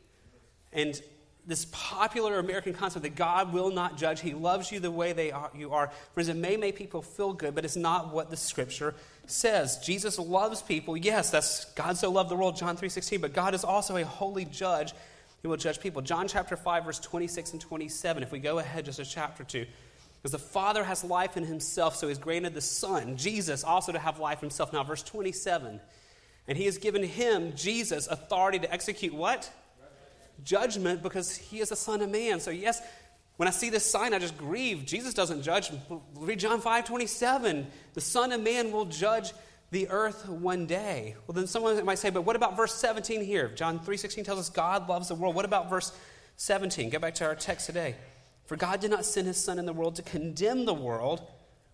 And 0.71 0.99
this 1.45 1.65
popular 1.71 2.39
American 2.39 2.73
concept 2.73 3.03
that 3.03 3.15
God 3.15 3.51
will 3.53 3.71
not 3.71 3.97
judge, 3.97 4.21
He 4.21 4.33
loves 4.33 4.71
you 4.71 4.79
the 4.79 4.91
way 4.91 5.11
they 5.13 5.31
are, 5.31 5.51
you 5.53 5.71
are. 5.71 5.91
Friends, 6.13 6.29
it 6.29 6.37
may 6.37 6.55
make 6.55 6.77
people 6.77 7.01
feel 7.01 7.33
good, 7.33 7.55
but 7.55 7.65
it's 7.65 7.75
not 7.75 8.13
what 8.13 8.29
the 8.29 8.37
Scripture 8.37 8.95
says. 9.27 9.79
Jesus 9.79 10.17
loves 10.17 10.61
people. 10.61 10.95
Yes, 10.95 11.29
that's 11.29 11.65
God 11.73 11.97
so 11.97 12.11
loved 12.11 12.29
the 12.29 12.35
world, 12.35 12.55
John 12.55 12.77
3.16, 12.77 13.19
but 13.19 13.33
God 13.33 13.53
is 13.53 13.65
also 13.65 13.97
a 13.97 14.05
holy 14.05 14.45
judge 14.45 14.93
who 15.41 15.49
will 15.49 15.57
judge 15.57 15.79
people. 15.79 16.01
John 16.01 16.27
chapter 16.27 16.55
5, 16.55 16.85
verse 16.85 16.99
26 16.99 17.53
and 17.53 17.61
27, 17.61 18.23
if 18.23 18.31
we 18.31 18.39
go 18.39 18.59
ahead 18.59 18.85
just 18.85 18.99
a 18.99 19.05
chapter 19.05 19.43
2. 19.43 19.65
Because 20.21 20.31
the 20.31 20.39
Father 20.39 20.83
has 20.83 21.03
life 21.03 21.37
in 21.37 21.45
himself, 21.45 21.95
so 21.95 22.09
he's 22.09 22.17
granted 22.17 22.53
the 22.53 22.61
Son, 22.61 23.15
Jesus, 23.15 23.63
also 23.63 23.93
to 23.93 23.99
have 23.99 24.19
life 24.19 24.41
himself. 24.41 24.73
Now, 24.73 24.83
verse 24.83 25.01
27. 25.03 25.79
And 26.47 26.57
he 26.57 26.65
has 26.65 26.77
given 26.77 27.03
him, 27.03 27.53
Jesus, 27.55 28.07
authority 28.07 28.59
to 28.59 28.73
execute 28.73 29.13
what? 29.13 29.49
Judgment, 30.43 31.01
because 31.01 31.35
he 31.37 31.59
is 31.59 31.69
the 31.69 31.75
Son 31.75 32.01
of 32.01 32.09
Man. 32.09 32.41
So, 32.41 32.51
yes, 32.51 32.81
when 33.37 33.47
I 33.47 33.51
see 33.51 33.69
this 33.69 33.85
sign, 33.85 34.13
I 34.13 34.19
just 34.19 34.37
grieve. 34.37 34.85
Jesus 34.85 35.13
doesn't 35.13 35.43
judge. 35.43 35.71
Read 36.15 36.39
John 36.39 36.59
5 36.59 36.85
27. 36.85 37.67
The 37.93 38.01
Son 38.01 38.33
of 38.33 38.41
Man 38.41 38.73
will 38.73 38.85
judge 38.85 39.31
the 39.71 39.87
earth 39.89 40.27
one 40.27 40.65
day. 40.65 41.15
Well, 41.27 41.33
then 41.33 41.47
someone 41.47 41.83
might 41.85 41.99
say, 41.99 42.09
but 42.09 42.23
what 42.23 42.35
about 42.35 42.57
verse 42.57 42.73
17 42.75 43.23
here? 43.23 43.49
John 43.49 43.79
3.16 43.79 44.23
tells 44.23 44.39
us 44.39 44.49
God 44.49 44.89
loves 44.89 45.09
the 45.09 45.15
world. 45.15 45.35
What 45.35 45.45
about 45.45 45.69
verse 45.69 45.91
17? 46.37 46.89
Go 46.89 46.99
back 46.99 47.15
to 47.15 47.25
our 47.25 47.35
text 47.35 47.67
today. 47.67 47.95
For 48.45 48.55
God 48.55 48.79
did 48.79 48.89
not 48.89 49.05
send 49.05 49.27
his 49.27 49.37
Son 49.37 49.59
in 49.59 49.65
the 49.65 49.73
world 49.73 49.95
to 49.97 50.01
condemn 50.01 50.65
the 50.65 50.73
world, 50.73 51.21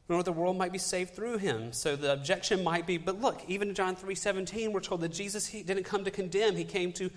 nor 0.10 0.20
that 0.20 0.26
the 0.26 0.34
world 0.34 0.58
might 0.58 0.74
be 0.74 0.78
saved 0.78 1.16
through 1.16 1.38
him. 1.38 1.72
So 1.72 1.96
the 1.96 2.12
objection 2.12 2.64
might 2.64 2.86
be, 2.86 2.98
but 2.98 3.22
look, 3.22 3.42
even 3.48 3.70
in 3.70 3.76
John 3.76 3.96
3.17, 3.96 4.74
we're 4.74 4.82
told 4.82 5.02
that 5.02 5.10
Jesus 5.10 5.48
he 5.48 5.64
didn't 5.64 5.84
come 5.84 6.04
to 6.04 6.12
condemn, 6.12 6.56
he 6.56 6.66
came 6.66 6.92
to 6.94 7.10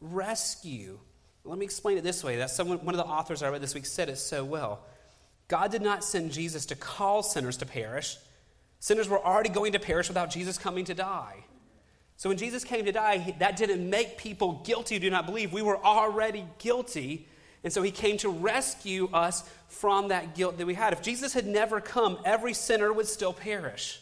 rescue. 0.00 0.98
Let 1.44 1.58
me 1.58 1.64
explain 1.64 1.96
it 1.96 2.04
this 2.04 2.22
way. 2.22 2.36
That's 2.36 2.54
someone, 2.54 2.84
one 2.84 2.94
of 2.94 2.98
the 2.98 3.10
authors 3.10 3.42
I 3.42 3.48
read 3.48 3.62
this 3.62 3.74
week 3.74 3.86
said 3.86 4.10
it 4.10 4.18
so 4.18 4.44
well. 4.44 4.84
God 5.48 5.70
did 5.70 5.80
not 5.80 6.04
send 6.04 6.30
Jesus 6.30 6.66
to 6.66 6.76
call 6.76 7.22
sinners 7.22 7.56
to 7.56 7.66
perish. 7.66 8.18
Sinners 8.80 9.08
were 9.08 9.24
already 9.24 9.48
going 9.48 9.72
to 9.72 9.78
perish 9.78 10.08
without 10.08 10.30
Jesus 10.30 10.58
coming 10.58 10.84
to 10.84 10.94
die. 10.94 11.44
So 12.16 12.28
when 12.28 12.38
Jesus 12.38 12.64
came 12.64 12.84
to 12.84 12.92
die, 12.92 13.34
that 13.38 13.56
didn't 13.56 13.88
make 13.88 14.18
people 14.18 14.60
guilty 14.64 14.96
who 14.96 15.00
do 15.00 15.10
not 15.10 15.26
believe. 15.26 15.52
We 15.52 15.62
were 15.62 15.78
already 15.84 16.44
guilty. 16.58 17.28
And 17.64 17.72
so 17.72 17.82
he 17.82 17.90
came 17.90 18.16
to 18.18 18.28
rescue 18.28 19.08
us 19.12 19.48
from 19.68 20.08
that 20.08 20.34
guilt 20.34 20.58
that 20.58 20.66
we 20.66 20.74
had. 20.74 20.92
If 20.92 21.02
Jesus 21.02 21.32
had 21.32 21.46
never 21.46 21.80
come, 21.80 22.18
every 22.24 22.54
sinner 22.54 22.92
would 22.92 23.06
still 23.06 23.32
perish. 23.32 24.00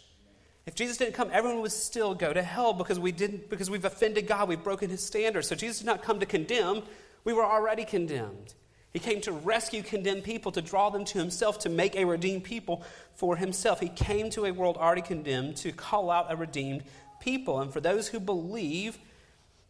If 0.67 0.75
Jesus 0.75 0.97
didn't 0.97 1.15
come, 1.15 1.31
everyone 1.33 1.63
would 1.63 1.73
still 1.73 2.15
go 2.15 2.33
to 2.33 2.43
hell 2.43 2.73
because 2.73 2.99
we 2.99 3.13
didn't 3.13 3.49
because 3.49 3.71
we've 3.71 3.85
offended 3.85 4.27
God, 4.27 4.49
we've 4.49 4.63
broken 4.63 4.91
his 4.91 5.03
standards. 5.03 5.47
So 5.49 5.55
Jesus 5.55 5.79
did 5.79 5.87
not 5.87 6.03
come 6.03 6.19
to 6.21 6.27
condemn, 6.27 6.83
we 7.25 7.33
were 7.33 7.45
already 7.45 7.85
condemned. 7.85 8.55
He 8.97 9.01
came 9.01 9.21
to 9.21 9.33
rescue 9.33 9.83
condemned 9.83 10.25
people, 10.25 10.51
to 10.53 10.63
draw 10.63 10.89
them 10.89 11.05
to 11.05 11.19
himself, 11.19 11.59
to 11.59 11.69
make 11.69 11.95
a 11.97 12.07
redeemed 12.07 12.45
people 12.45 12.83
for 13.15 13.37
himself. 13.37 13.79
He 13.79 13.91
came 13.91 14.31
to 14.31 14.47
a 14.47 14.53
world 14.53 14.79
already 14.79 15.03
condemned 15.03 15.59
to 15.59 15.71
call 15.71 16.11
out 16.11 16.33
a 16.33 16.37
redeemed 16.37 16.83
people. 17.21 17.61
And 17.61 17.71
for 17.71 17.79
those 17.79 18.09
who 18.09 18.19
believe, 18.19 18.97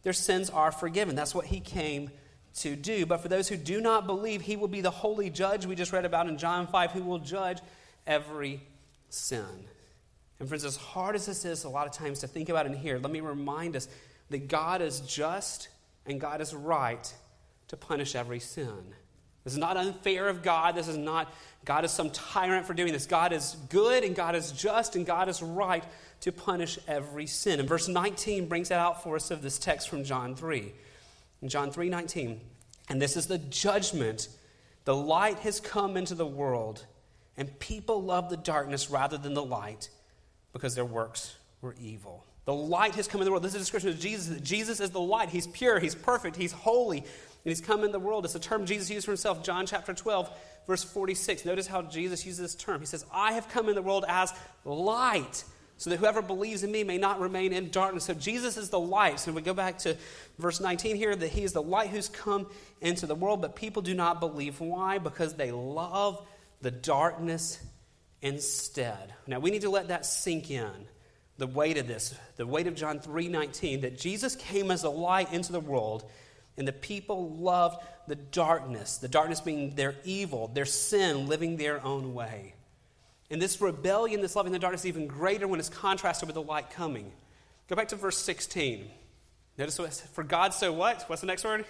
their 0.03 0.13
sins 0.13 0.49
are 0.49 0.71
forgiven. 0.71 1.13
That's 1.13 1.35
what 1.35 1.47
he 1.47 1.59
came 1.59 2.09
to 2.59 2.77
do. 2.77 3.05
But 3.05 3.17
for 3.17 3.27
those 3.27 3.49
who 3.49 3.57
do 3.57 3.81
not 3.81 4.07
believe, 4.07 4.39
he 4.39 4.55
will 4.55 4.69
be 4.69 4.79
the 4.79 4.91
holy 4.91 5.29
judge 5.29 5.65
we 5.65 5.75
just 5.75 5.91
read 5.91 6.05
about 6.05 6.29
in 6.29 6.37
John 6.37 6.65
5, 6.65 6.91
who 6.93 7.03
will 7.03 7.19
judge 7.19 7.59
every 8.05 8.61
sin. 9.09 9.65
And 10.39 10.47
friends, 10.47 10.63
as 10.63 10.77
hard 10.77 11.15
as 11.15 11.25
this 11.25 11.43
is 11.43 11.65
a 11.65 11.69
lot 11.69 11.85
of 11.85 11.91
times 11.91 12.19
to 12.19 12.27
think 12.27 12.47
about 12.47 12.65
and 12.65 12.73
hear, 12.73 12.97
let 12.97 13.11
me 13.11 13.19
remind 13.19 13.75
us 13.75 13.89
that 14.29 14.47
God 14.47 14.81
is 14.81 15.01
just 15.01 15.67
and 16.05 16.17
God 16.17 16.39
is 16.39 16.53
right 16.53 17.13
to 17.67 17.75
punish 17.75 18.15
every 18.15 18.39
sin. 18.39 18.93
This 19.47 19.53
is 19.53 19.59
not 19.59 19.77
unfair 19.77 20.27
of 20.27 20.43
God. 20.43 20.75
This 20.75 20.89
is 20.89 20.97
not 20.97 21.33
God 21.63 21.85
is 21.85 21.91
some 21.91 22.09
tyrant 22.09 22.65
for 22.65 22.73
doing 22.73 22.91
this. 22.91 23.05
God 23.05 23.31
is 23.31 23.55
good 23.69 24.03
and 24.03 24.13
God 24.13 24.35
is 24.35 24.51
just 24.51 24.97
and 24.97 25.05
God 25.05 25.29
is 25.29 25.41
right 25.41 25.85
to 26.19 26.33
punish 26.33 26.77
every 26.85 27.27
sin. 27.27 27.61
And 27.61 27.69
verse 27.69 27.87
19 27.87 28.49
brings 28.49 28.67
that 28.67 28.81
out 28.81 29.03
for 29.03 29.15
us 29.15 29.31
of 29.31 29.41
this 29.41 29.57
text 29.57 29.87
from 29.87 30.03
John 30.03 30.35
3. 30.35 30.73
In 31.41 31.47
John 31.47 31.71
3 31.71 31.87
19, 31.87 32.41
and 32.89 33.01
this 33.01 33.15
is 33.15 33.27
the 33.27 33.37
judgment. 33.37 34.27
The 34.83 34.93
light 34.93 35.39
has 35.39 35.61
come 35.61 35.95
into 35.95 36.13
the 36.13 36.27
world, 36.27 36.85
and 37.37 37.57
people 37.57 38.03
love 38.03 38.29
the 38.29 38.35
darkness 38.35 38.89
rather 38.89 39.17
than 39.17 39.33
the 39.33 39.45
light 39.45 39.89
because 40.51 40.75
their 40.75 40.83
works 40.83 41.37
were 41.61 41.73
evil. 41.79 42.25
The 42.43 42.53
light 42.53 42.95
has 42.95 43.07
come 43.09 43.21
in 43.21 43.25
the 43.25 43.31
world. 43.31 43.43
This 43.43 43.51
is 43.51 43.55
a 43.55 43.59
description 43.59 43.89
of 43.91 43.99
Jesus. 43.99 44.41
Jesus 44.41 44.79
is 44.79 44.91
the 44.91 45.01
light. 45.01 45.29
He's 45.29 45.47
pure, 45.47 45.79
he's 45.79 45.95
perfect, 45.95 46.35
he's 46.35 46.53
holy, 46.53 47.03
and 47.43 47.51
he's 47.51 47.61
come 47.61 47.83
in 47.83 47.91
the 47.91 47.99
world. 47.99 48.25
It's 48.25 48.35
a 48.35 48.39
term 48.39 48.65
Jesus 48.65 48.89
used 48.89 49.05
for 49.05 49.11
himself, 49.11 49.43
John 49.43 49.65
chapter 49.65 49.93
12, 49.93 50.29
verse 50.67 50.83
46. 50.83 51.45
Notice 51.45 51.67
how 51.67 51.81
Jesus 51.81 52.25
uses 52.25 52.39
this 52.39 52.55
term. 52.55 52.79
He 52.79 52.85
says, 52.85 53.05
I 53.13 53.33
have 53.33 53.49
come 53.49 53.69
in 53.69 53.75
the 53.75 53.81
world 53.81 54.05
as 54.07 54.33
light, 54.65 55.43
so 55.77 55.89
that 55.89 55.97
whoever 55.97 56.21
believes 56.21 56.63
in 56.63 56.71
me 56.71 56.83
may 56.83 56.97
not 56.97 57.19
remain 57.19 57.53
in 57.53 57.69
darkness. 57.69 58.05
So 58.05 58.13
Jesus 58.15 58.57
is 58.57 58.69
the 58.69 58.79
light. 58.79 59.19
So 59.19 59.31
we 59.31 59.41
go 59.41 59.53
back 59.53 59.77
to 59.79 59.95
verse 60.39 60.59
19 60.59 60.95
here, 60.95 61.15
that 61.15 61.29
he 61.29 61.43
is 61.43 61.53
the 61.53 61.61
light 61.61 61.89
who's 61.89 62.09
come 62.09 62.47
into 62.81 63.05
the 63.05 63.15
world, 63.15 63.41
but 63.41 63.55
people 63.55 63.81
do 63.81 63.93
not 63.93 64.19
believe. 64.19 64.59
Why? 64.59 64.97
Because 64.97 65.35
they 65.35 65.51
love 65.51 66.25
the 66.61 66.71
darkness 66.71 67.59
instead. 68.21 69.13
Now 69.27 69.39
we 69.39 69.51
need 69.51 69.61
to 69.61 69.69
let 69.69 69.89
that 69.89 70.05
sink 70.05 70.49
in. 70.49 70.87
The 71.37 71.45
weight 71.45 71.77
of 71.77 71.87
this, 71.87 72.15
the 72.37 72.47
weight 72.47 72.65
of 72.65 72.73
John 72.73 72.99
3:19 72.99 73.81
that 73.81 73.99
Jesus 73.99 74.35
came 74.35 74.71
as 74.71 74.83
a 74.83 74.89
light 74.89 75.31
into 75.31 75.51
the 75.51 75.59
world 75.59 76.09
and 76.57 76.67
the 76.67 76.73
people 76.73 77.29
loved 77.35 77.77
the 78.07 78.15
darkness, 78.15 78.97
the 78.97 79.07
darkness 79.07 79.41
being 79.41 79.75
their 79.75 79.95
evil, 80.03 80.47
their 80.47 80.65
sin, 80.65 81.27
living 81.27 81.57
their 81.57 81.83
own 81.85 82.13
way. 82.13 82.53
And 83.29 83.41
this 83.41 83.59
rebellion, 83.59 84.21
this 84.21 84.35
loving 84.35 84.53
the 84.53 84.59
darkness, 84.59 84.81
is 84.81 84.87
even 84.87 85.07
greater 85.07 85.47
when 85.47 85.59
it's 85.59 85.69
contrasted 85.69 86.27
with 86.27 86.35
the 86.35 86.41
light 86.41 86.69
coming. 86.69 87.11
Go 87.67 87.75
back 87.75 87.89
to 87.89 87.95
verse 87.95 88.17
16. 88.17 88.89
Notice 89.57 89.79
what, 89.79 89.93
for 90.13 90.23
God 90.23 90.53
so 90.53 90.71
what? 90.71 91.03
What's 91.07 91.21
the 91.21 91.27
next 91.27 91.43
word? 91.43 91.65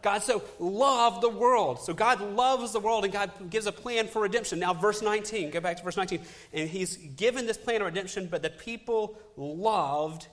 God 0.00 0.22
so 0.22 0.42
loved 0.60 1.22
the 1.22 1.28
world. 1.28 1.80
So 1.80 1.92
God 1.92 2.20
loves 2.20 2.72
the 2.72 2.80
world 2.80 3.04
and 3.04 3.12
God 3.12 3.50
gives 3.50 3.66
a 3.66 3.72
plan 3.72 4.06
for 4.06 4.22
redemption. 4.22 4.60
Now, 4.60 4.72
verse 4.74 5.02
19, 5.02 5.50
go 5.50 5.60
back 5.60 5.78
to 5.78 5.82
verse 5.82 5.96
19. 5.96 6.20
And 6.52 6.68
He's 6.68 6.96
given 6.96 7.46
this 7.46 7.56
plan 7.56 7.80
of 7.80 7.86
redemption, 7.86 8.28
but 8.30 8.42
the 8.42 8.50
people 8.50 9.18
loved 9.36 10.28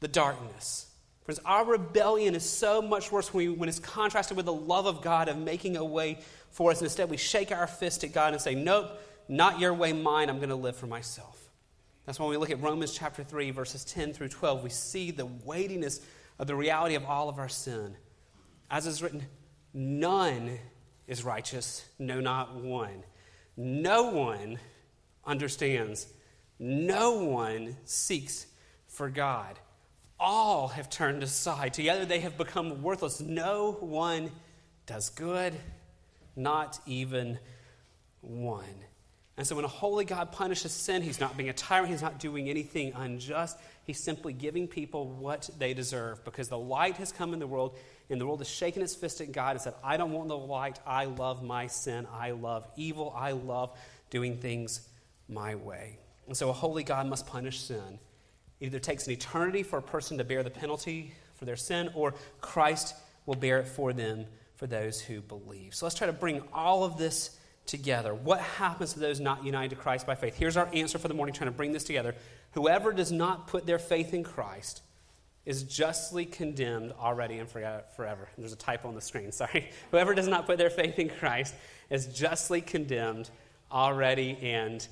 the 0.00 0.08
darkness. 0.08 0.87
Friends, 1.28 1.40
our 1.44 1.62
rebellion 1.66 2.34
is 2.34 2.42
so 2.42 2.80
much 2.80 3.12
worse 3.12 3.34
when, 3.34 3.50
we, 3.50 3.54
when 3.54 3.68
it's 3.68 3.78
contrasted 3.78 4.34
with 4.34 4.46
the 4.46 4.52
love 4.54 4.86
of 4.86 5.02
God 5.02 5.28
of 5.28 5.36
making 5.36 5.76
a 5.76 5.84
way 5.84 6.20
for 6.52 6.70
us. 6.70 6.80
Instead, 6.80 7.10
we 7.10 7.18
shake 7.18 7.52
our 7.52 7.66
fist 7.66 8.02
at 8.02 8.14
God 8.14 8.32
and 8.32 8.40
say, 8.40 8.54
Nope, 8.54 8.98
not 9.28 9.60
your 9.60 9.74
way, 9.74 9.92
mine. 9.92 10.30
I'm 10.30 10.38
going 10.38 10.48
to 10.48 10.54
live 10.54 10.74
for 10.74 10.86
myself. 10.86 11.50
That's 12.06 12.18
when 12.18 12.30
we 12.30 12.38
look 12.38 12.48
at 12.48 12.62
Romans 12.62 12.94
chapter 12.94 13.22
3, 13.22 13.50
verses 13.50 13.84
10 13.84 14.14
through 14.14 14.30
12. 14.30 14.62
We 14.62 14.70
see 14.70 15.10
the 15.10 15.26
weightiness 15.26 16.00
of 16.38 16.46
the 16.46 16.56
reality 16.56 16.94
of 16.94 17.04
all 17.04 17.28
of 17.28 17.38
our 17.38 17.50
sin. 17.50 17.94
As 18.70 18.86
is 18.86 19.02
written, 19.02 19.26
none 19.74 20.58
is 21.06 21.24
righteous, 21.24 21.84
no, 21.98 22.20
not 22.20 22.54
one. 22.54 23.04
No 23.54 24.04
one 24.04 24.58
understands. 25.26 26.06
No 26.58 27.22
one 27.24 27.76
seeks 27.84 28.46
for 28.86 29.10
God. 29.10 29.58
All 30.20 30.68
have 30.68 30.90
turned 30.90 31.22
aside. 31.22 31.74
Together 31.74 32.04
they 32.04 32.20
have 32.20 32.36
become 32.36 32.82
worthless. 32.82 33.20
No 33.20 33.72
one 33.80 34.30
does 34.86 35.10
good, 35.10 35.54
not 36.34 36.80
even 36.86 37.38
one. 38.20 38.64
And 39.36 39.46
so 39.46 39.54
when 39.54 39.64
a 39.64 39.68
holy 39.68 40.04
God 40.04 40.32
punishes 40.32 40.72
sin, 40.72 41.00
he's 41.00 41.20
not 41.20 41.36
being 41.36 41.48
a 41.48 41.52
tyrant, 41.52 41.90
he's 41.90 42.02
not 42.02 42.18
doing 42.18 42.50
anything 42.50 42.92
unjust. 42.96 43.56
He's 43.84 44.00
simply 44.00 44.32
giving 44.32 44.66
people 44.66 45.06
what 45.06 45.48
they 45.58 45.74
deserve 45.74 46.24
because 46.24 46.48
the 46.48 46.58
light 46.58 46.96
has 46.96 47.12
come 47.12 47.32
in 47.32 47.38
the 47.38 47.46
world, 47.46 47.76
and 48.10 48.20
the 48.20 48.26
world 48.26 48.40
has 48.40 48.48
shaken 48.48 48.82
its 48.82 48.96
fist 48.96 49.20
at 49.20 49.30
God 49.30 49.52
and 49.52 49.60
said, 49.60 49.74
I 49.84 49.96
don't 49.96 50.10
want 50.10 50.28
the 50.28 50.36
light. 50.36 50.80
I 50.84 51.04
love 51.04 51.44
my 51.44 51.68
sin. 51.68 52.08
I 52.12 52.32
love 52.32 52.66
evil. 52.76 53.14
I 53.16 53.30
love 53.32 53.78
doing 54.10 54.38
things 54.38 54.88
my 55.28 55.54
way. 55.54 55.98
And 56.26 56.36
so 56.36 56.50
a 56.50 56.52
holy 56.52 56.82
God 56.82 57.06
must 57.06 57.26
punish 57.26 57.60
sin. 57.60 58.00
It 58.60 58.66
either 58.66 58.78
takes 58.78 59.06
an 59.06 59.12
eternity 59.12 59.62
for 59.62 59.78
a 59.78 59.82
person 59.82 60.18
to 60.18 60.24
bear 60.24 60.42
the 60.42 60.50
penalty 60.50 61.12
for 61.34 61.44
their 61.44 61.56
sin, 61.56 61.90
or 61.94 62.14
Christ 62.40 62.94
will 63.26 63.36
bear 63.36 63.58
it 63.58 63.68
for 63.68 63.92
them 63.92 64.26
for 64.56 64.66
those 64.66 65.00
who 65.00 65.20
believe. 65.20 65.74
So 65.74 65.86
let's 65.86 65.94
try 65.94 66.06
to 66.06 66.12
bring 66.12 66.42
all 66.52 66.84
of 66.84 66.98
this 66.98 67.38
together. 67.66 68.14
What 68.14 68.40
happens 68.40 68.94
to 68.94 68.98
those 68.98 69.20
not 69.20 69.44
united 69.44 69.70
to 69.70 69.76
Christ 69.76 70.06
by 70.06 70.16
faith? 70.16 70.36
Here's 70.36 70.56
our 70.56 70.68
answer 70.72 70.98
for 70.98 71.06
the 71.06 71.14
morning, 71.14 71.34
trying 71.34 71.50
to 71.50 71.56
bring 71.56 71.72
this 71.72 71.84
together. 71.84 72.14
Whoever 72.52 72.92
does 72.92 73.12
not 73.12 73.46
put 73.46 73.66
their 73.66 73.78
faith 73.78 74.14
in 74.14 74.24
Christ 74.24 74.82
is 75.44 75.62
justly 75.62 76.26
condemned 76.26 76.92
already 77.00 77.38
and 77.38 77.48
forever. 77.48 78.28
There's 78.36 78.52
a 78.52 78.56
typo 78.56 78.88
on 78.88 78.94
the 78.94 79.00
screen, 79.00 79.30
sorry. 79.32 79.70
Whoever 79.92 80.14
does 80.14 80.28
not 80.28 80.46
put 80.46 80.58
their 80.58 80.70
faith 80.70 80.98
in 80.98 81.08
Christ 81.08 81.54
is 81.88 82.06
justly 82.06 82.60
condemned 82.60 83.30
already 83.70 84.36
and 84.42 84.86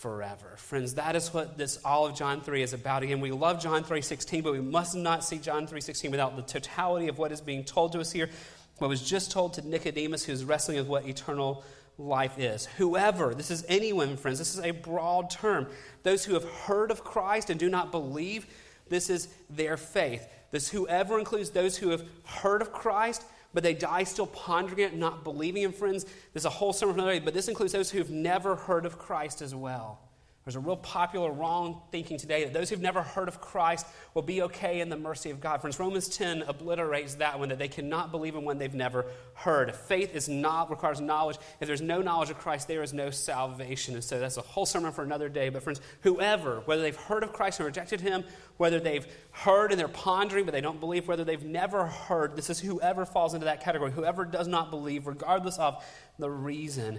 forever. 0.00 0.56
Friends, 0.56 0.94
that 0.94 1.14
is 1.14 1.32
what 1.32 1.58
this 1.58 1.78
all 1.84 2.06
of 2.06 2.16
John 2.16 2.40
3 2.40 2.62
is 2.62 2.72
about. 2.72 3.02
Again, 3.02 3.20
we 3.20 3.30
love 3.30 3.60
John 3.60 3.84
3:16, 3.84 4.42
but 4.42 4.52
we 4.52 4.60
must 4.60 4.94
not 4.94 5.24
see 5.24 5.38
John 5.38 5.66
3:16 5.66 6.10
without 6.10 6.36
the 6.36 6.42
totality 6.42 7.08
of 7.08 7.18
what 7.18 7.32
is 7.32 7.40
being 7.40 7.64
told 7.64 7.92
to 7.92 8.00
us 8.00 8.12
here. 8.12 8.30
What 8.78 8.88
was 8.88 9.02
just 9.02 9.30
told 9.30 9.54
to 9.54 9.68
Nicodemus 9.68 10.24
who's 10.24 10.44
wrestling 10.44 10.78
with 10.78 10.86
what 10.86 11.06
eternal 11.06 11.62
life 11.98 12.38
is. 12.38 12.64
Whoever, 12.78 13.34
this 13.34 13.50
is 13.50 13.64
anyone, 13.68 14.16
friends, 14.16 14.38
this 14.38 14.54
is 14.54 14.60
a 14.60 14.70
broad 14.70 15.28
term. 15.28 15.68
Those 16.02 16.24
who 16.24 16.34
have 16.34 16.44
heard 16.44 16.90
of 16.90 17.04
Christ 17.04 17.50
and 17.50 17.60
do 17.60 17.68
not 17.68 17.90
believe, 17.92 18.46
this 18.88 19.10
is 19.10 19.28
their 19.50 19.76
faith. 19.76 20.26
This 20.50 20.70
whoever 20.70 21.18
includes 21.18 21.50
those 21.50 21.76
who 21.76 21.90
have 21.90 22.02
heard 22.24 22.62
of 22.62 22.72
Christ, 22.72 23.22
but 23.54 23.62
they 23.62 23.74
die 23.74 24.04
still 24.04 24.26
pondering 24.26 24.80
it, 24.80 24.94
not 24.94 25.24
believing 25.24 25.62
in 25.62 25.72
friends. 25.72 26.06
There's 26.32 26.44
a 26.44 26.50
whole 26.50 26.72
sermon 26.72 26.94
for 26.94 27.00
another 27.00 27.18
day, 27.18 27.24
but 27.24 27.34
this 27.34 27.48
includes 27.48 27.72
those 27.72 27.90
who 27.90 27.98
have 27.98 28.10
never 28.10 28.56
heard 28.56 28.86
of 28.86 28.98
Christ 28.98 29.42
as 29.42 29.54
well. 29.54 30.09
There's 30.44 30.56
a 30.56 30.60
real 30.60 30.76
popular 30.76 31.30
wrong 31.30 31.82
thinking 31.92 32.16
today 32.16 32.44
that 32.44 32.54
those 32.54 32.70
who've 32.70 32.80
never 32.80 33.02
heard 33.02 33.28
of 33.28 33.42
Christ 33.42 33.86
will 34.14 34.22
be 34.22 34.40
okay 34.42 34.80
in 34.80 34.88
the 34.88 34.96
mercy 34.96 35.28
of 35.28 35.38
God. 35.38 35.60
Friends, 35.60 35.78
Romans 35.78 36.08
10 36.08 36.42
obliterates 36.42 37.16
that 37.16 37.38
one, 37.38 37.50
that 37.50 37.58
they 37.58 37.68
cannot 37.68 38.10
believe 38.10 38.34
in 38.34 38.44
one 38.44 38.56
they've 38.56 38.72
never 38.72 39.04
heard. 39.34 39.76
Faith 39.76 40.14
is 40.14 40.30
not 40.30 40.70
requires 40.70 40.98
knowledge. 40.98 41.36
If 41.60 41.68
there's 41.68 41.82
no 41.82 42.00
knowledge 42.00 42.30
of 42.30 42.38
Christ, 42.38 42.68
there 42.68 42.82
is 42.82 42.94
no 42.94 43.10
salvation. 43.10 43.94
And 43.94 44.02
so 44.02 44.18
that's 44.18 44.38
a 44.38 44.42
whole 44.42 44.64
sermon 44.64 44.92
for 44.92 45.02
another 45.02 45.28
day. 45.28 45.50
But 45.50 45.62
friends, 45.62 45.82
whoever, 46.00 46.60
whether 46.64 46.80
they've 46.80 46.96
heard 46.96 47.22
of 47.22 47.34
Christ 47.34 47.60
and 47.60 47.66
rejected 47.66 48.00
him, 48.00 48.24
whether 48.56 48.80
they've 48.80 49.06
heard 49.32 49.72
and 49.72 49.78
they're 49.78 49.88
pondering 49.88 50.46
but 50.46 50.52
they 50.52 50.62
don't 50.62 50.80
believe, 50.80 51.06
whether 51.06 51.24
they've 51.24 51.44
never 51.44 51.84
heard, 51.86 52.34
this 52.34 52.48
is 52.48 52.58
whoever 52.58 53.04
falls 53.04 53.34
into 53.34 53.44
that 53.44 53.62
category. 53.62 53.92
Whoever 53.92 54.24
does 54.24 54.48
not 54.48 54.70
believe, 54.70 55.06
regardless 55.06 55.58
of 55.58 55.84
the 56.18 56.30
reason 56.30 56.98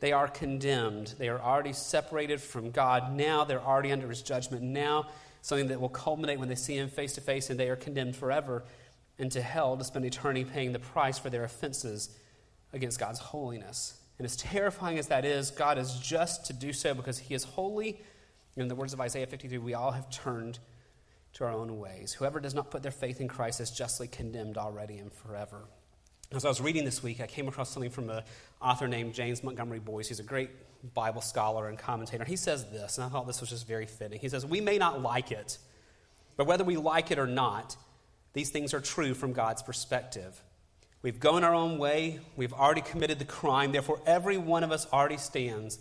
they 0.00 0.12
are 0.12 0.28
condemned. 0.28 1.14
They 1.18 1.28
are 1.28 1.40
already 1.40 1.72
separated 1.72 2.40
from 2.40 2.70
God. 2.70 3.14
Now 3.14 3.44
they're 3.44 3.62
already 3.62 3.92
under 3.92 4.08
his 4.08 4.22
judgment. 4.22 4.62
Now, 4.62 5.06
something 5.42 5.68
that 5.68 5.80
will 5.80 5.88
culminate 5.90 6.38
when 6.38 6.48
they 6.48 6.54
see 6.54 6.76
him 6.76 6.88
face 6.88 7.14
to 7.14 7.20
face, 7.20 7.50
and 7.50 7.60
they 7.60 7.68
are 7.68 7.76
condemned 7.76 8.16
forever 8.16 8.64
into 9.18 9.42
hell 9.42 9.76
to 9.76 9.84
spend 9.84 10.04
eternity 10.04 10.44
paying 10.44 10.72
the 10.72 10.78
price 10.78 11.18
for 11.18 11.28
their 11.28 11.44
offenses 11.44 12.08
against 12.72 12.98
God's 12.98 13.18
holiness. 13.18 14.00
And 14.18 14.24
as 14.24 14.36
terrifying 14.36 14.98
as 14.98 15.08
that 15.08 15.24
is, 15.24 15.50
God 15.50 15.78
is 15.78 15.98
just 15.98 16.46
to 16.46 16.52
do 16.52 16.72
so 16.72 16.94
because 16.94 17.18
he 17.18 17.34
is 17.34 17.44
holy. 17.44 18.02
In 18.56 18.68
the 18.68 18.74
words 18.74 18.92
of 18.92 19.00
Isaiah 19.00 19.26
53, 19.26 19.58
we 19.58 19.74
all 19.74 19.92
have 19.92 20.10
turned 20.10 20.58
to 21.34 21.44
our 21.44 21.52
own 21.52 21.78
ways. 21.78 22.12
Whoever 22.12 22.40
does 22.40 22.54
not 22.54 22.70
put 22.70 22.82
their 22.82 22.92
faith 22.92 23.20
in 23.20 23.28
Christ 23.28 23.60
is 23.60 23.70
justly 23.70 24.08
condemned 24.08 24.58
already 24.58 24.98
and 24.98 25.12
forever. 25.12 25.64
As 26.32 26.44
I 26.44 26.48
was 26.48 26.60
reading 26.60 26.84
this 26.84 27.02
week, 27.02 27.20
I 27.20 27.26
came 27.26 27.48
across 27.48 27.70
something 27.70 27.90
from 27.90 28.08
an 28.08 28.22
author 28.62 28.86
named 28.86 29.14
James 29.14 29.42
Montgomery 29.42 29.80
Boice. 29.80 30.06
He's 30.06 30.20
a 30.20 30.24
great 30.24 30.50
Bible 30.94 31.20
scholar 31.20 31.68
and 31.68 31.76
commentator. 31.76 32.24
He 32.24 32.36
says 32.36 32.70
this, 32.70 32.98
and 32.98 33.04
I 33.04 33.08
thought 33.08 33.26
this 33.26 33.40
was 33.40 33.50
just 33.50 33.66
very 33.66 33.86
fitting. 33.86 34.20
He 34.20 34.28
says, 34.28 34.46
We 34.46 34.60
may 34.60 34.78
not 34.78 35.02
like 35.02 35.32
it, 35.32 35.58
but 36.36 36.46
whether 36.46 36.62
we 36.62 36.76
like 36.76 37.10
it 37.10 37.18
or 37.18 37.26
not, 37.26 37.76
these 38.32 38.50
things 38.50 38.72
are 38.72 38.80
true 38.80 39.12
from 39.12 39.32
God's 39.32 39.60
perspective. 39.64 40.40
We've 41.02 41.18
gone 41.18 41.42
our 41.42 41.54
own 41.54 41.78
way, 41.78 42.20
we've 42.36 42.52
already 42.52 42.82
committed 42.82 43.18
the 43.18 43.24
crime, 43.24 43.72
therefore, 43.72 44.00
every 44.06 44.38
one 44.38 44.62
of 44.62 44.70
us 44.70 44.86
already 44.92 45.16
stands 45.16 45.80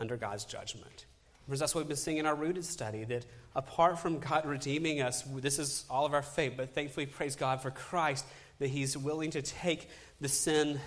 under 0.00 0.16
God's 0.16 0.44
judgment. 0.46 1.06
Because 1.46 1.60
that's 1.60 1.76
what 1.76 1.82
we've 1.82 1.88
been 1.88 1.96
seeing 1.96 2.16
in 2.16 2.26
our 2.26 2.34
rooted 2.34 2.64
study 2.64 3.04
that 3.04 3.24
apart 3.54 4.00
from 4.00 4.18
God 4.18 4.46
redeeming 4.46 5.00
us, 5.00 5.22
this 5.22 5.60
is 5.60 5.84
all 5.88 6.06
of 6.06 6.14
our 6.14 6.22
fate, 6.22 6.56
but 6.56 6.74
thankfully, 6.74 7.06
praise 7.06 7.36
God 7.36 7.62
for 7.62 7.70
Christ 7.70 8.24
that 8.60 8.68
he's 8.68 8.96
willing 8.96 9.30
to 9.32 9.42
take 9.42 9.88
the 10.20 10.28
sin 10.28 10.78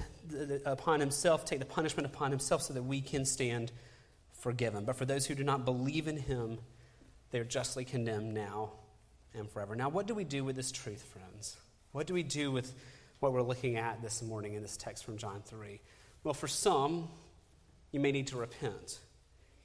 upon 0.66 1.00
himself, 1.00 1.44
take 1.44 1.60
the 1.60 1.66
punishment 1.66 2.06
upon 2.06 2.32
himself 2.32 2.62
so 2.62 2.74
that 2.74 2.84
we 2.84 3.02
can 3.02 3.26
stand 3.26 3.72
forgiven. 4.40 4.86
But 4.86 4.96
for 4.96 5.06
those 5.06 5.26
who 5.26 5.36
do 5.36 5.44
not 5.44 5.66
believe 5.66 6.08
in 6.08 6.16
him, 6.16 6.60
they 7.32 7.40
are 7.40 7.44
justly 7.44 7.84
condemned 7.84 8.34
now 8.34 8.72
and 9.34 9.50
forever. 9.50 9.76
Now, 9.76 9.90
what 9.90 10.06
do 10.06 10.14
we 10.14 10.24
do 10.24 10.44
with 10.44 10.56
this 10.56 10.72
truth, 10.72 11.02
friends? 11.02 11.58
What 11.92 12.06
do 12.06 12.14
we 12.14 12.24
do 12.24 12.52
with 12.52 12.74
what 13.20 13.34
we're 13.34 13.42
looking 13.42 13.76
at 13.78 14.04
this 14.04 14.22
morning 14.22 14.54
in 14.54 14.62
this 14.62 14.78
text 14.78 15.04
from 15.04 15.18
John 15.18 15.42
3? 15.44 15.82
Well, 16.24 16.36
for 16.36 16.48
some, 16.48 17.10
you 17.92 18.00
may 18.00 18.12
need 18.12 18.28
to 18.28 18.38
repent. 18.38 19.00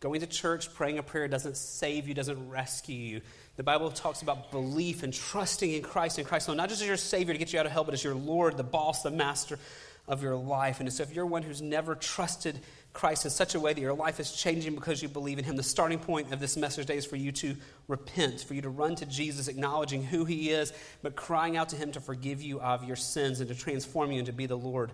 Going 0.01 0.21
to 0.21 0.27
church, 0.27 0.73
praying 0.75 0.99
a 0.99 1.03
prayer 1.03 1.29
doesn't 1.29 1.59
save 1.59 2.09
you, 2.09 2.15
doesn't 2.15 2.49
rescue 2.49 2.97
you. 2.97 3.21
The 3.59 3.65
Bible 3.65 3.91
talks 3.91 4.23
about 4.23 4.53
belief 4.53 5.03
and 5.03 5.13
trusting 5.13 5.73
in 5.73 5.83
Christ 5.83 6.17
and 6.19 6.25
Christ 6.25 6.47
alone, 6.47 6.59
not 6.59 6.69
just 6.69 6.81
as 6.81 6.87
your 6.87 6.97
Savior 6.97 7.35
to 7.35 7.39
get 7.41 7.53
you 7.53 7.59
out 7.59 7.67
of 7.67 7.73
hell, 7.73 7.83
but 7.83 7.93
as 7.93 8.05
your 8.05 8.15
Lord, 8.15 8.57
the 8.57 8.63
boss, 8.63 9.03
the 9.03 9.11
master 9.11 9.59
of 10.07 10.23
your 10.23 10.37
life. 10.37 10.79
And 10.79 10.93
so, 10.93 11.03
if 11.03 11.13
you're 11.13 11.27
one 11.27 11.43
who's 11.43 11.61
never 11.61 11.97
trusted 11.97 12.61
Christ 12.93 13.25
in 13.25 13.33
such 13.33 13.57
a 13.57 13.61
way 13.61 13.73
that 13.73 13.81
your 13.81 13.95
life 13.95 14.21
is 14.21 14.31
changing 14.31 14.77
because 14.77 15.03
you 15.03 15.09
believe 15.09 15.41
in 15.41 15.45
Him, 15.45 15.57
the 15.57 15.65
starting 15.65 15.99
point 15.99 16.33
of 16.33 16.39
this 16.39 16.57
message 16.57 16.87
today 16.87 16.99
is 16.99 17.05
for 17.05 17.17
you 17.17 17.33
to 17.33 17.57
repent, 17.89 18.43
for 18.43 18.55
you 18.55 18.63
to 18.63 18.69
run 18.69 18.95
to 18.95 19.07
Jesus, 19.07 19.49
acknowledging 19.49 20.05
who 20.05 20.25
He 20.25 20.51
is, 20.51 20.73
but 21.03 21.17
crying 21.17 21.57
out 21.57 21.71
to 21.71 21.77
Him 21.77 21.91
to 21.93 22.01
forgive 22.01 22.41
you 22.41 22.61
of 22.61 22.85
your 22.85 22.95
sins 22.95 23.41
and 23.41 23.49
to 23.49 23.57
transform 23.57 24.13
you 24.13 24.19
and 24.19 24.27
to 24.27 24.33
be 24.33 24.47
the 24.47 24.57
Lord 24.57 24.93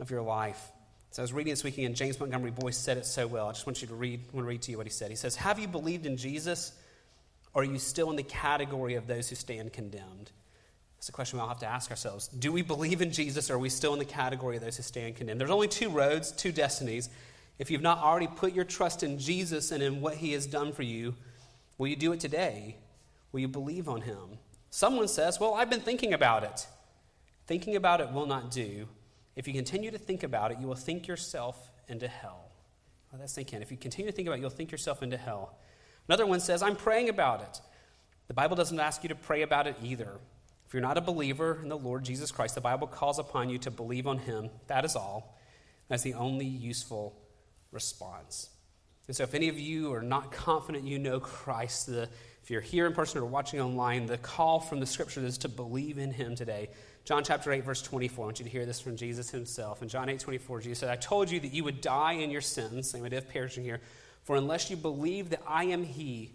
of 0.00 0.10
your 0.10 0.22
life. 0.22 0.72
So 1.12 1.22
I 1.22 1.24
was 1.24 1.32
reading 1.32 1.52
this 1.52 1.62
weekend, 1.62 1.86
and 1.86 1.94
James 1.94 2.18
Montgomery 2.18 2.50
Boice 2.50 2.78
said 2.78 2.96
it 2.96 3.06
so 3.06 3.28
well. 3.28 3.46
I 3.46 3.52
just 3.52 3.64
want 3.64 3.80
you 3.80 3.86
to 3.86 3.94
read, 3.94 4.22
I 4.32 4.34
want 4.34 4.44
to 4.44 4.48
read 4.48 4.62
to 4.62 4.72
you 4.72 4.76
what 4.76 4.86
he 4.86 4.92
said. 4.92 5.08
He 5.10 5.16
says, 5.16 5.36
Have 5.36 5.60
you 5.60 5.68
believed 5.68 6.04
in 6.04 6.16
Jesus, 6.16 6.72
are 7.54 7.64
you 7.64 7.78
still 7.78 8.10
in 8.10 8.16
the 8.16 8.22
category 8.22 8.94
of 8.94 9.06
those 9.06 9.28
who 9.28 9.36
stand 9.36 9.72
condemned? 9.72 10.30
That's 10.96 11.08
a 11.08 11.12
question 11.12 11.38
we'll 11.38 11.48
have 11.48 11.58
to 11.60 11.66
ask 11.66 11.90
ourselves. 11.90 12.28
Do 12.28 12.52
we 12.52 12.62
believe 12.62 13.02
in 13.02 13.10
Jesus, 13.10 13.50
or 13.50 13.54
are 13.54 13.58
we 13.58 13.68
still 13.68 13.92
in 13.92 13.98
the 13.98 14.04
category 14.04 14.56
of 14.56 14.62
those 14.62 14.76
who 14.76 14.82
stand 14.82 15.16
condemned? 15.16 15.40
There's 15.40 15.50
only 15.50 15.68
two 15.68 15.90
roads, 15.90 16.30
two 16.30 16.52
destinies. 16.52 17.10
If 17.58 17.70
you've 17.70 17.82
not 17.82 17.98
already 17.98 18.28
put 18.28 18.54
your 18.54 18.64
trust 18.64 19.02
in 19.02 19.18
Jesus 19.18 19.72
and 19.72 19.82
in 19.82 20.00
what 20.00 20.14
he 20.14 20.32
has 20.32 20.46
done 20.46 20.72
for 20.72 20.82
you, 20.82 21.14
will 21.76 21.88
you 21.88 21.96
do 21.96 22.12
it 22.12 22.20
today? 22.20 22.76
Will 23.32 23.40
you 23.40 23.48
believe 23.48 23.88
on 23.88 24.02
him? 24.02 24.38
Someone 24.70 25.08
says, 25.08 25.40
Well, 25.40 25.54
I've 25.54 25.70
been 25.70 25.80
thinking 25.80 26.14
about 26.14 26.44
it. 26.44 26.66
Thinking 27.46 27.76
about 27.76 28.00
it 28.00 28.12
will 28.12 28.26
not 28.26 28.50
do. 28.50 28.86
If 29.34 29.48
you 29.48 29.54
continue 29.54 29.90
to 29.90 29.98
think 29.98 30.22
about 30.22 30.52
it, 30.52 30.58
you 30.60 30.66
will 30.66 30.74
think 30.74 31.08
yourself 31.08 31.70
into 31.88 32.06
hell. 32.06 32.50
Well, 33.10 33.18
that's 33.18 33.34
thinking. 33.34 33.60
If 33.60 33.70
you 33.70 33.76
continue 33.76 34.10
to 34.10 34.16
think 34.16 34.28
about 34.28 34.38
it, 34.38 34.40
you'll 34.40 34.50
think 34.50 34.70
yourself 34.70 35.02
into 35.02 35.16
hell. 35.16 35.56
Another 36.08 36.26
one 36.26 36.40
says, 36.40 36.62
I'm 36.62 36.76
praying 36.76 37.08
about 37.08 37.42
it. 37.42 37.60
The 38.28 38.34
Bible 38.34 38.56
doesn't 38.56 38.78
ask 38.78 39.02
you 39.02 39.08
to 39.08 39.14
pray 39.14 39.42
about 39.42 39.66
it 39.66 39.76
either. 39.82 40.18
If 40.66 40.74
you're 40.74 40.82
not 40.82 40.96
a 40.96 41.02
believer 41.02 41.58
in 41.62 41.68
the 41.68 41.76
Lord 41.76 42.04
Jesus 42.04 42.30
Christ, 42.30 42.54
the 42.54 42.60
Bible 42.60 42.86
calls 42.86 43.18
upon 43.18 43.50
you 43.50 43.58
to 43.58 43.70
believe 43.70 44.06
on 44.06 44.18
him. 44.18 44.48
That 44.68 44.84
is 44.84 44.96
all. 44.96 45.38
That's 45.88 46.02
the 46.02 46.14
only 46.14 46.46
useful 46.46 47.14
response. 47.72 48.48
And 49.06 49.14
so, 49.14 49.24
if 49.24 49.34
any 49.34 49.48
of 49.48 49.58
you 49.58 49.92
are 49.92 50.02
not 50.02 50.32
confident 50.32 50.84
you 50.84 50.98
know 50.98 51.20
Christ, 51.20 51.88
the, 51.88 52.08
if 52.42 52.50
you're 52.50 52.60
here 52.60 52.86
in 52.86 52.94
person 52.94 53.20
or 53.20 53.26
watching 53.26 53.60
online, 53.60 54.06
the 54.06 54.16
call 54.16 54.60
from 54.60 54.80
the 54.80 54.86
scripture 54.86 55.20
is 55.20 55.36
to 55.38 55.48
believe 55.48 55.98
in 55.98 56.12
him 56.12 56.34
today. 56.34 56.70
John 57.04 57.24
chapter 57.24 57.52
8, 57.52 57.64
verse 57.64 57.82
24. 57.82 58.24
I 58.24 58.26
want 58.26 58.38
you 58.38 58.44
to 58.44 58.50
hear 58.50 58.64
this 58.64 58.80
from 58.80 58.96
Jesus 58.96 59.28
himself. 59.28 59.82
In 59.82 59.88
John 59.88 60.08
8, 60.08 60.20
24, 60.20 60.60
Jesus 60.60 60.78
said, 60.78 60.88
I 60.88 60.96
told 60.96 61.30
you 61.30 61.40
that 61.40 61.52
you 61.52 61.64
would 61.64 61.80
die 61.80 62.12
in 62.12 62.30
your 62.30 62.40
sins. 62.40 62.88
Same 62.88 63.04
idea 63.04 63.18
of 63.18 63.28
perishing 63.28 63.64
here. 63.64 63.80
For 64.22 64.36
unless 64.36 64.70
you 64.70 64.76
believe 64.76 65.30
that 65.30 65.42
I 65.46 65.64
am 65.64 65.84
he, 65.84 66.30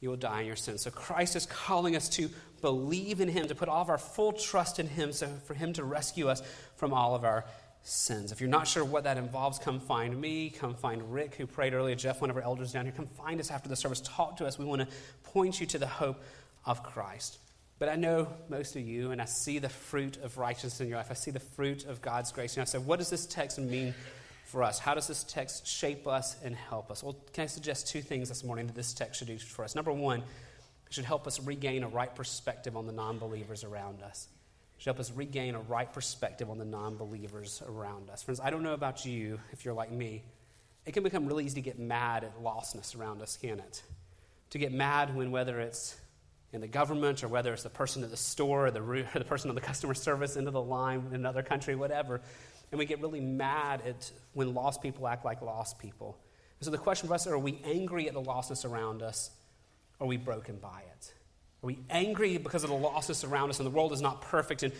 you 0.00 0.08
will 0.08 0.16
die 0.16 0.40
in 0.40 0.46
your 0.46 0.56
sins. 0.56 0.82
So 0.82 0.90
Christ 0.90 1.36
is 1.36 1.46
calling 1.46 1.94
us 1.94 2.08
to 2.10 2.28
believe 2.60 3.20
in 3.20 3.28
him, 3.28 3.46
to 3.48 3.54
put 3.54 3.68
all 3.68 3.82
of 3.82 3.88
our 3.88 3.98
full 3.98 4.32
trust 4.32 4.78
in 4.78 4.88
him, 4.88 5.12
so 5.12 5.28
for 5.46 5.54
him 5.54 5.72
to 5.74 5.84
rescue 5.84 6.28
us 6.28 6.42
from 6.76 6.92
all 6.92 7.14
of 7.14 7.24
our 7.24 7.44
sins. 7.84 8.32
If 8.32 8.40
you're 8.40 8.50
not 8.50 8.66
sure 8.66 8.84
what 8.84 9.04
that 9.04 9.16
involves, 9.16 9.58
come 9.58 9.80
find 9.80 10.20
me. 10.20 10.50
Come 10.50 10.74
find 10.74 11.12
Rick, 11.12 11.34
who 11.34 11.46
prayed 11.46 11.74
earlier, 11.74 11.94
Jeff, 11.94 12.20
one 12.20 12.30
of 12.30 12.36
our 12.36 12.42
elders 12.42 12.72
down 12.72 12.84
here. 12.84 12.94
Come 12.96 13.06
find 13.06 13.40
us 13.40 13.50
after 13.50 13.68
the 13.68 13.76
service. 13.76 14.00
Talk 14.00 14.36
to 14.38 14.46
us. 14.46 14.58
We 14.58 14.64
want 14.64 14.82
to 14.82 14.88
point 15.24 15.60
you 15.60 15.66
to 15.66 15.78
the 15.78 15.86
hope 15.86 16.22
of 16.64 16.82
Christ. 16.82 17.38
But 17.78 17.88
I 17.88 17.96
know 17.96 18.28
most 18.48 18.76
of 18.76 18.82
you, 18.82 19.10
and 19.10 19.20
I 19.20 19.24
see 19.24 19.58
the 19.58 19.68
fruit 19.68 20.16
of 20.18 20.38
righteousness 20.38 20.80
in 20.80 20.88
your 20.88 20.98
life. 20.98 21.08
I 21.10 21.14
see 21.14 21.32
the 21.32 21.40
fruit 21.40 21.84
of 21.84 22.00
God's 22.00 22.30
grace. 22.30 22.54
And 22.54 22.62
I 22.62 22.64
said, 22.64 22.86
what 22.86 23.00
does 23.00 23.10
this 23.10 23.26
text 23.26 23.58
mean 23.58 23.94
for 24.52 24.62
us? 24.62 24.78
How 24.78 24.94
does 24.94 25.06
this 25.06 25.24
text 25.24 25.66
shape 25.66 26.06
us 26.06 26.36
and 26.44 26.54
help 26.54 26.90
us? 26.90 27.02
Well, 27.02 27.16
can 27.32 27.44
I 27.44 27.46
suggest 27.46 27.88
two 27.88 28.02
things 28.02 28.28
this 28.28 28.44
morning 28.44 28.66
that 28.66 28.76
this 28.76 28.92
text 28.92 29.18
should 29.18 29.28
do 29.28 29.38
for 29.38 29.64
us? 29.64 29.74
Number 29.74 29.90
one, 29.90 30.18
it 30.20 30.92
should 30.92 31.06
help 31.06 31.26
us 31.26 31.40
regain 31.40 31.82
a 31.82 31.88
right 31.88 32.14
perspective 32.14 32.76
on 32.76 32.86
the 32.86 32.92
non 32.92 33.18
believers 33.18 33.64
around 33.64 34.02
us. 34.02 34.28
It 34.76 34.82
should 34.82 34.90
help 34.90 35.00
us 35.00 35.10
regain 35.10 35.54
a 35.54 35.60
right 35.60 35.90
perspective 35.90 36.50
on 36.50 36.58
the 36.58 36.66
non 36.66 36.96
believers 36.96 37.62
around 37.66 38.10
us. 38.10 38.22
Friends, 38.22 38.40
I 38.40 38.50
don't 38.50 38.62
know 38.62 38.74
about 38.74 39.06
you, 39.06 39.40
if 39.52 39.64
you're 39.64 39.72
like 39.72 39.90
me, 39.90 40.22
it 40.84 40.92
can 40.92 41.02
become 41.02 41.26
really 41.26 41.46
easy 41.46 41.54
to 41.54 41.62
get 41.62 41.78
mad 41.78 42.22
at 42.22 42.42
lostness 42.42 42.94
around 42.94 43.22
us, 43.22 43.38
can 43.38 43.58
it? 43.58 43.82
To 44.50 44.58
get 44.58 44.70
mad 44.70 45.16
when 45.16 45.30
whether 45.30 45.60
it's 45.60 45.96
in 46.52 46.60
the 46.60 46.68
government 46.68 47.24
or 47.24 47.28
whether 47.28 47.54
it's 47.54 47.62
the 47.62 47.70
person 47.70 48.04
at 48.04 48.10
the 48.10 48.18
store 48.18 48.66
or 48.66 48.70
the, 48.70 48.82
or 48.82 49.02
the 49.14 49.24
person 49.24 49.48
on 49.48 49.54
the 49.54 49.62
customer 49.62 49.94
service 49.94 50.36
into 50.36 50.50
the 50.50 50.60
line 50.60 51.06
in 51.08 51.14
another 51.14 51.42
country, 51.42 51.74
whatever. 51.74 52.20
And 52.72 52.78
we 52.78 52.86
get 52.86 53.00
really 53.00 53.20
mad 53.20 53.82
at 53.86 54.10
when 54.32 54.54
lost 54.54 54.82
people 54.82 55.06
act 55.06 55.24
like 55.24 55.42
lost 55.42 55.78
people. 55.78 56.18
And 56.58 56.64
so 56.64 56.70
the 56.70 56.78
question 56.78 57.06
for 57.06 57.14
us 57.14 57.26
are 57.26 57.38
we 57.38 57.60
angry 57.64 58.08
at 58.08 58.14
the 58.14 58.22
lostness 58.22 58.64
around 58.64 59.02
us? 59.02 59.30
Or 60.00 60.04
are 60.04 60.08
we 60.08 60.16
broken 60.16 60.56
by 60.56 60.82
it? 60.96 61.12
Are 61.62 61.66
we 61.66 61.78
angry 61.90 62.38
because 62.38 62.64
of 62.64 62.70
the 62.70 62.76
lostness 62.76 63.28
around 63.28 63.50
us 63.50 63.60
and 63.60 63.66
the 63.66 63.70
world 63.70 63.92
is 63.92 64.00
not 64.00 64.22
perfect 64.22 64.62
and 64.62 64.72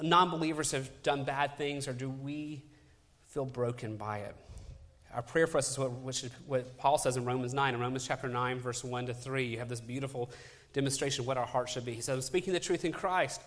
non 0.00 0.30
believers 0.30 0.70
have 0.70 0.90
done 1.02 1.24
bad 1.24 1.58
things? 1.58 1.88
Or 1.88 1.92
do 1.92 2.08
we 2.08 2.62
feel 3.26 3.44
broken 3.44 3.96
by 3.96 4.18
it? 4.18 4.34
Our 5.12 5.22
prayer 5.22 5.46
for 5.46 5.58
us 5.58 5.70
is 5.70 5.78
what, 5.78 5.92
which, 5.92 6.24
what 6.46 6.76
Paul 6.76 6.98
says 6.98 7.16
in 7.16 7.24
Romans 7.24 7.54
9. 7.54 7.74
In 7.74 7.80
Romans 7.80 8.06
chapter 8.06 8.28
9, 8.28 8.58
verse 8.58 8.82
1 8.82 9.06
to 9.06 9.14
3, 9.14 9.44
you 9.44 9.58
have 9.58 9.68
this 9.68 9.80
beautiful 9.80 10.30
demonstration 10.72 11.22
of 11.22 11.26
what 11.26 11.36
our 11.36 11.46
heart 11.46 11.68
should 11.68 11.84
be. 11.84 11.94
He 11.94 12.00
says, 12.00 12.16
I'm 12.16 12.22
speaking 12.22 12.52
the 12.52 12.60
truth 12.60 12.84
in 12.84 12.92
Christ. 12.92 13.40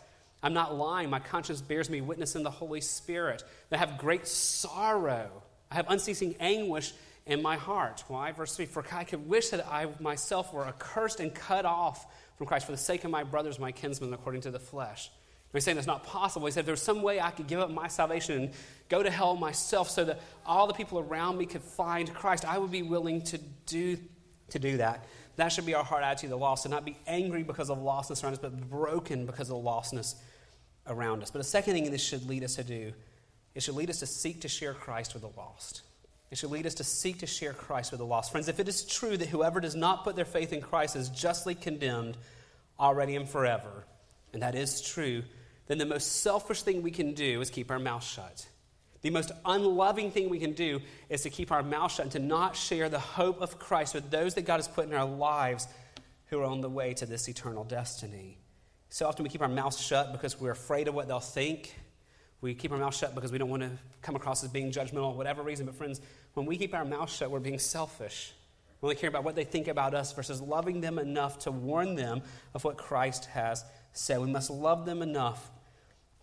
I'm 0.43 0.53
not 0.53 0.75
lying. 0.75 1.09
My 1.09 1.19
conscience 1.19 1.61
bears 1.61 1.89
me 1.89 2.01
witness 2.01 2.35
in 2.35 2.43
the 2.43 2.51
Holy 2.51 2.81
Spirit. 2.81 3.43
I 3.71 3.77
have 3.77 3.97
great 3.97 4.27
sorrow. 4.27 5.43
I 5.71 5.75
have 5.75 5.89
unceasing 5.89 6.35
anguish 6.39 6.93
in 7.25 7.41
my 7.41 7.57
heart. 7.57 8.03
Why? 8.07 8.31
Verse 8.31 8.55
3 8.55 8.65
For 8.65 8.83
I 8.91 9.03
could 9.03 9.27
wish 9.27 9.49
that 9.49 9.67
I 9.67 9.87
myself 9.99 10.53
were 10.53 10.65
accursed 10.65 11.19
and 11.19 11.33
cut 11.33 11.65
off 11.65 12.05
from 12.37 12.47
Christ 12.47 12.65
for 12.65 12.71
the 12.71 12.77
sake 12.77 13.03
of 13.03 13.11
my 13.11 13.23
brothers, 13.23 13.59
my 13.59 13.71
kinsmen, 13.71 14.13
according 14.13 14.41
to 14.41 14.51
the 14.51 14.59
flesh. 14.59 15.09
He's 15.53 15.63
saying 15.63 15.75
that's 15.75 15.87
not 15.87 16.03
possible. 16.03 16.45
He 16.45 16.51
said, 16.51 16.61
if 16.61 16.65
there's 16.67 16.81
some 16.81 17.01
way 17.01 17.19
I 17.19 17.31
could 17.31 17.47
give 17.47 17.59
up 17.59 17.71
my 17.71 17.87
salvation 17.87 18.41
and 18.41 18.51
go 18.89 19.01
to 19.01 19.09
hell 19.09 19.35
myself 19.35 19.89
so 19.89 20.05
that 20.05 20.21
all 20.45 20.67
the 20.67 20.73
people 20.73 20.99
around 20.99 21.37
me 21.37 21.45
could 21.45 21.63
find 21.63 22.13
Christ. 22.13 22.45
I 22.45 22.59
would 22.59 22.69
be 22.69 22.83
willing 22.83 23.23
to 23.23 23.39
do, 23.65 23.97
to 24.49 24.59
do 24.59 24.77
that. 24.77 25.05
That 25.37 25.49
should 25.49 25.65
be 25.65 25.73
our 25.73 25.83
heart 25.83 26.03
attitude, 26.03 26.29
the 26.29 26.37
loss, 26.37 26.65
and 26.65 26.71
not 26.71 26.85
be 26.85 26.97
angry 27.07 27.43
because 27.43 27.69
of 27.69 27.79
lostness 27.79 28.23
around 28.23 28.33
us, 28.33 28.39
but 28.39 28.69
broken 28.69 29.25
because 29.25 29.49
of 29.49 29.63
the 29.63 29.69
lostness 29.69 30.15
around 30.87 31.23
us. 31.23 31.31
But 31.31 31.39
the 31.39 31.45
second 31.45 31.73
thing 31.73 31.89
this 31.91 32.03
should 32.03 32.27
lead 32.27 32.43
us 32.43 32.55
to 32.55 32.63
do, 32.63 32.93
it 33.55 33.63
should 33.63 33.75
lead 33.75 33.89
us 33.89 33.99
to 33.99 34.07
seek 34.07 34.41
to 34.41 34.47
share 34.47 34.73
Christ 34.73 35.13
with 35.13 35.23
the 35.23 35.31
lost. 35.39 35.81
It 36.29 36.37
should 36.37 36.51
lead 36.51 36.65
us 36.65 36.75
to 36.75 36.83
seek 36.83 37.19
to 37.19 37.27
share 37.27 37.53
Christ 37.53 37.91
with 37.91 37.99
the 37.99 38.05
lost. 38.05 38.31
Friends, 38.31 38.47
if 38.47 38.59
it 38.59 38.67
is 38.67 38.83
true 38.83 39.15
that 39.15 39.29
whoever 39.29 39.59
does 39.59 39.75
not 39.75 40.03
put 40.03 40.15
their 40.15 40.25
faith 40.25 40.51
in 40.51 40.61
Christ 40.61 40.95
is 40.95 41.09
justly 41.09 41.55
condemned 41.55 42.17
already 42.79 43.15
and 43.15 43.27
forever, 43.27 43.85
and 44.33 44.41
that 44.41 44.55
is 44.55 44.81
true, 44.81 45.23
then 45.67 45.77
the 45.77 45.85
most 45.85 46.21
selfish 46.21 46.63
thing 46.63 46.81
we 46.81 46.91
can 46.91 47.13
do 47.13 47.41
is 47.41 47.49
keep 47.49 47.71
our 47.71 47.79
mouth 47.79 48.03
shut. 48.03 48.47
The 49.01 49.09
most 49.09 49.31
unloving 49.45 50.11
thing 50.11 50.29
we 50.29 50.39
can 50.39 50.53
do 50.53 50.81
is 51.07 51.21
to 51.21 51.29
keep 51.29 51.51
our 51.51 51.63
mouth 51.63 51.93
shut 51.93 52.05
and 52.05 52.11
to 52.13 52.19
not 52.19 52.55
share 52.55 52.89
the 52.89 52.99
hope 52.99 53.41
of 53.41 53.59
Christ 53.59 53.93
with 53.93 54.09
those 54.09 54.33
that 54.35 54.45
God 54.45 54.57
has 54.57 54.67
put 54.67 54.87
in 54.87 54.93
our 54.93 55.05
lives 55.05 55.67
who 56.25 56.41
are 56.41 56.45
on 56.45 56.61
the 56.61 56.69
way 56.69 56.93
to 56.95 57.05
this 57.05 57.29
eternal 57.29 57.63
destiny. 57.63 58.37
So 58.89 59.07
often 59.07 59.23
we 59.23 59.29
keep 59.29 59.41
our 59.41 59.47
mouths 59.47 59.79
shut 59.79 60.11
because 60.11 60.39
we're 60.39 60.51
afraid 60.51 60.87
of 60.87 60.95
what 60.95 61.07
they'll 61.07 61.19
think. 61.19 61.75
We 62.39 62.53
keep 62.53 62.71
our 62.71 62.77
mouth 62.77 62.95
shut 62.95 63.15
because 63.15 63.31
we 63.31 63.37
don't 63.37 63.49
want 63.49 63.63
to 63.63 63.71
come 64.01 64.15
across 64.15 64.43
as 64.43 64.49
being 64.49 64.71
judgmental, 64.71 65.15
whatever 65.15 65.41
reason. 65.41 65.65
But, 65.65 65.75
friends, 65.75 66.01
when 66.33 66.45
we 66.45 66.57
keep 66.57 66.73
our 66.73 66.85
mouth 66.85 67.11
shut, 67.11 67.31
we're 67.31 67.39
being 67.39 67.59
selfish. 67.59 68.33
We 68.81 68.87
only 68.87 68.95
care 68.95 69.09
about 69.09 69.23
what 69.23 69.35
they 69.35 69.43
think 69.43 69.67
about 69.67 69.95
us 69.95 70.13
versus 70.13 70.39
loving 70.39 70.81
them 70.81 70.99
enough 70.99 71.39
to 71.39 71.51
warn 71.51 71.95
them 71.95 72.21
of 72.53 72.63
what 72.63 72.77
Christ 72.77 73.25
has 73.25 73.65
said. 73.91 74.21
We 74.21 74.27
must 74.27 74.51
love 74.51 74.85
them 74.85 75.01
enough 75.01 75.49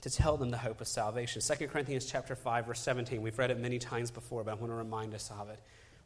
to 0.03 0.11
tell 0.11 0.37
them 0.37 0.51
the 0.51 0.59
hope 0.59 0.81
of 0.81 0.87
salvation. 0.87 1.43
2 1.43 1.67
Corinthians 1.67 2.07
chapter 2.07 2.37
5, 2.37 2.67
verse 2.67 2.81
17. 2.81 3.21
We've 3.21 3.39
read 3.39 3.51
it 3.51 3.59
many 3.59 3.79
times 3.79 4.11
before, 4.11 4.45
but 4.45 4.53
I 4.53 4.55
want 4.55 4.71
to 4.71 4.77
remind 4.77 5.15
us 5.15 5.31
of 5.39 5.49
it. 5.49 5.59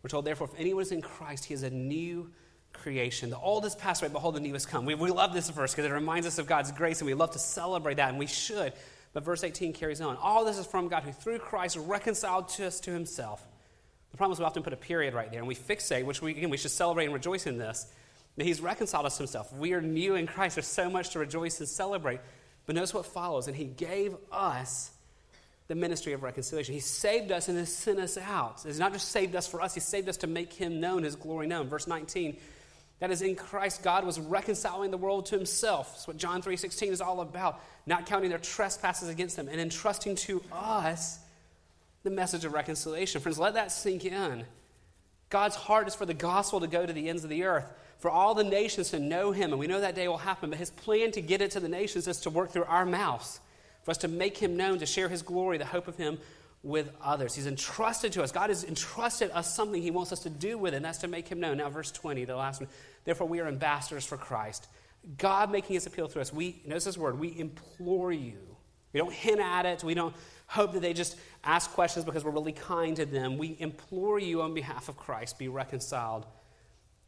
We're 0.03 0.09
told, 0.09 0.25
therefore, 0.25 0.49
if 0.53 0.59
anyone 0.59 0.83
is 0.83 0.93
in 0.93 1.03
Christ, 1.03 1.45
he 1.45 1.55
is 1.55 1.65
a 1.65 1.71
new 1.71 2.31
creation. 2.73 3.31
The 3.31 3.39
old 3.39 3.65
has 3.65 3.75
passed 3.75 4.03
away, 4.03 4.13
behold, 4.13 4.35
the 4.35 4.41
new 4.41 4.53
has 4.53 4.67
come. 4.67 4.85
We, 4.85 4.95
we 4.95 5.11
love 5.11 5.33
this 5.33 5.51
verse 5.51 5.73
because 5.73 5.91
it 5.91 5.95
reminds 5.95 6.27
us 6.27 6.39
of 6.39 6.47
God's 6.47 6.73
grace, 6.73 7.01
and 7.01 7.07
we 7.07 7.15
love 7.15 7.33
to 7.33 7.39
celebrate 7.39 7.95
that, 7.95 8.11
and 8.11 8.19
we 8.19 8.27
should. 8.27 8.73
But 9.13 9.25
verse 9.25 9.45
18 9.45 9.73
carries 9.73 10.01
on. 10.01 10.17
All 10.17 10.45
this 10.45 10.59
is 10.59 10.67
from 10.67 10.89
God 10.89 11.03
who, 11.03 11.13
through 11.13 11.39
Christ, 11.39 11.77
reconciled 11.77 12.49
to 12.51 12.67
us 12.67 12.81
to 12.81 12.91
himself. 12.91 13.45
The 14.11 14.17
problem 14.17 14.35
is 14.35 14.39
we 14.39 14.45
often 14.45 14.63
put 14.63 14.73
a 14.73 14.77
period 14.77 15.15
right 15.15 15.31
there, 15.31 15.41
and 15.41 15.49
we 15.49 15.55
fixate, 15.55 16.05
which 16.05 16.23
we, 16.23 16.33
again, 16.33 16.51
we 16.51 16.57
should 16.57 16.71
celebrate 16.71 17.05
and 17.05 17.15
rejoice 17.15 17.47
in 17.47 17.59
this, 17.59 17.87
that 18.37 18.45
he's 18.45 18.61
reconciled 18.61 19.07
us 19.07 19.17
to 19.17 19.23
himself. 19.23 19.53
We 19.53 19.73
are 19.73 19.83
new 19.83 20.15
in 20.15 20.27
Christ. 20.27 20.57
There's 20.57 20.67
so 20.67 20.89
much 20.89 21.11
to 21.11 21.19
rejoice 21.19 21.59
and 21.59 21.69
celebrate. 21.69 22.21
But 22.67 22.75
notice 22.75 22.95
what 22.95 23.07
follows. 23.07 23.49
And 23.49 23.57
he 23.57 23.65
gave 23.65 24.15
us 24.31 24.93
the 25.69 25.75
ministry 25.75 26.15
of 26.15 26.23
reconciliation. 26.23 26.75
He 26.75 26.81
saved 26.81 27.31
us 27.31 27.49
and 27.49 27.59
has 27.59 27.73
sent 27.73 27.99
us 27.99 28.17
out. 28.17 28.63
He's 28.65 28.79
not 28.79 28.93
just 28.93 29.11
saved 29.11 29.37
us 29.37 29.47
for 29.47 29.61
us, 29.61 29.75
He 29.75 29.81
saved 29.81 30.09
us 30.09 30.17
to 30.19 30.27
make 30.27 30.53
Him 30.53 30.81
known, 30.81 31.03
His 31.03 31.15
glory 31.15 31.47
known. 31.47 31.69
Verse 31.69 31.87
19, 31.87 32.37
that 33.01 33.11
is 33.11 33.23
in 33.23 33.37
Christ, 33.37 33.83
God 33.83 34.05
was 34.05 34.19
reconciling 34.19 34.91
the 34.91 34.97
world 34.97 35.27
to 35.27 35.37
Himself. 35.37 35.93
That's 35.93 36.09
what 36.09 36.17
John 36.17 36.43
3.16 36.43 36.91
is 36.91 37.01
all 37.01 37.21
about. 37.21 37.61
Not 37.87 38.07
counting 38.07 38.31
their 38.31 38.39
trespasses 38.39 39.09
against 39.09 39.37
them 39.37 39.49
and 39.49 39.61
entrusting 39.61 40.17
to 40.17 40.43
us 40.53 41.19
the 42.03 42.11
message 42.11 42.45
of 42.45 42.53
reconciliation. 42.53 43.21
Friends, 43.21 43.39
let 43.39 43.55
that 43.55 43.71
sink 43.71 44.05
in. 44.05 44.45
God's 45.31 45.57
heart 45.57 45.87
is 45.87 45.95
for 45.95 46.07
the 46.07 46.15
gospel 46.15 46.61
to 46.61 46.67
go 46.67 46.87
to 46.87 46.93
the 46.93 47.09
ends 47.09 47.23
of 47.23 47.31
the 47.31 47.45
earth, 47.45 47.67
for 47.99 48.11
all 48.11 48.35
the 48.35 48.45
nations 48.45 48.91
to 48.91 48.99
know 48.99 49.33
Him, 49.33 49.51
and 49.51 49.59
we 49.59 49.67
know 49.67 49.81
that 49.81 49.95
day 49.95 50.09
will 50.09 50.19
happen, 50.19 50.51
but 50.51 50.59
His 50.59 50.71
plan 50.71 51.13
to 51.13 51.21
get 51.21 51.43
it 51.43 51.53
to 51.53 51.61
the 51.61 51.69
nations 51.69 52.09
is 52.09 52.21
to 52.23 52.31
work 52.31 52.51
through 52.51 52.65
our 52.65 52.87
mouths 52.87 53.41
for 53.89 53.93
us 53.93 53.99
to 53.99 54.09
make 54.09 54.37
him 54.37 54.55
known, 54.55 54.79
to 54.79 54.85
share 54.85 55.09
his 55.09 55.23
glory, 55.23 55.57
the 55.57 55.65
hope 55.65 55.89
of 55.89 55.97
him 55.97 56.19
with 56.63 56.91
others. 57.01 57.35
He's 57.35 57.47
entrusted 57.47 58.13
to 58.13 58.23
us. 58.23 58.33
God 58.33 58.51
has 58.51 58.65
entrusted 58.65 59.31
us 59.33 59.55
something 59.55 59.81
he 59.81 59.91
wants 59.91 60.13
us 60.13 60.21
to 60.21 60.31
do 60.31 60.59
with 60.59 60.75
it, 60.75 60.79
and 60.79 60.85
that's 60.85 60.99
to 60.99 61.09
make 61.09 61.29
him 61.29 61.41
known. 61.41 61.59
Now, 61.59 61.71
verse 61.71 61.91
20, 61.93 62.25
the 62.25 62.37
last 62.37 62.61
one. 62.61 62.69
Therefore, 63.05 63.29
we 63.29 63.41
are 63.41 63.47
ambassadors 63.47 64.05
for 64.05 64.17
Christ. 64.17 64.67
God 65.17 65.51
making 65.51 65.75
his 65.75 65.87
appeal 65.87 66.09
through 66.09 66.23
us. 66.23 66.33
We, 66.33 66.61
notice 66.67 66.85
this 66.85 66.99
word, 66.99 67.19
we 67.19 67.39
implore 67.39 68.13
you. 68.13 68.39
We 68.93 68.99
don't 68.99 69.13
hint 69.13 69.41
at 69.41 69.67
it. 69.67 69.85
We 69.85 69.95
don't 69.95 70.15
hope 70.47 70.73
that 70.73 70.81
they 70.81 70.93
just 70.93 71.17
ask 71.45 71.71
questions 71.73 72.05
because 72.05 72.25
we're 72.25 72.33
really 72.33 72.53
kind 72.53 72.97
to 72.97 73.07
them. 73.07 73.39
We 73.39 73.57
implore 73.59 74.19
you 74.19 74.43
on 74.43 74.55
behalf 74.55 74.89
of 74.89 74.97
Christ, 74.97 75.39
be 75.39 75.49
reconciled 75.49 76.27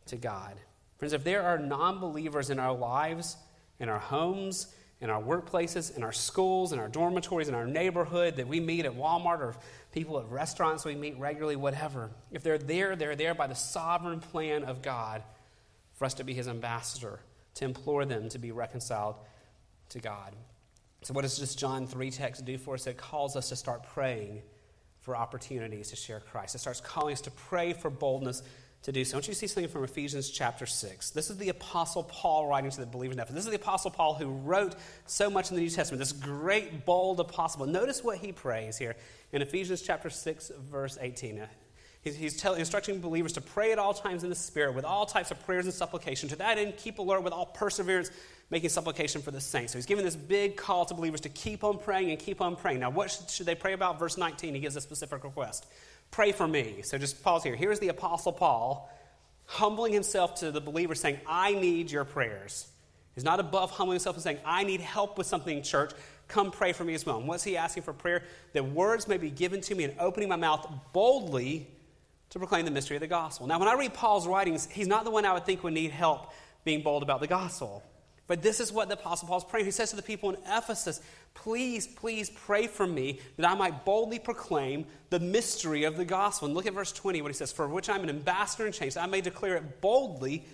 to 0.06 0.16
God. 0.16 0.54
Friends, 0.98 1.12
if 1.12 1.24
there 1.24 1.42
are 1.42 1.58
non 1.58 1.98
believers 1.98 2.50
in 2.50 2.58
our 2.58 2.76
lives, 2.76 3.36
in 3.78 3.88
our 3.88 3.98
homes, 3.98 4.74
in 5.00 5.08
our 5.08 5.22
workplaces, 5.22 5.96
in 5.96 6.02
our 6.02 6.12
schools, 6.12 6.72
in 6.72 6.78
our 6.78 6.88
dormitories, 6.88 7.48
in 7.48 7.54
our 7.54 7.66
neighborhood, 7.66 8.36
that 8.36 8.46
we 8.46 8.60
meet 8.60 8.84
at 8.84 8.92
Walmart 8.92 9.40
or 9.40 9.56
people 9.92 10.18
at 10.18 10.28
restaurants 10.28 10.84
we 10.84 10.94
meet 10.94 11.18
regularly, 11.18 11.56
whatever. 11.56 12.10
If 12.30 12.42
they're 12.42 12.58
there, 12.58 12.96
they're 12.96 13.16
there 13.16 13.34
by 13.34 13.46
the 13.46 13.54
sovereign 13.54 14.20
plan 14.20 14.64
of 14.64 14.82
God 14.82 15.22
for 15.94 16.04
us 16.04 16.14
to 16.14 16.24
be 16.24 16.34
his 16.34 16.48
ambassador, 16.48 17.20
to 17.54 17.64
implore 17.64 18.04
them 18.04 18.28
to 18.28 18.38
be 18.38 18.52
reconciled 18.52 19.16
to 19.90 20.00
God. 20.00 20.34
So, 21.02 21.14
what 21.14 21.22
does 21.22 21.38
this 21.38 21.54
John 21.54 21.86
3 21.86 22.10
text 22.10 22.44
do 22.44 22.58
for 22.58 22.74
us? 22.74 22.86
It 22.86 22.98
calls 22.98 23.36
us 23.36 23.48
to 23.48 23.56
start 23.56 23.84
praying 23.84 24.42
for 25.00 25.16
opportunities 25.16 25.88
to 25.90 25.96
share 25.96 26.20
Christ. 26.20 26.54
It 26.54 26.58
starts 26.58 26.80
calling 26.80 27.14
us 27.14 27.22
to 27.22 27.30
pray 27.30 27.72
for 27.72 27.88
boldness 27.88 28.42
to 28.82 28.92
do 28.92 29.04
so. 29.04 29.16
Want 29.16 29.28
you 29.28 29.34
see 29.34 29.46
something 29.46 29.70
from 29.70 29.84
Ephesians 29.84 30.30
chapter 30.30 30.64
6. 30.64 31.10
This 31.10 31.28
is 31.28 31.36
the 31.36 31.50
Apostle 31.50 32.04
Paul 32.04 32.46
writing 32.46 32.70
to 32.70 32.80
the 32.80 32.86
believers 32.86 33.16
in 33.16 33.20
Ephesus. 33.20 33.34
This 33.36 33.44
is 33.44 33.50
the 33.50 33.56
Apostle 33.56 33.90
Paul 33.90 34.14
who 34.14 34.28
wrote 34.28 34.74
so 35.06 35.28
much 35.28 35.50
in 35.50 35.56
the 35.56 35.62
New 35.62 35.70
Testament, 35.70 35.98
this 35.98 36.12
great, 36.12 36.86
bold 36.86 37.20
apostle. 37.20 37.66
Notice 37.66 38.02
what 38.02 38.18
he 38.18 38.32
prays 38.32 38.78
here 38.78 38.96
in 39.32 39.42
Ephesians 39.42 39.82
chapter 39.82 40.08
6, 40.08 40.52
verse 40.70 40.96
18. 41.00 41.46
He's, 42.02 42.38
telling, 42.38 42.60
instructing 42.60 42.98
believers 42.98 43.34
to 43.34 43.42
pray 43.42 43.72
at 43.72 43.78
all 43.78 43.92
times 43.92 44.24
in 44.24 44.30
the 44.30 44.34
Spirit 44.34 44.74
with 44.74 44.86
all 44.86 45.04
types 45.04 45.30
of 45.30 45.44
prayers 45.44 45.66
and 45.66 45.74
supplication. 45.74 46.30
To 46.30 46.36
that 46.36 46.56
end, 46.56 46.78
keep 46.78 46.98
alert 46.98 47.22
with 47.22 47.34
all 47.34 47.44
perseverance, 47.44 48.10
making 48.48 48.70
supplication 48.70 49.20
for 49.20 49.30
the 49.30 49.40
saints. 49.40 49.72
So 49.72 49.78
he's 49.78 49.84
giving 49.84 50.06
this 50.06 50.16
big 50.16 50.56
call 50.56 50.86
to 50.86 50.94
believers 50.94 51.20
to 51.20 51.28
keep 51.28 51.62
on 51.62 51.76
praying 51.76 52.10
and 52.10 52.18
keep 52.18 52.40
on 52.40 52.56
praying. 52.56 52.80
Now, 52.80 52.88
what 52.88 53.26
should 53.28 53.44
they 53.44 53.54
pray 53.54 53.74
about? 53.74 53.98
Verse 53.98 54.16
19, 54.16 54.54
he 54.54 54.60
gives 54.60 54.76
a 54.76 54.80
specific 54.80 55.22
request 55.24 55.66
pray 56.10 56.32
for 56.32 56.46
me. 56.46 56.82
So 56.82 56.98
just 56.98 57.22
pause 57.22 57.42
here. 57.42 57.56
Here's 57.56 57.78
the 57.78 57.88
Apostle 57.88 58.32
Paul 58.32 58.90
humbling 59.46 59.92
himself 59.92 60.36
to 60.36 60.52
the 60.52 60.60
believer, 60.60 60.94
saying, 60.94 61.18
I 61.26 61.54
need 61.54 61.90
your 61.90 62.04
prayers. 62.04 62.68
He's 63.16 63.24
not 63.24 63.40
above 63.40 63.72
humbling 63.72 63.96
himself 63.96 64.14
and 64.14 64.22
saying, 64.22 64.38
I 64.44 64.62
need 64.62 64.80
help 64.80 65.18
with 65.18 65.26
something, 65.26 65.62
church. 65.62 65.92
Come 66.28 66.52
pray 66.52 66.72
for 66.72 66.84
me 66.84 66.94
as 66.94 67.04
well. 67.04 67.18
And 67.18 67.26
what's 67.26 67.42
he 67.42 67.56
asking 67.56 67.82
for 67.82 67.92
prayer? 67.92 68.22
That 68.52 68.64
words 68.64 69.08
may 69.08 69.16
be 69.16 69.30
given 69.30 69.60
to 69.62 69.74
me 69.74 69.84
and 69.84 69.94
opening 69.98 70.28
my 70.28 70.36
mouth 70.36 70.70
boldly 70.92 71.66
to 72.30 72.38
proclaim 72.38 72.64
the 72.64 72.70
mystery 72.70 72.96
of 72.96 73.00
the 73.00 73.08
gospel. 73.08 73.48
Now, 73.48 73.58
when 73.58 73.66
I 73.66 73.74
read 73.74 73.92
Paul's 73.92 74.28
writings, 74.28 74.68
he's 74.70 74.86
not 74.86 75.04
the 75.04 75.10
one 75.10 75.24
I 75.24 75.32
would 75.32 75.44
think 75.44 75.64
would 75.64 75.72
need 75.72 75.90
help 75.90 76.32
being 76.64 76.82
bold 76.82 77.02
about 77.02 77.18
the 77.18 77.26
gospel. 77.26 77.82
But 78.30 78.42
this 78.42 78.60
is 78.60 78.72
what 78.72 78.86
the 78.86 78.94
Apostle 78.94 79.26
Paul 79.26 79.38
is 79.38 79.44
praying. 79.44 79.64
He 79.64 79.72
says 79.72 79.90
to 79.90 79.96
the 79.96 80.02
people 80.02 80.30
in 80.30 80.36
Ephesus, 80.46 81.00
Please, 81.34 81.88
please 81.88 82.30
pray 82.30 82.68
for 82.68 82.86
me 82.86 83.18
that 83.36 83.50
I 83.50 83.56
might 83.56 83.84
boldly 83.84 84.20
proclaim 84.20 84.86
the 85.08 85.18
mystery 85.18 85.82
of 85.82 85.96
the 85.96 86.04
gospel. 86.04 86.46
And 86.46 86.54
look 86.54 86.64
at 86.64 86.72
verse 86.72 86.92
20, 86.92 87.22
what 87.22 87.28
he 87.32 87.34
says, 87.34 87.50
For 87.50 87.66
which 87.66 87.88
I'm 87.90 88.04
an 88.04 88.08
ambassador 88.08 88.68
in 88.68 88.72
chains, 88.72 88.96
I 88.96 89.06
may 89.06 89.20
declare 89.20 89.56
it 89.56 89.80
boldly 89.80 90.44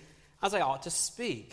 as 0.41 0.55
I 0.55 0.61
ought 0.61 0.81
to 0.83 0.89
speak. 0.89 1.51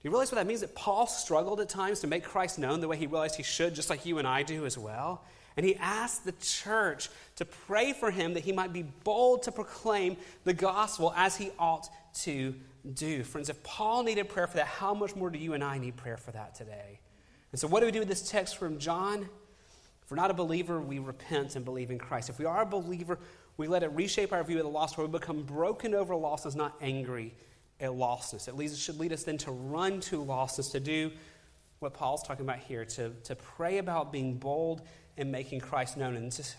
Do 0.00 0.08
you 0.08 0.10
realize 0.10 0.32
what 0.32 0.38
that 0.38 0.48
means? 0.48 0.62
That 0.62 0.74
Paul 0.74 1.06
struggled 1.06 1.60
at 1.60 1.68
times 1.68 2.00
to 2.00 2.08
make 2.08 2.24
Christ 2.24 2.58
known 2.58 2.80
the 2.80 2.88
way 2.88 2.96
he 2.96 3.06
realized 3.06 3.36
he 3.36 3.44
should, 3.44 3.72
just 3.72 3.88
like 3.88 4.04
you 4.04 4.18
and 4.18 4.26
I 4.26 4.42
do 4.42 4.66
as 4.66 4.76
well. 4.76 5.22
And 5.56 5.64
he 5.64 5.76
asked 5.76 6.24
the 6.24 6.34
church 6.42 7.08
to 7.36 7.44
pray 7.44 7.92
for 7.92 8.10
him 8.10 8.34
that 8.34 8.42
he 8.42 8.50
might 8.50 8.72
be 8.72 8.82
bold 8.82 9.44
to 9.44 9.52
proclaim 9.52 10.16
the 10.42 10.54
gospel 10.54 11.14
as 11.16 11.36
he 11.36 11.52
ought 11.56 11.88
to 12.22 12.52
do. 12.94 13.22
Friends, 13.24 13.48
if 13.48 13.62
Paul 13.62 14.02
needed 14.02 14.28
prayer 14.28 14.46
for 14.46 14.56
that, 14.56 14.66
how 14.66 14.94
much 14.94 15.16
more 15.16 15.30
do 15.30 15.38
you 15.38 15.54
and 15.54 15.62
I 15.62 15.78
need 15.78 15.96
prayer 15.96 16.16
for 16.16 16.30
that 16.32 16.54
today? 16.54 17.00
And 17.52 17.60
so, 17.60 17.68
what 17.68 17.80
do 17.80 17.86
we 17.86 17.92
do 17.92 18.00
with 18.00 18.08
this 18.08 18.28
text 18.28 18.56
from 18.56 18.78
John? 18.78 19.28
If 20.02 20.10
we're 20.10 20.16
not 20.16 20.30
a 20.30 20.34
believer, 20.34 20.80
we 20.80 20.98
repent 20.98 21.56
and 21.56 21.64
believe 21.64 21.90
in 21.90 21.98
Christ. 21.98 22.30
If 22.30 22.38
we 22.38 22.44
are 22.44 22.62
a 22.62 22.66
believer, 22.66 23.18
we 23.56 23.66
let 23.66 23.82
it 23.82 23.90
reshape 23.92 24.32
our 24.32 24.44
view 24.44 24.58
of 24.58 24.64
the 24.64 24.70
lost, 24.70 24.96
where 24.96 25.06
we 25.06 25.12
become 25.12 25.42
broken 25.42 25.94
over 25.94 26.14
lostness, 26.14 26.54
not 26.54 26.76
angry 26.80 27.34
at 27.80 27.90
lostness. 27.90 28.46
It 28.46 28.56
leads, 28.56 28.78
should 28.78 28.98
lead 28.98 29.12
us 29.12 29.24
then 29.24 29.38
to 29.38 29.50
run 29.50 30.00
to 30.02 30.24
lostness, 30.24 30.70
to 30.72 30.80
do 30.80 31.10
what 31.80 31.92
Paul's 31.92 32.22
talking 32.22 32.44
about 32.44 32.58
here, 32.58 32.84
to, 32.84 33.10
to 33.24 33.34
pray 33.34 33.78
about 33.78 34.12
being 34.12 34.34
bold 34.34 34.82
and 35.16 35.32
making 35.32 35.60
Christ 35.60 35.96
known. 35.96 36.14
And 36.16 36.30
just, 36.30 36.56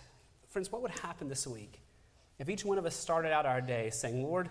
friends, 0.50 0.72
what 0.72 0.82
would 0.82 0.92
happen 0.92 1.30
this 1.30 1.48
week 1.48 1.80
if 2.40 2.50
each 2.50 2.64
one 2.64 2.78
of 2.78 2.86
us 2.86 2.96
started 2.96 3.32
out 3.32 3.46
our 3.46 3.62
day 3.62 3.90
saying, 3.90 4.24
Lord, 4.24 4.50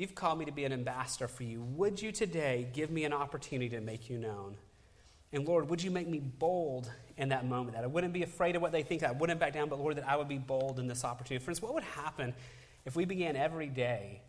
You've 0.00 0.14
called 0.14 0.38
me 0.38 0.46
to 0.46 0.50
be 0.50 0.64
an 0.64 0.72
ambassador 0.72 1.28
for 1.28 1.42
you. 1.42 1.60
Would 1.60 2.00
you 2.00 2.10
today 2.10 2.66
give 2.72 2.90
me 2.90 3.04
an 3.04 3.12
opportunity 3.12 3.68
to 3.76 3.82
make 3.82 4.08
you 4.08 4.16
known? 4.16 4.56
And 5.30 5.46
Lord, 5.46 5.68
would 5.68 5.82
you 5.82 5.90
make 5.90 6.08
me 6.08 6.20
bold 6.20 6.90
in 7.18 7.28
that 7.28 7.46
moment? 7.46 7.76
That 7.76 7.84
I 7.84 7.86
wouldn't 7.86 8.14
be 8.14 8.22
afraid 8.22 8.56
of 8.56 8.62
what 8.62 8.72
they 8.72 8.82
think, 8.82 9.02
that 9.02 9.10
I 9.10 9.12
wouldn't 9.12 9.38
back 9.38 9.52
down, 9.52 9.68
but 9.68 9.78
Lord, 9.78 9.96
that 9.96 10.08
I 10.08 10.16
would 10.16 10.26
be 10.26 10.38
bold 10.38 10.78
in 10.78 10.86
this 10.86 11.04
opportunity. 11.04 11.44
Friends, 11.44 11.60
what 11.60 11.74
would 11.74 11.82
happen 11.82 12.32
if 12.86 12.96
we 12.96 13.04
began 13.04 13.36
every 13.36 13.66
day 13.66 14.22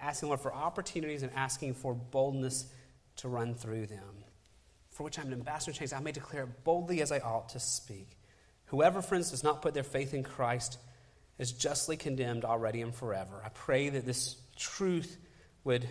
asking 0.00 0.28
Lord 0.28 0.40
for 0.40 0.54
opportunities 0.54 1.24
and 1.24 1.32
asking 1.34 1.74
for 1.74 1.92
boldness 1.92 2.66
to 3.16 3.28
run 3.28 3.56
through 3.56 3.86
them? 3.86 4.22
For 4.90 5.02
which 5.02 5.18
I'm 5.18 5.26
an 5.26 5.32
ambassador 5.32 5.72
in 5.72 5.76
chains, 5.76 5.92
I 5.92 5.98
may 5.98 6.12
declare 6.12 6.46
boldly 6.46 7.02
as 7.02 7.10
I 7.10 7.18
ought 7.18 7.48
to 7.48 7.58
speak. 7.58 8.16
Whoever, 8.66 9.02
friends, 9.02 9.32
does 9.32 9.42
not 9.42 9.60
put 9.60 9.74
their 9.74 9.82
faith 9.82 10.14
in 10.14 10.22
Christ 10.22 10.78
is 11.36 11.50
justly 11.50 11.96
condemned 11.96 12.44
already 12.44 12.80
and 12.80 12.94
forever. 12.94 13.42
I 13.44 13.48
pray 13.48 13.88
that 13.88 14.06
this 14.06 14.36
truth 14.56 15.16
would 15.64 15.86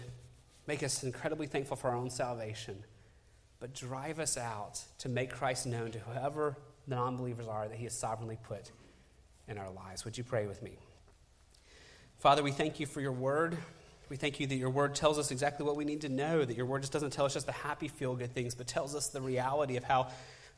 make 0.67 0.83
us 0.83 1.03
incredibly 1.03 1.47
thankful 1.47 1.77
for 1.77 1.89
our 1.89 1.95
own 1.95 2.09
salvation, 2.09 2.83
but 3.59 3.73
drive 3.73 4.19
us 4.19 4.37
out 4.37 4.81
to 4.99 5.09
make 5.09 5.31
Christ 5.31 5.65
known 5.65 5.91
to 5.91 5.99
whoever 5.99 6.57
the 6.87 6.95
non 6.95 7.17
believers 7.17 7.47
are 7.47 7.67
that 7.67 7.77
He 7.77 7.83
has 7.85 7.97
sovereignly 7.97 8.37
put 8.43 8.71
in 9.47 9.57
our 9.57 9.71
lives. 9.71 10.05
Would 10.05 10.17
you 10.17 10.23
pray 10.23 10.47
with 10.47 10.61
me? 10.61 10.77
Father, 12.19 12.43
we 12.43 12.51
thank 12.51 12.79
you 12.79 12.85
for 12.85 13.01
your 13.01 13.11
word. 13.11 13.57
We 14.09 14.17
thank 14.17 14.39
you 14.39 14.47
that 14.47 14.55
your 14.55 14.69
word 14.69 14.95
tells 14.95 15.17
us 15.17 15.31
exactly 15.31 15.65
what 15.65 15.75
we 15.75 15.85
need 15.85 16.01
to 16.01 16.09
know, 16.09 16.45
that 16.45 16.55
your 16.55 16.65
word 16.65 16.81
just 16.81 16.93
doesn't 16.93 17.11
tell 17.11 17.25
us 17.25 17.33
just 17.33 17.45
the 17.45 17.51
happy, 17.51 17.87
feel 17.87 18.15
good 18.15 18.33
things, 18.33 18.55
but 18.55 18.67
tells 18.67 18.95
us 18.95 19.07
the 19.07 19.21
reality 19.21 19.77
of 19.77 19.83
how 19.83 20.09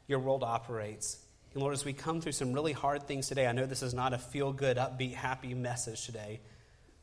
your 0.08 0.20
world 0.20 0.44
operates. 0.44 1.18
And 1.54 1.62
Lord, 1.62 1.74
as 1.74 1.86
we 1.86 1.94
come 1.94 2.22
through 2.22 2.34
some 2.34 2.54
really 2.54 2.74
hard 2.74 3.04
things 3.04 3.28
today, 3.28 3.48
I 3.48 3.52
know 3.54 3.66
this 3.66 3.84
is 3.84 3.94
not 3.94 4.14
a 4.14 4.18
feel 4.18 4.52
good, 4.52 4.78
upbeat, 4.78 5.14
happy 5.14 5.54
message 5.54 6.06
today. 6.06 6.42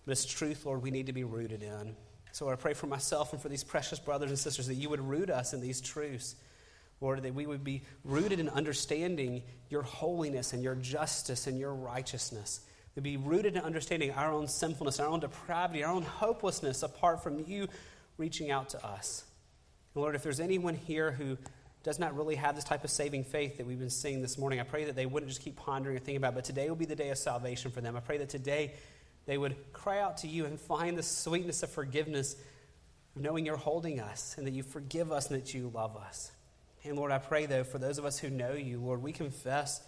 It's 0.07 0.25
truth, 0.25 0.67
Lord, 0.67 0.83
we 0.83 0.91
need 0.91 1.07
to 1.07 1.13
be 1.13 1.25
rooted 1.25 1.63
in. 1.63 1.97
So 2.33 2.51
I 2.51 2.57
pray 2.57 2.75
for 2.75 2.87
myself 2.87 3.33
and 3.33 3.41
for 3.41 3.49
these 3.49 3.65
precious 3.65 3.99
brothers 3.99 4.31
and 4.31 4.39
sisters 4.39 4.67
that 4.67 4.75
you 4.75 4.91
would 4.91 5.01
root 5.01 5.31
us 5.31 5.55
in 5.55 5.61
these 5.61 5.81
truths. 5.81 6.35
Lord, 7.01 7.23
that 7.23 7.35
we 7.35 7.47
would 7.47 7.65
be 7.65 7.83
rooted 8.05 8.41
in 8.41 8.49
understanding 8.49 9.43
your 9.69 9.83
holiness 9.83 10.53
and 10.53 10.63
your 10.63 10.75
justice 10.75 11.47
and 11.47 11.59
your 11.59 11.75
righteousness. 11.75 12.61
To 12.95 13.01
be 13.01 13.17
rooted 13.17 13.57
in 13.57 13.63
understanding 13.63 14.13
our 14.13 14.33
own 14.33 14.47
sinfulness, 14.47 15.01
our 15.01 15.09
own 15.09 15.21
depravity, 15.21 15.85
our 15.85 15.93
own 15.93 16.03
hopelessness 16.03 16.83
apart 16.83 17.23
from 17.23 17.45
you 17.47 17.69
reaching 18.17 18.51
out 18.51 18.71
to 18.71 18.87
us. 18.87 19.25
And 19.95 20.03
Lord, 20.03 20.15
if 20.15 20.23
there's 20.23 20.41
anyone 20.41 20.75
here 20.75 21.13
who 21.13 21.37
does 21.83 21.99
not 21.99 22.17
really 22.17 22.37
have 22.37 22.55
this 22.55 22.65
type 22.65 22.85
of 22.85 22.91
saving 22.91 23.25
faith 23.25 23.59
that 23.59 23.67
we've 23.67 23.79
been 23.79 23.91
seeing 23.91 24.23
this 24.23 24.39
morning, 24.39 24.59
I 24.59 24.63
pray 24.63 24.85
that 24.85 24.97
they 24.97 25.07
wouldn't 25.07 25.31
just 25.31 25.43
keep 25.43 25.57
pondering 25.57 25.97
or 25.97 25.99
thinking 25.99 26.17
about 26.17 26.33
it, 26.33 26.37
but 26.37 26.45
today 26.45 26.69
will 26.69 26.77
be 26.77 26.87
the 26.87 26.97
day 26.97 27.11
of 27.11 27.19
salvation 27.19 27.71
for 27.71 27.81
them. 27.81 27.97
I 27.97 28.01
pray 28.01 28.19
that 28.19 28.29
today 28.29 28.75
they 29.27 29.39
would 29.39 29.57
cry 29.73 30.01
out 30.01 30.19
to 30.19 30.29
you 30.29 30.45
and 30.45 30.61
find 30.61 30.99
the 30.99 31.03
sweetness 31.03 31.63
of 31.63 31.71
forgiveness, 31.71 32.37
knowing 33.17 33.47
you're 33.47 33.57
holding 33.57 34.01
us 34.01 34.35
and 34.37 34.47
that 34.47 34.53
you 34.53 34.63
forgive 34.63 35.13
us 35.13 35.31
and 35.31 35.41
that 35.41 35.55
you 35.55 35.71
love 35.75 35.97
us. 35.97 36.31
And 36.85 36.97
Lord, 36.97 37.13
I 37.13 37.19
pray, 37.19 37.47
though, 37.47 37.65
for 37.65 37.79
those 37.79 37.99
of 37.99 38.05
us 38.05 38.19
who 38.19 38.29
know 38.29 38.53
you, 38.53 38.79
Lord, 38.79 39.03
we 39.03 39.13
confess, 39.13 39.83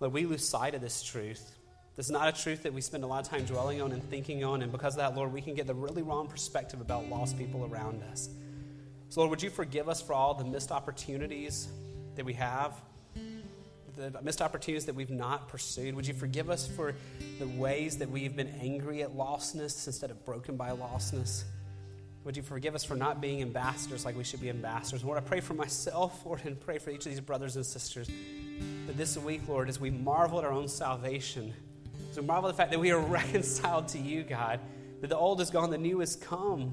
Lord, 0.00 0.12
we 0.12 0.26
lose 0.26 0.46
sight 0.46 0.74
of 0.74 0.82
this 0.82 1.02
truth. 1.02 1.56
This 1.96 2.06
is 2.06 2.12
not 2.12 2.28
a 2.28 2.42
truth 2.42 2.64
that 2.64 2.74
we 2.74 2.80
spend 2.80 3.04
a 3.04 3.06
lot 3.06 3.24
of 3.24 3.30
time 3.30 3.44
dwelling 3.44 3.80
on 3.80 3.92
and 3.92 4.02
thinking 4.10 4.44
on. 4.44 4.62
And 4.62 4.70
because 4.70 4.94
of 4.94 4.98
that, 4.98 5.14
Lord, 5.14 5.32
we 5.32 5.40
can 5.40 5.54
get 5.54 5.66
the 5.66 5.74
really 5.74 6.02
wrong 6.02 6.26
perspective 6.26 6.80
about 6.80 7.08
lost 7.08 7.38
people 7.38 7.64
around 7.64 8.02
us. 8.10 8.28
So, 9.08 9.20
Lord, 9.20 9.30
would 9.30 9.42
you 9.42 9.50
forgive 9.50 9.88
us 9.88 10.02
for 10.02 10.12
all 10.12 10.34
the 10.34 10.44
missed 10.44 10.72
opportunities 10.72 11.68
that 12.16 12.24
we 12.24 12.34
have? 12.34 12.74
The 13.96 14.20
missed 14.22 14.42
opportunities 14.42 14.86
that 14.86 14.94
we've 14.94 15.10
not 15.10 15.48
pursued. 15.48 15.94
Would 15.94 16.06
you 16.06 16.14
forgive 16.14 16.50
us 16.50 16.66
for 16.66 16.94
the 17.38 17.46
ways 17.46 17.98
that 17.98 18.10
we've 18.10 18.34
been 18.34 18.52
angry 18.60 19.02
at 19.02 19.16
lostness 19.16 19.86
instead 19.86 20.10
of 20.10 20.24
broken 20.24 20.56
by 20.56 20.70
lostness? 20.70 21.44
Would 22.24 22.36
you 22.36 22.42
forgive 22.42 22.74
us 22.74 22.82
for 22.82 22.96
not 22.96 23.20
being 23.20 23.42
ambassadors 23.42 24.04
like 24.04 24.16
we 24.16 24.24
should 24.24 24.40
be 24.40 24.48
ambassadors? 24.48 25.04
Lord, 25.04 25.18
I 25.18 25.20
pray 25.20 25.40
for 25.40 25.54
myself, 25.54 26.22
Lord, 26.26 26.40
and 26.44 26.58
pray 26.58 26.78
for 26.78 26.90
each 26.90 27.06
of 27.06 27.12
these 27.12 27.20
brothers 27.20 27.56
and 27.56 27.64
sisters 27.64 28.08
that 28.86 28.96
this 28.96 29.16
week, 29.16 29.42
Lord, 29.48 29.68
as 29.68 29.78
we 29.78 29.90
marvel 29.90 30.38
at 30.38 30.44
our 30.44 30.52
own 30.52 30.68
salvation, 30.68 31.52
as 32.10 32.18
we 32.18 32.24
marvel 32.24 32.48
at 32.48 32.56
the 32.56 32.56
fact 32.56 32.70
that 32.70 32.80
we 32.80 32.90
are 32.90 32.98
reconciled 33.00 33.88
to 33.88 33.98
you, 33.98 34.22
God, 34.22 34.60
that 35.00 35.08
the 35.08 35.16
old 35.16 35.40
is 35.40 35.50
gone, 35.50 35.70
the 35.70 35.78
new 35.78 36.00
has 36.00 36.16
come. 36.16 36.72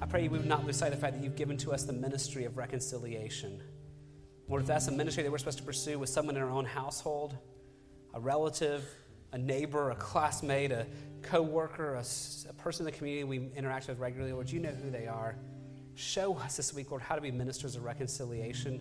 I 0.00 0.06
pray 0.06 0.22
we 0.28 0.38
would 0.38 0.46
not 0.46 0.64
lose 0.64 0.76
sight 0.76 0.92
of 0.92 0.98
the 0.98 1.00
fact 1.00 1.16
that 1.16 1.22
you've 1.22 1.36
given 1.36 1.56
to 1.58 1.72
us 1.72 1.84
the 1.84 1.92
ministry 1.92 2.44
of 2.44 2.56
reconciliation. 2.56 3.60
Lord, 4.48 4.62
if 4.62 4.68
that's 4.68 4.88
a 4.88 4.92
ministry 4.92 5.22
that 5.22 5.32
we're 5.32 5.38
supposed 5.38 5.58
to 5.58 5.64
pursue 5.64 5.98
with 5.98 6.08
someone 6.10 6.36
in 6.36 6.42
our 6.42 6.50
own 6.50 6.66
household, 6.66 7.36
a 8.12 8.20
relative, 8.20 8.84
a 9.32 9.38
neighbor, 9.38 9.90
a 9.90 9.96
classmate, 9.96 10.70
a 10.70 10.86
co-worker, 11.22 11.94
a, 11.94 12.04
a 12.48 12.52
person 12.54 12.86
in 12.86 12.92
the 12.92 12.96
community 12.96 13.24
we 13.24 13.48
interact 13.56 13.88
with 13.88 13.98
regularly, 13.98 14.32
Lord, 14.32 14.50
you 14.50 14.60
know 14.60 14.70
who 14.70 14.90
they 14.90 15.06
are. 15.06 15.36
Show 15.94 16.36
us 16.36 16.56
this 16.56 16.74
week, 16.74 16.90
Lord, 16.90 17.02
how 17.02 17.14
to 17.14 17.20
be 17.20 17.30
ministers 17.30 17.74
of 17.76 17.84
reconciliation. 17.84 18.80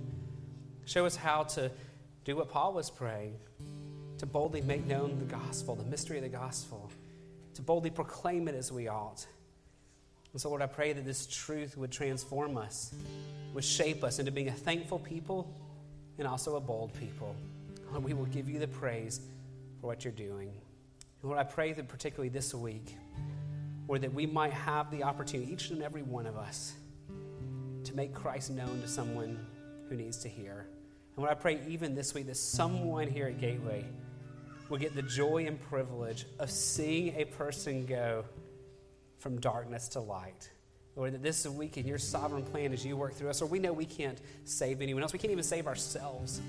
Show 0.86 1.06
us 1.06 1.16
how 1.16 1.44
to 1.44 1.72
do 2.26 2.36
what 2.36 2.50
Paul 2.50 2.74
was 2.74 2.90
praying, 2.90 3.38
to 4.18 4.26
boldly 4.26 4.62
make 4.62 4.86
known 4.86 5.18
the 5.20 5.26
gospel, 5.26 5.76
the 5.76 5.84
mystery 5.86 6.18
of 6.18 6.24
the 6.24 6.30
gospel, 6.30 6.92
to 7.54 7.62
boldly 7.62 7.90
proclaim 7.90 8.48
it 8.48 8.56
as 8.56 8.72
we 8.72 8.88
ought. 8.88 9.26
And 10.34 10.42
so, 10.42 10.50
Lord, 10.50 10.64
I 10.64 10.68
pray 10.68 10.94
that 10.94 11.06
this 11.06 11.28
truth 11.28 11.78
would 11.78 11.92
transform 11.92 12.58
us, 12.58 12.94
would 13.54 13.64
shape 13.64 14.04
us 14.04 14.18
into 14.18 14.32
being 14.32 14.48
a 14.48 14.54
thankful 14.54 14.98
people 14.98 15.48
and 16.18 16.28
also 16.28 16.56
a 16.56 16.60
bold 16.60 16.92
people. 16.96 17.36
Lord, 17.92 18.04
we 18.04 18.14
will 18.14 18.26
give 18.26 18.50
you 18.50 18.58
the 18.58 18.68
praise 18.68 19.22
for 19.80 19.88
what 19.88 20.04
you're 20.04 20.12
doing. 20.14 20.50
And 20.50 21.30
Lord, 21.30 21.38
I 21.38 21.44
pray 21.44 21.74
that 21.74 21.88
particularly 21.88 22.30
this 22.30 22.54
week, 22.54 22.98
Lord, 23.88 24.02
that 24.02 24.14
we 24.14 24.26
might 24.26 24.54
have 24.54 24.90
the 24.90 25.04
opportunity, 25.04 25.54
each 25.54 25.70
and 25.70 25.84
every 25.84 26.02
one 26.02 26.26
of 26.26 26.36
us, 26.36 26.74
to 27.84 27.96
make 27.96 28.14
Christ 28.16 28.50
known 28.50 28.82
to 28.82 28.88
someone 28.88 29.46
who 29.88 29.96
needs 29.96 30.18
to 30.20 30.30
hear. 30.30 30.66
And 31.16 31.24
Lord, 31.24 31.30
I 31.30 31.36
pray 31.36 31.60
even 31.68 31.94
this 31.94 32.16
week 32.16 32.26
that 32.26 32.38
someone 32.38 33.08
here 33.08 33.28
at 33.28 33.40
Gateway 33.40 33.86
will 34.70 34.80
get 34.80 34.96
the 34.96 35.04
joy 35.04 35.46
and 35.46 35.62
privilege 35.62 36.26
of 36.40 36.50
seeing 36.50 37.14
a 37.18 37.26
person 37.26 37.86
go 37.86 38.26
from 39.24 39.40
darkness 39.40 39.88
to 39.88 40.02
light. 40.02 40.50
Lord, 40.98 41.14
that 41.14 41.24
this 41.24 41.48
week 41.48 41.78
in 41.78 41.88
your 41.88 41.98
sovereign 41.98 42.44
plan 42.44 42.74
as 42.74 42.86
you 42.86 42.98
work 42.98 43.14
through 43.14 43.30
us, 43.30 43.42
or 43.42 43.46
we 43.46 43.58
know 43.58 43.72
we 43.72 43.86
can't 43.86 44.20
save 44.44 44.82
anyone 44.82 45.02
else, 45.02 45.14
we 45.14 45.18
can't 45.18 45.32
even 45.32 45.46
save 45.46 45.66
ourselves. 45.66 46.42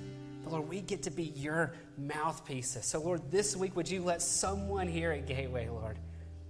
But 0.43 0.53
Lord, 0.53 0.69
we 0.69 0.81
get 0.81 1.05
to 1.05 1.11
be 1.11 1.23
your 1.23 1.73
mouthpieces. 1.97 2.85
So, 2.85 3.01
Lord, 3.01 3.31
this 3.31 3.57
week, 3.57 3.77
would 3.77 3.89
you 3.89 4.03
let 4.03 4.21
someone 4.21 4.89
here 4.89 5.13
at 5.13 5.27
Gateway, 5.27 5.69
Lord, 5.69 5.99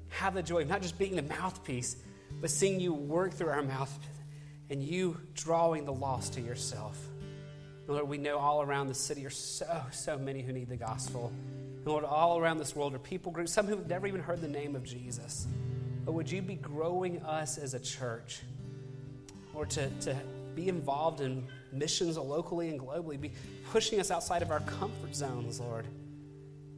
have 0.09 0.35
the 0.35 0.43
joy 0.43 0.63
of 0.63 0.69
not 0.69 0.81
just 0.81 0.99
being 0.99 1.15
the 1.15 1.23
mouthpiece, 1.23 1.97
but 2.41 2.51
seeing 2.51 2.81
you 2.81 2.95
work 2.95 3.35
through 3.35 3.51
our 3.51 3.63
mouth 3.63 3.97
and 4.71 4.83
you 4.83 5.21
drawing 5.35 5.85
the 5.85 5.93
lost 5.93 6.33
to 6.35 6.41
yourself. 6.41 6.99
Lord, 7.87 8.09
we 8.09 8.17
know 8.17 8.39
all 8.39 8.63
around 8.63 8.89
the 8.89 8.95
city 8.95 9.27
are 9.27 9.31
so, 9.31 9.83
so 9.93 10.17
many 10.17 10.41
who 10.41 10.53
need 10.53 10.71
the 10.71 10.77
gospel. 10.77 11.31
And 11.77 11.87
Lord, 11.87 12.03
all 12.03 12.39
around 12.39 12.59
this 12.59 12.75
world 12.75 12.95
are 12.95 12.99
people 12.99 13.31
groups, 13.31 13.53
some 13.53 13.67
who 13.67 13.77
have 13.77 13.87
never 13.87 14.07
even 14.07 14.23
heard 14.23 14.41
the 14.41 14.49
name 14.49 14.75
of 14.75 14.85
Jesus. 14.85 15.47
But 16.05 16.13
would 16.13 16.31
you 16.31 16.43
be 16.43 16.55
growing 16.57 17.23
us 17.23 17.59
as 17.59 17.75
a 17.75 17.81
church? 17.81 18.41
Or 19.55 19.67
to, 19.67 19.89
to 19.89 20.17
be 20.55 20.69
involved 20.69 21.21
in 21.21 21.47
missions 21.73 22.17
locally 22.17 22.69
and 22.71 22.79
globally, 22.79 23.21
be 23.21 23.33
pushing 23.71 24.01
us 24.01 24.11
outside 24.11 24.43
of 24.43 24.51
our 24.51 24.61
comfort 24.61 25.15
zones, 25.15 25.61
Lord. 25.61 25.87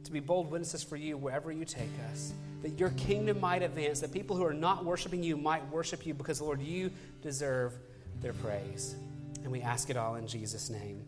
To 0.05 0.11
be 0.11 0.19
bold 0.19 0.49
witnesses 0.49 0.83
for 0.83 0.95
you 0.95 1.17
wherever 1.17 1.51
you 1.51 1.65
take 1.65 1.89
us. 2.11 2.33
That 2.61 2.79
your 2.79 2.91
kingdom 2.91 3.39
might 3.39 3.61
advance, 3.61 3.99
that 3.99 4.11
people 4.11 4.35
who 4.35 4.45
are 4.45 4.53
not 4.53 4.85
worshiping 4.85 5.23
you 5.23 5.37
might 5.37 5.67
worship 5.69 6.05
you 6.05 6.13
because, 6.13 6.41
Lord, 6.41 6.61
you 6.61 6.91
deserve 7.21 7.73
their 8.21 8.33
praise. 8.33 8.95
And 9.43 9.51
we 9.51 9.61
ask 9.61 9.89
it 9.89 9.97
all 9.97 10.15
in 10.15 10.27
Jesus' 10.27 10.69
name. 10.69 11.03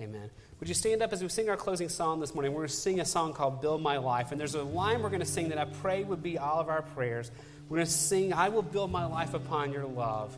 Amen. 0.00 0.30
Would 0.60 0.68
you 0.68 0.74
stand 0.74 1.02
up 1.02 1.12
as 1.12 1.22
we 1.22 1.28
sing 1.28 1.48
our 1.48 1.56
closing 1.56 1.88
song 1.88 2.18
this 2.18 2.34
morning? 2.34 2.52
We're 2.52 2.62
going 2.62 2.68
to 2.68 2.74
sing 2.74 2.98
a 2.98 3.04
song 3.04 3.32
called 3.32 3.60
Build 3.60 3.80
My 3.80 3.98
Life. 3.98 4.32
And 4.32 4.40
there's 4.40 4.56
a 4.56 4.62
line 4.62 5.02
we're 5.02 5.08
going 5.08 5.20
to 5.20 5.26
sing 5.26 5.50
that 5.50 5.58
I 5.58 5.66
pray 5.66 6.02
would 6.02 6.22
be 6.22 6.36
all 6.36 6.58
of 6.58 6.68
our 6.68 6.82
prayers. 6.82 7.30
We're 7.68 7.76
going 7.76 7.86
to 7.86 7.92
sing, 7.92 8.32
I 8.32 8.48
will 8.48 8.62
build 8.62 8.90
my 8.90 9.06
life 9.06 9.34
upon 9.34 9.72
your 9.72 9.84
love. 9.84 10.36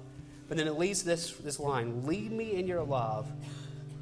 But 0.49 0.59
then 0.59 0.67
it 0.67 0.79
leads 0.79 1.05
this, 1.05 1.33
this 1.33 1.59
line 1.59 2.07
Lead 2.07 2.31
me 2.33 2.55
in 2.57 2.67
your 2.67 2.83
love 2.83 3.31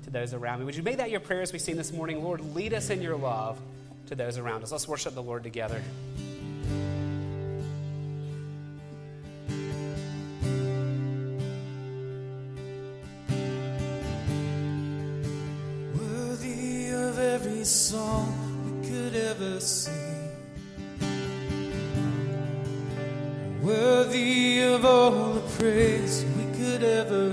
to 0.04 0.10
those 0.10 0.34
around 0.34 0.58
me. 0.58 0.64
Would 0.64 0.74
you 0.74 0.82
make 0.82 0.96
that 0.96 1.10
your 1.10 1.20
prayer 1.20 1.42
as 1.42 1.52
we 1.52 1.60
sing 1.60 1.76
this 1.76 1.92
morning? 1.92 2.24
Lord, 2.24 2.40
lead 2.52 2.74
us 2.74 2.90
in 2.90 3.00
your 3.00 3.16
love 3.16 3.60
to 4.06 4.16
those 4.16 4.38
around 4.38 4.64
us. 4.64 4.72
Let's 4.72 4.88
worship 4.88 5.14
the 5.14 5.22
Lord 5.22 5.44
together. 5.44 5.80
Ever. 19.38 19.90
Worthy 23.62 24.62
of 24.62 24.84
all 24.84 25.34
the 25.34 25.40
praise 25.58 26.24
we 26.36 26.44
could 26.58 26.82
ever 26.82 27.27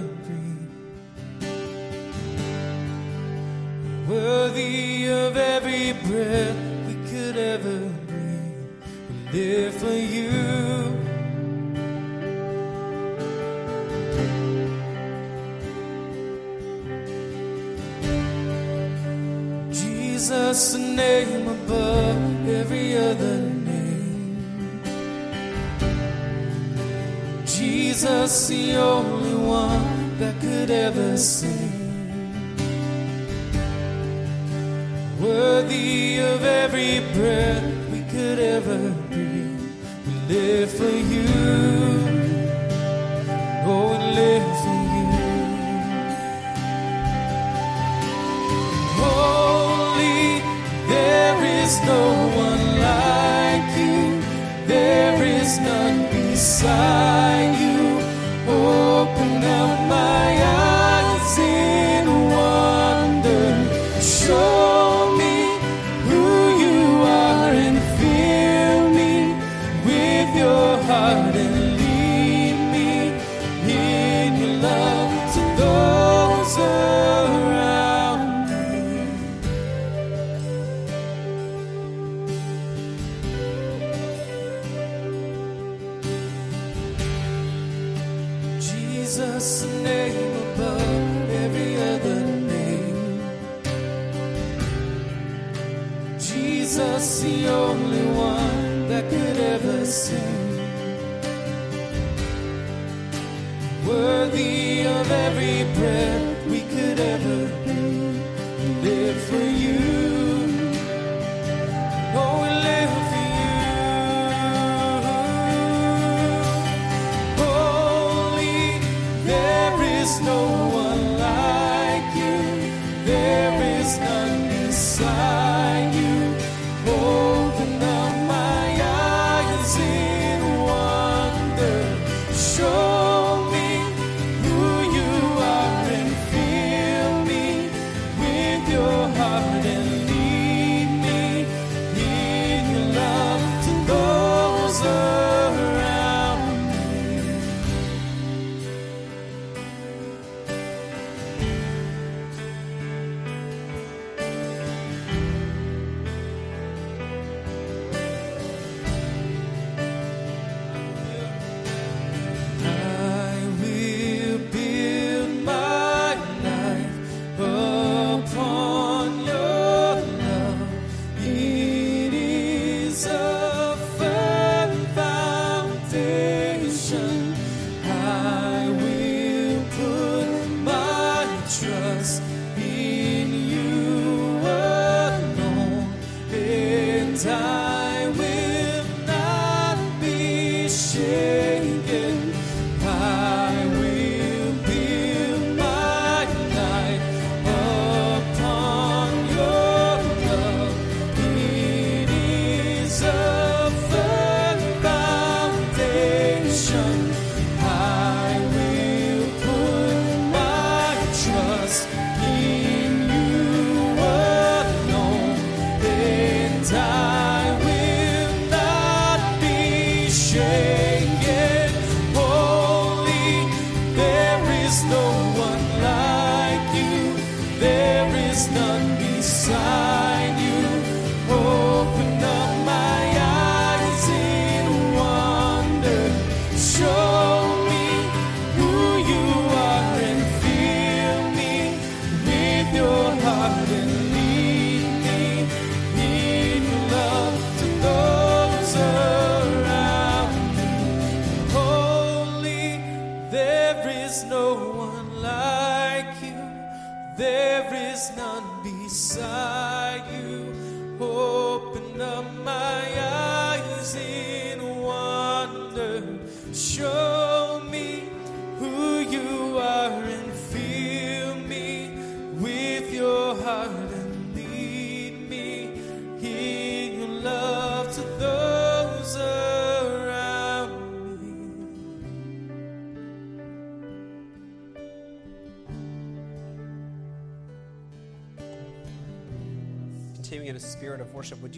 is 51.65 51.79
no 51.79 52.05
one 52.45 52.65
like 52.79 53.69
you. 53.79 54.21
There 54.67 55.23
is 55.23 55.57
none 55.59 55.99
beside 56.11 57.34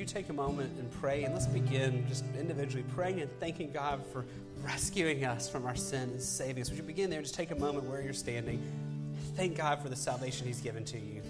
take 0.07 0.29
a 0.29 0.33
moment 0.33 0.77
and 0.79 0.89
pray? 0.99 1.23
And 1.23 1.33
let's 1.33 1.47
begin 1.47 2.05
just 2.07 2.23
individually 2.39 2.85
praying 2.95 3.21
and 3.21 3.39
thanking 3.39 3.71
God 3.71 4.01
for 4.11 4.25
rescuing 4.63 5.25
us 5.25 5.49
from 5.49 5.65
our 5.65 5.75
sin 5.75 6.09
and 6.09 6.21
saving 6.21 6.61
us. 6.61 6.69
Would 6.69 6.77
you 6.77 6.83
begin 6.83 7.09
there 7.09 7.21
just 7.21 7.35
take 7.35 7.51
a 7.51 7.55
moment 7.55 7.85
where 7.85 8.01
you're 8.01 8.13
standing? 8.13 8.61
Thank 9.35 9.57
God 9.57 9.81
for 9.81 9.89
the 9.89 9.95
salvation 9.95 10.47
He's 10.47 10.61
given 10.61 10.83
to 10.85 10.99
you. 10.99 11.21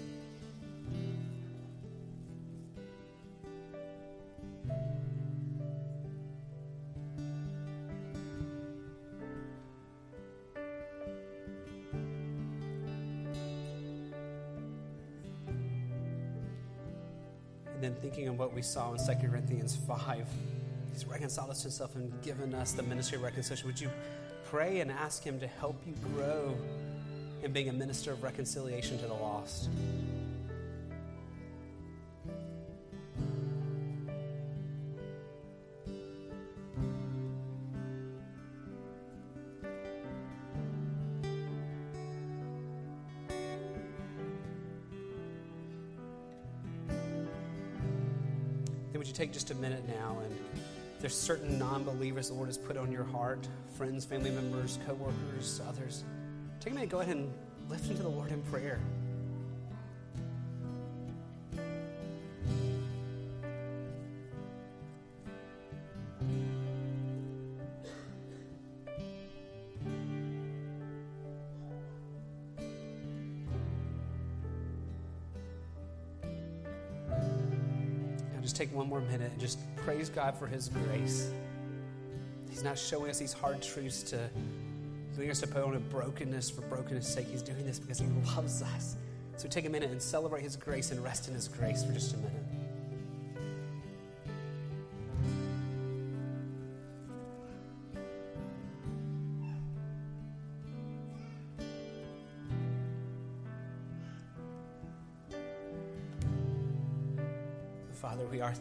Thinking 18.08 18.28
of 18.28 18.38
what 18.38 18.54
we 18.54 18.62
saw 18.62 18.94
in 18.94 18.98
2 18.98 19.28
Corinthians 19.28 19.76
5. 19.86 20.26
He's 20.94 21.04
reconciled 21.04 21.50
us 21.50 21.58
to 21.58 21.64
himself 21.64 21.94
and 21.94 22.10
given 22.22 22.54
us 22.54 22.72
the 22.72 22.82
ministry 22.82 23.16
of 23.16 23.22
reconciliation. 23.22 23.66
Would 23.66 23.78
you 23.78 23.90
pray 24.46 24.80
and 24.80 24.90
ask 24.90 25.22
him 25.22 25.38
to 25.40 25.46
help 25.46 25.76
you 25.86 25.92
grow 26.14 26.56
in 27.42 27.52
being 27.52 27.68
a 27.68 27.72
minister 27.72 28.12
of 28.12 28.22
reconciliation 28.22 28.98
to 29.00 29.06
the 29.06 29.12
lost? 29.12 29.68
Take 49.18 49.32
just 49.32 49.50
a 49.50 49.54
minute 49.56 49.82
now 49.88 50.16
and 50.22 50.38
there's 51.00 51.18
certain 51.18 51.58
non-believers 51.58 52.28
the 52.28 52.34
Lord 52.34 52.46
has 52.46 52.56
put 52.56 52.76
on 52.76 52.92
your 52.92 53.02
heart, 53.02 53.48
friends, 53.76 54.04
family 54.04 54.30
members, 54.30 54.78
co-workers, 54.86 55.60
others, 55.68 56.04
take 56.60 56.70
a 56.70 56.74
minute, 56.76 56.88
go 56.88 57.00
ahead 57.00 57.16
and 57.16 57.32
lift 57.68 57.88
them 57.88 57.96
to 57.96 58.02
the 58.04 58.08
Lord 58.08 58.30
in 58.30 58.40
prayer. 58.42 58.78
Just 78.48 78.56
take 78.56 78.74
one 78.74 78.88
more 78.88 79.02
minute 79.02 79.30
and 79.30 79.38
just 79.38 79.58
praise 79.76 80.08
God 80.08 80.34
for 80.34 80.46
His 80.46 80.70
grace. 80.70 81.30
He's 82.48 82.64
not 82.64 82.78
showing 82.78 83.10
us 83.10 83.18
these 83.18 83.34
hard 83.34 83.60
truths 83.60 84.02
to 84.04 84.30
doing 85.14 85.30
us 85.30 85.40
to 85.40 85.46
put 85.46 85.62
on 85.62 85.74
a 85.76 85.78
brokenness 85.78 86.48
for 86.48 86.62
brokenness' 86.62 87.12
sake. 87.12 87.26
He's 87.30 87.42
doing 87.42 87.66
this 87.66 87.78
because 87.78 87.98
He 87.98 88.06
loves 88.34 88.62
us. 88.62 88.96
So 89.36 89.48
take 89.48 89.66
a 89.66 89.68
minute 89.68 89.90
and 89.90 90.00
celebrate 90.00 90.44
His 90.44 90.56
grace 90.56 90.92
and 90.92 91.04
rest 91.04 91.28
in 91.28 91.34
His 91.34 91.46
grace 91.46 91.84
for 91.84 91.92
just 91.92 92.14
a 92.14 92.16
minute. 92.16 92.47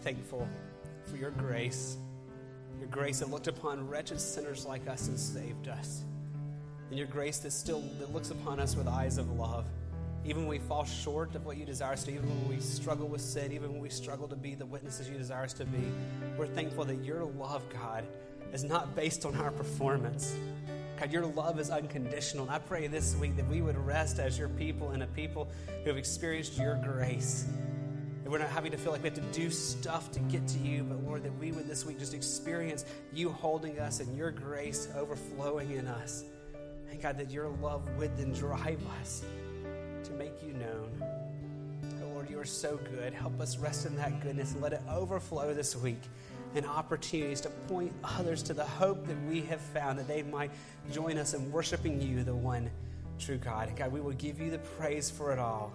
Thankful 0.07 0.47
for 1.03 1.17
your 1.17 1.31
grace, 1.31 1.97
your 2.79 2.87
grace 2.87 3.19
that 3.19 3.29
looked 3.29 3.47
upon 3.47 3.85
wretched 3.89 4.17
sinners 4.17 4.65
like 4.65 4.87
us 4.87 5.09
and 5.09 5.19
saved 5.19 5.67
us, 5.67 6.05
and 6.89 6.97
your 6.97 7.07
grace 7.07 7.39
that 7.39 7.51
still 7.51 7.81
that 7.99 8.13
looks 8.13 8.31
upon 8.31 8.57
us 8.57 8.77
with 8.77 8.87
eyes 8.87 9.17
of 9.17 9.29
love. 9.31 9.65
Even 10.23 10.43
when 10.43 10.47
we 10.51 10.59
fall 10.59 10.85
short 10.85 11.35
of 11.35 11.45
what 11.45 11.57
you 11.57 11.65
desire 11.65 11.91
us 11.91 12.05
to, 12.05 12.11
even 12.11 12.29
when 12.29 12.47
we 12.47 12.61
struggle 12.61 13.05
with 13.05 13.19
sin, 13.19 13.51
even 13.51 13.73
when 13.73 13.81
we 13.81 13.89
struggle 13.89 14.29
to 14.29 14.35
be 14.37 14.55
the 14.55 14.65
witnesses 14.65 15.09
you 15.09 15.17
desire 15.17 15.43
us 15.43 15.51
to 15.51 15.65
be, 15.65 15.91
we're 16.37 16.47
thankful 16.47 16.85
that 16.85 17.03
your 17.03 17.25
love, 17.25 17.61
God, 17.73 18.05
is 18.53 18.63
not 18.63 18.95
based 18.95 19.25
on 19.25 19.35
our 19.35 19.51
performance, 19.51 20.33
God, 20.97 21.11
your 21.11 21.25
love 21.25 21.59
is 21.59 21.69
unconditional. 21.69 22.45
And 22.45 22.53
I 22.53 22.59
pray 22.59 22.87
this 22.87 23.13
week 23.17 23.35
that 23.35 23.47
we 23.49 23.61
would 23.61 23.77
rest 23.77 24.19
as 24.19 24.39
your 24.39 24.47
people 24.47 24.91
and 24.91 25.03
a 25.03 25.07
people 25.07 25.49
who 25.83 25.89
have 25.89 25.97
experienced 25.97 26.57
your 26.57 26.75
grace. 26.75 27.45
That 28.27 28.31
we're 28.31 28.39
not 28.39 28.49
having 28.49 28.73
to 28.73 28.77
feel 28.77 28.91
like 28.91 29.03
we 29.03 29.07
have 29.07 29.17
to 29.17 29.39
do 29.39 29.49
stuff 29.49 30.11
to 30.11 30.19
get 30.19 30.45
to 30.49 30.59
you, 30.59 30.83
but 30.83 31.01
Lord, 31.05 31.23
that 31.23 31.31
we 31.39 31.53
would 31.53 31.65
this 31.65 31.85
week 31.85 31.97
just 31.97 32.13
experience 32.13 32.83
you 33.13 33.29
holding 33.29 33.79
us 33.79 34.01
and 34.01 34.17
your 34.17 34.31
grace 34.31 34.89
overflowing 34.97 35.71
in 35.71 35.87
us. 35.87 36.25
And 36.91 37.01
God, 37.01 37.17
that 37.19 37.31
your 37.31 37.47
love 37.47 37.87
would 37.97 38.17
then 38.17 38.33
drive 38.33 38.81
us 38.99 39.23
to 40.03 40.11
make 40.11 40.43
you 40.45 40.51
known. 40.51 41.01
Oh, 42.03 42.07
Lord, 42.15 42.29
you 42.29 42.37
are 42.37 42.43
so 42.43 42.77
good. 42.91 43.13
Help 43.13 43.39
us 43.39 43.57
rest 43.59 43.85
in 43.85 43.95
that 43.95 44.21
goodness 44.21 44.51
and 44.51 44.61
let 44.61 44.73
it 44.73 44.81
overflow 44.91 45.53
this 45.53 45.77
week 45.77 46.01
and 46.53 46.65
opportunities 46.65 47.39
to 47.39 47.49
point 47.69 47.93
others 48.03 48.43
to 48.43 48.53
the 48.53 48.65
hope 48.65 49.07
that 49.07 49.23
we 49.29 49.39
have 49.43 49.61
found, 49.61 49.97
that 49.99 50.07
they 50.09 50.23
might 50.23 50.51
join 50.91 51.17
us 51.17 51.33
in 51.33 51.49
worshiping 51.49 52.01
you, 52.01 52.25
the 52.25 52.35
one 52.35 52.69
true 53.19 53.37
God. 53.37 53.69
And 53.69 53.77
God, 53.77 53.93
we 53.93 54.01
will 54.01 54.11
give 54.11 54.41
you 54.41 54.51
the 54.51 54.59
praise 54.59 55.09
for 55.09 55.31
it 55.31 55.39
all. 55.39 55.71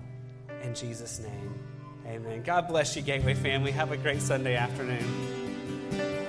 In 0.63 0.75
Jesus' 0.75 1.19
name, 1.19 1.59
Amen. 2.07 2.43
God 2.43 2.69
bless 2.69 2.97
you, 2.97 3.03
Gateway 3.03 3.35
family. 3.35 3.71
Have 3.73 3.93
a 3.93 3.97
great 3.97 4.21
Sunday 4.21 4.57
afternoon. 4.57 6.22